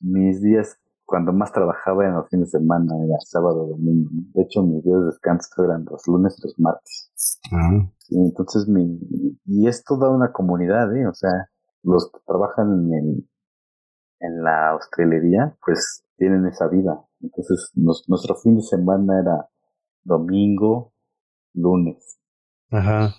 [0.02, 4.10] mis días, cuando más trabajaba en los fines de semana, era sábado, domingo.
[4.34, 7.12] De hecho, mis días de descanso eran los lunes y los martes.
[7.52, 7.90] Ah.
[8.10, 9.00] Y entonces, mi,
[9.46, 11.08] y es toda una comunidad, ¿eh?
[11.08, 11.50] O sea,
[11.82, 13.30] los que trabajan en,
[14.20, 17.04] en la hostelería, pues tienen esa vida.
[17.22, 19.50] Entonces, nos- nuestro fin de semana era
[20.04, 20.94] domingo,
[21.54, 22.20] lunes.
[22.72, 23.16] Ajá.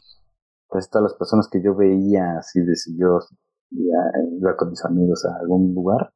[0.68, 3.18] Pues todas las personas que yo veía, así de si yo
[3.74, 3.98] iba,
[4.38, 6.12] iba con mis amigos a algún lugar,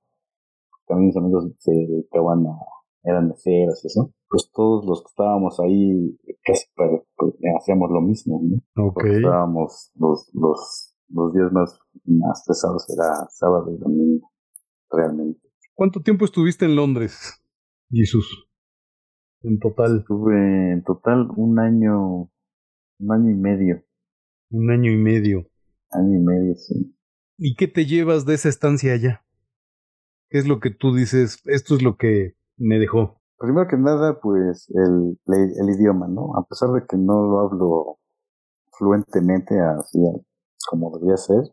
[0.86, 2.56] también mis amigos se dedicaban a,
[3.04, 8.40] eran meseros y eso, pues todos los que estábamos ahí casi pues, hacíamos lo mismo,
[8.42, 8.92] ¿no?
[9.04, 14.30] Estábamos los, los, los días más, más pesados era sábado y domingo,
[14.90, 15.40] realmente.
[15.74, 17.40] ¿Cuánto tiempo estuviste en Londres,
[17.90, 18.46] Jesús?
[19.42, 22.30] En total, Estuve en total un año,
[22.98, 23.84] un año y medio,
[24.50, 25.46] un año y medio.
[25.92, 26.97] año y medio, sí.
[27.38, 29.24] ¿Y qué te llevas de esa estancia allá?
[30.28, 31.40] ¿Qué es lo que tú dices?
[31.46, 33.20] Esto es lo que me dejó.
[33.38, 36.36] Primero que nada, pues el, el, idioma, ¿no?
[36.36, 37.98] A pesar de que no lo hablo
[38.76, 39.98] fluentemente así
[40.68, 41.44] como debería ser,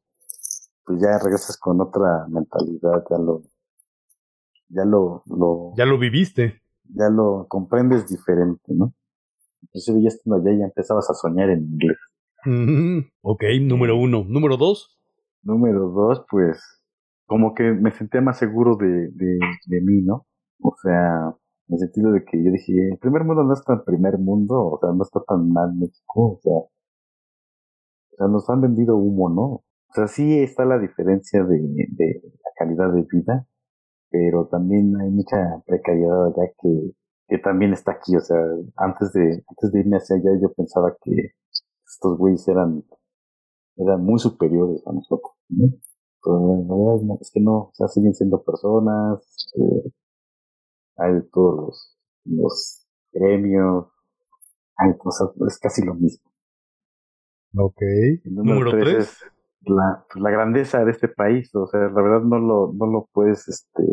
[0.83, 3.43] pues ya regresas con otra mentalidad, ya lo,
[4.69, 6.61] ya lo, lo, Ya lo viviste.
[6.83, 8.93] ya lo comprendes diferente, ¿no?
[9.61, 11.97] Inclusive ya estando allá ya empezabas a soñar en inglés.
[12.45, 14.23] Mm, Ok, número uno.
[14.27, 14.94] Número dos.
[15.45, 16.59] Número dos, pues,
[17.25, 20.25] como que me sentía más seguro de, de, de mí, ¿no?
[20.61, 21.35] O sea,
[21.67, 24.55] en el sentido de que yo dije, el primer mundo no es tan primer mundo,
[24.55, 29.29] o sea, no está tan mal México, o sea, o sea, nos han vendido humo,
[29.29, 29.43] ¿no?
[29.43, 33.47] O sea, sí está la diferencia de, de la calidad de vida,
[34.09, 36.91] pero también hay mucha precariedad allá que,
[37.27, 38.37] que también está aquí, o sea,
[38.77, 41.31] antes de, antes de irme hacia allá yo pensaba que
[41.85, 42.83] estos güeyes eran,
[43.77, 45.67] eran muy superiores a nosotros, ¿no?
[46.23, 49.91] Pero en realidad no, es que no, o sea, siguen siendo personas, eh,
[50.97, 53.87] hay de todos los, los gremios,
[54.77, 56.29] hay cosas, es casi lo mismo.
[57.57, 57.81] Ok.
[57.81, 59.07] El número, Número tres, tres.
[59.07, 62.85] es la, pues, la grandeza de este país, o sea, la verdad no lo, no
[62.87, 63.83] lo puedes, este,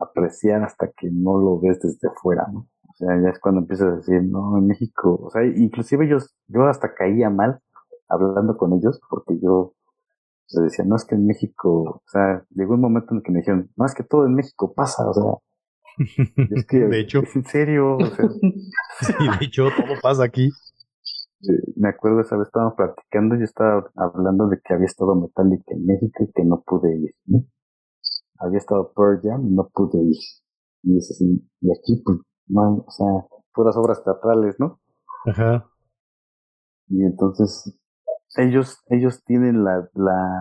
[0.00, 2.68] apreciar hasta que no lo ves desde fuera, ¿no?
[2.88, 6.34] O sea, ya es cuando empiezas a decir, no, en México, o sea, inclusive ellos,
[6.48, 7.60] yo hasta caía mal
[8.08, 9.74] hablando con ellos, porque yo
[10.52, 13.32] les decía, no es que en México, o sea, llegó un momento en el que
[13.32, 15.24] me dijeron, no es que todo en México pasa, o sea,
[16.50, 18.28] es que, de hecho, es en serio, o sea,
[19.00, 20.50] sí, de hecho, todo pasa aquí.
[21.76, 25.72] me acuerdo esa vez estábamos practicando y yo estaba hablando de que había estado Metallica
[25.72, 27.44] en México y que no pude ir, ¿no?
[28.38, 30.16] Había estado Pearl Jam y no pude ir.
[30.82, 33.06] Y es así, y aquí pues no o sea,
[33.52, 34.80] puras obras teatrales, ¿no?
[35.26, 35.70] Ajá.
[36.88, 37.78] Y entonces
[38.36, 40.38] ellos, ellos tienen la, la,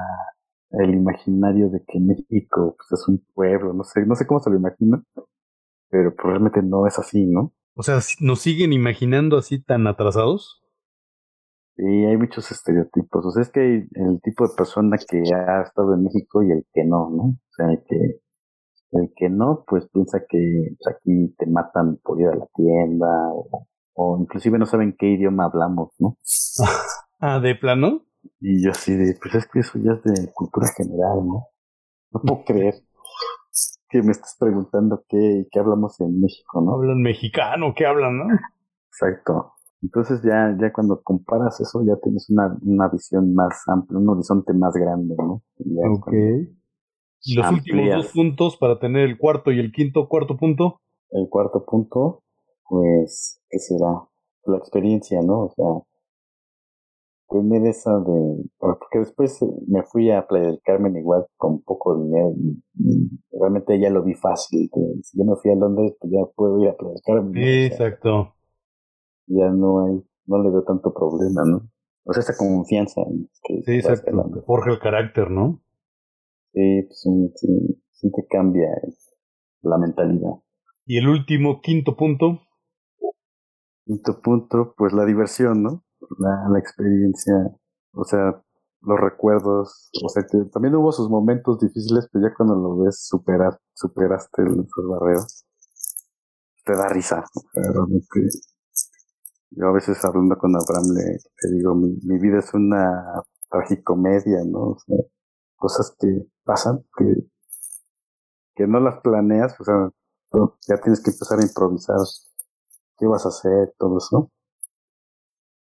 [0.72, 4.50] el imaginario de que México pues, es un pueblo, no sé, no sé cómo se
[4.50, 5.06] lo imaginan,
[5.90, 7.54] pero probablemente no es así, ¿no?
[7.76, 10.62] O sea, ¿nos siguen imaginando así tan atrasados?
[11.76, 13.26] Sí, hay muchos estereotipos.
[13.26, 16.52] O sea, es que hay el tipo de persona que ha estado en México y
[16.52, 17.24] el que no, ¿no?
[17.24, 18.20] O sea, el que,
[18.92, 23.08] el que no, pues piensa que pues, aquí te matan por ir a la tienda
[23.34, 26.18] o, o inclusive no saben qué idioma hablamos, ¿no?
[27.20, 28.06] ah, ¿de plano?
[28.40, 31.48] Y yo así de, pues es que eso ya es de cultura general, ¿no?
[32.12, 32.76] No puedo creer
[33.90, 36.76] que me estás preguntando qué, qué hablamos en México, ¿no?
[36.76, 38.26] Hablan mexicano, ¿qué hablan, no?
[38.88, 39.54] Exacto.
[39.82, 44.54] Entonces ya, ya cuando comparas eso, ya tienes una, una visión más amplia, un horizonte
[44.54, 45.42] más grande, ¿no?
[45.92, 46.12] Ok.
[47.36, 50.82] Los últimos dos puntos para tener el cuarto y el quinto cuarto punto.
[51.12, 52.24] El cuarto punto,
[52.68, 54.04] pues, ¿qué será?
[54.46, 55.46] La experiencia, ¿no?
[55.46, 55.66] O sea,
[57.30, 58.50] tener esa de...
[58.58, 62.60] Porque después me fui a Playa del Carmen igual con poco dinero y,
[63.32, 64.70] realmente ya lo vi fácil.
[65.04, 67.44] si yo me fui a Londres, pues ya puedo ir a Playa del Carmen.
[67.66, 68.36] exacto.
[69.28, 71.70] ya no hay, no le veo tanto problema, ¿no?
[72.06, 73.02] O sea, esa confianza.
[73.44, 74.44] Que sí, exacto.
[74.46, 75.62] Forja el carácter, ¿no?
[76.54, 78.70] Sí, pues sí, sí te cambia
[79.62, 80.42] la mentalidad.
[80.86, 82.42] Y el último, quinto punto.
[83.86, 85.84] Quinto punto, pues la diversión, ¿no?
[86.20, 87.34] La, la experiencia,
[87.94, 88.42] o sea,
[88.82, 93.60] los recuerdos, o sea, también hubo sus momentos difíciles, pero ya cuando lo ves superar,
[93.74, 95.46] superaste esos barreros,
[96.66, 97.24] te da risa.
[97.54, 98.30] Realmente.
[99.52, 101.04] Yo a veces hablando con Abraham le,
[101.44, 104.72] le digo, mi, mi vida es una tragicomedia, ¿no?
[104.72, 104.98] O sea,
[105.58, 107.06] cosas que pasan, que,
[108.56, 109.90] que no las planeas, o sea,
[110.68, 111.98] ya tienes que empezar a improvisar
[112.98, 114.32] qué vas a hacer, todo eso.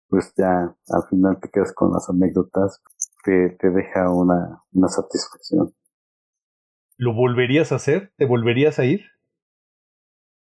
[0.09, 2.83] Pues ya al final te quedas con las anécdotas
[3.25, 5.75] que te deja una, una satisfacción.
[6.97, 8.13] ¿Lo volverías a hacer?
[8.17, 9.01] ¿Te volverías a ir?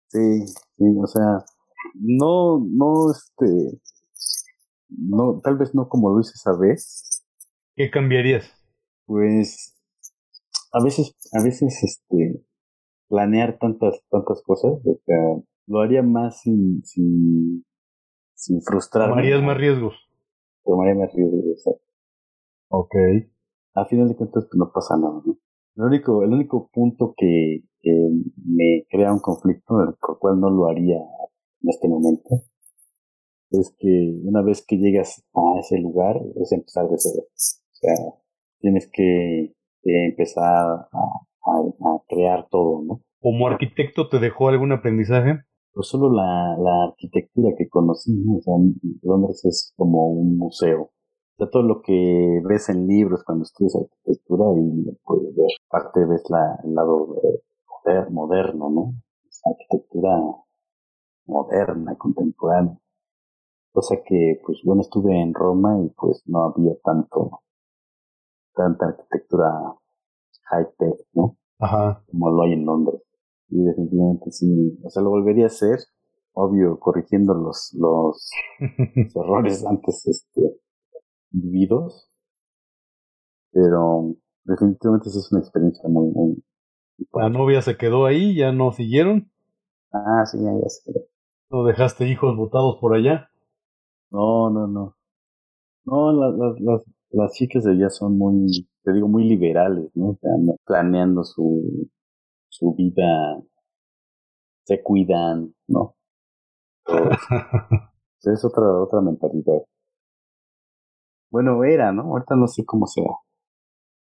[0.08, 1.46] Sí, sí, o sea,
[1.94, 3.80] no, no, este,
[4.90, 7.24] no, tal vez no como lo hice esa vez.
[7.76, 8.52] ¿Qué cambiarías?
[9.06, 9.76] Pues,
[10.72, 12.44] a veces, a veces, este,
[13.08, 17.66] planear tantas, tantas cosas, o sea, lo haría más sin, sin,
[18.40, 19.11] sin frustrarme.
[19.11, 19.95] ¿Tomarías más riesgos?
[20.64, 21.84] Tomaría más riesgos, exacto.
[22.70, 22.95] Ok.
[23.76, 25.38] A final de cuentas, pues no pasa nada, ¿no?
[25.76, 27.91] El único, el único punto que, que
[28.45, 32.30] me crea un conflicto, el cual no lo haría en este momento,
[33.52, 37.24] es que una vez que llegas a ese lugar, es empezar de cero.
[37.28, 37.94] O sea,
[38.60, 39.53] tienes que,
[39.84, 41.60] que empezar a, a,
[41.95, 43.02] a, crear todo, ¿no?
[43.22, 45.40] ¿Como arquitecto te dejó algún aprendizaje?
[45.74, 48.38] Pues solo la, la arquitectura que conocí, ¿no?
[48.38, 48.56] O sea,
[49.04, 50.82] Londres es como un museo.
[50.84, 50.91] O
[51.38, 56.24] sea, todo lo que ves en libros cuando estudias arquitectura y puedes ver, parte ves
[56.30, 57.41] la, el lado de,
[58.12, 58.94] moderno, ¿no?
[59.28, 60.20] Esa arquitectura
[61.26, 62.78] moderna, contemporánea.
[63.72, 67.41] Cosa que, pues bueno, estuve en Roma y pues no había tanto,
[68.54, 69.76] tanta arquitectura
[70.50, 71.38] high-tech, ¿no?
[71.60, 72.04] Ajá.
[72.10, 73.02] Como lo hay en Londres.
[73.50, 75.80] Y definitivamente sí, o sea, lo volvería a hacer,
[76.34, 80.60] obvio, corrigiendo los, los, los errores antes, este,
[81.32, 82.08] vividos.
[83.52, 86.44] Pero definitivamente sí es una experiencia muy, muy,
[87.14, 89.32] La novia se quedó ahí, ya no siguieron.
[89.92, 91.06] Ah, sí, ya, ya se quedó.
[91.52, 93.30] ¿No dejaste hijos botados por allá?
[94.12, 94.96] No, no, no.
[95.86, 100.10] No, las, las, las, las chicas de allá son muy, te digo, muy liberales, ¿no?
[100.10, 100.32] O sea,
[100.66, 101.90] planeando su,
[102.60, 103.41] su vida,
[104.65, 105.95] se cuidan, ¿no?
[108.22, 109.64] es otra, otra mentalidad.
[111.31, 112.03] Bueno, era, ¿no?
[112.03, 113.11] Ahorita no sé cómo sea.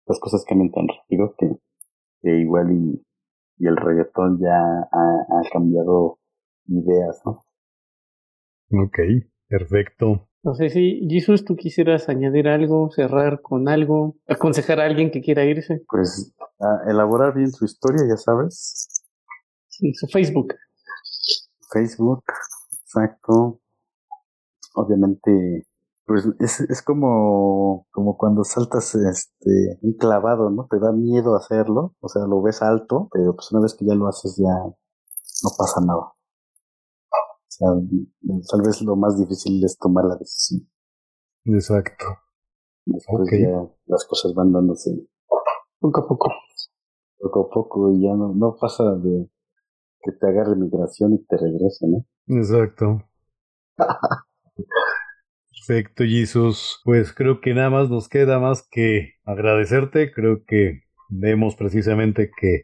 [0.07, 1.51] Las cosas cambian tan rápido que,
[2.23, 3.07] que igual y,
[3.59, 6.19] y el reggaetón ya ha, ha cambiado
[6.67, 7.43] ideas, ¿no?
[8.73, 8.99] Ok,
[9.49, 10.30] perfecto.
[10.43, 15.21] No sé si, Jesús, tú quisieras añadir algo, cerrar con algo, aconsejar a alguien que
[15.21, 15.83] quiera irse.
[15.87, 16.33] Pues
[16.87, 19.03] elaborar bien su historia, ya sabes.
[19.69, 20.55] Sí, su Facebook.
[21.71, 22.25] Facebook,
[22.83, 23.61] exacto.
[24.75, 25.67] Obviamente,
[26.07, 30.67] pues es, es como, como cuando saltas este un clavado, ¿no?
[30.71, 33.95] Te da miedo hacerlo, o sea, lo ves alto, pero pues una vez que ya
[33.95, 36.13] lo haces ya no pasa nada.
[37.61, 37.69] Sea,
[38.51, 40.67] tal vez lo más difícil es tomar la decisión.
[41.45, 42.07] Exacto.
[42.87, 44.91] Después ya las cosas van dándose
[45.79, 46.33] poco a poco.
[47.19, 49.29] Poco a poco y ya no, no pasa de
[50.03, 52.07] que te agarre migración y te regrese, ¿no?
[52.29, 53.03] Exacto.
[55.51, 56.81] Perfecto, Jesús.
[56.85, 60.13] Pues creo que nada más nos queda más que agradecerte.
[60.13, 62.63] Creo que vemos precisamente que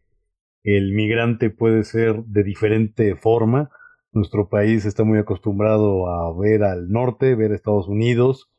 [0.63, 3.71] el migrante puede ser de diferente forma.
[4.17, 8.51] Nuestro país está muy acostumbrado a ver al norte, ver a Estados Unidos.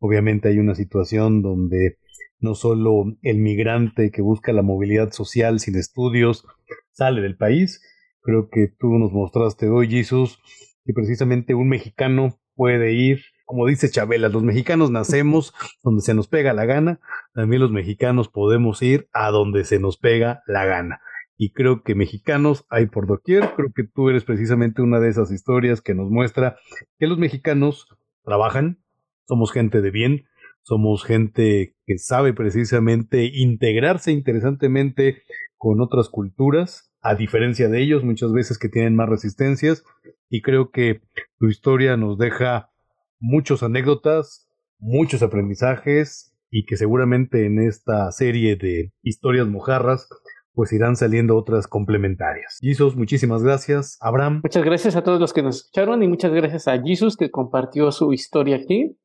[0.00, 1.98] Obviamente hay una situación donde
[2.40, 6.44] no solo el migrante que busca la movilidad social sin estudios
[6.90, 7.80] sale del país.
[8.22, 10.40] Creo que tú nos mostraste hoy, Jesús,
[10.84, 15.54] que precisamente un mexicano puede ir, como dice Chabela, los mexicanos nacemos
[15.84, 16.98] donde se nos pega la gana,
[17.34, 21.00] también los mexicanos podemos ir a donde se nos pega la gana.
[21.36, 25.32] Y creo que mexicanos hay por doquier, creo que tú eres precisamente una de esas
[25.32, 26.56] historias que nos muestra
[26.98, 27.88] que los mexicanos
[28.22, 28.78] trabajan,
[29.26, 30.26] somos gente de bien,
[30.62, 35.22] somos gente que sabe precisamente integrarse interesantemente
[35.56, 39.84] con otras culturas, a diferencia de ellos, muchas veces que tienen más resistencias,
[40.30, 41.02] y creo que
[41.38, 42.70] tu historia nos deja
[43.18, 44.48] muchas anécdotas,
[44.78, 50.08] muchos aprendizajes, y que seguramente en esta serie de historias mojarras
[50.54, 52.58] pues irán saliendo otras complementarias.
[52.60, 53.98] Jesus, muchísimas gracias.
[54.00, 54.40] Abraham.
[54.42, 57.90] Muchas gracias a todos los que nos escucharon y muchas gracias a Jesus que compartió
[57.90, 58.96] su historia aquí.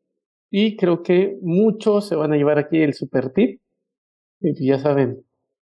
[0.52, 3.62] Y creo que muchos se van a llevar aquí el super tip.
[4.42, 5.24] Y ya saben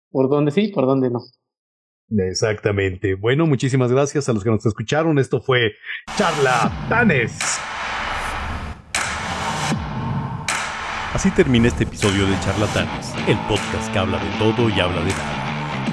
[0.10, 1.19] por dónde sí, por dónde no.
[2.10, 3.15] Exactamente.
[3.15, 5.19] Bueno, muchísimas gracias a los que nos escucharon.
[5.19, 5.73] Esto fue
[6.18, 7.60] Charlatanes.
[11.14, 15.11] Así termina este episodio de Charlatanes, el podcast que habla de todo y habla de
[15.11, 15.45] nada.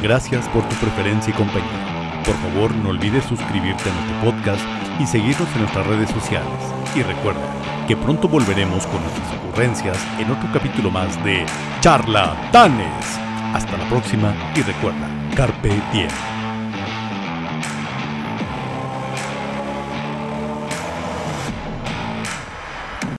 [0.02, 2.22] Gracias por tu preferencia y compañía.
[2.26, 4.60] Por favor, no olvides suscribirte a nuestro podcast
[4.98, 6.50] y seguirnos en nuestras redes sociales.
[6.96, 7.40] Y recuerda,
[7.86, 11.46] que pronto volveremos con nuestras ocurrencias en otro capítulo más de
[11.80, 13.18] Charlatanes.
[13.54, 16.41] Hasta la próxima y recuerda, Carpe Diem.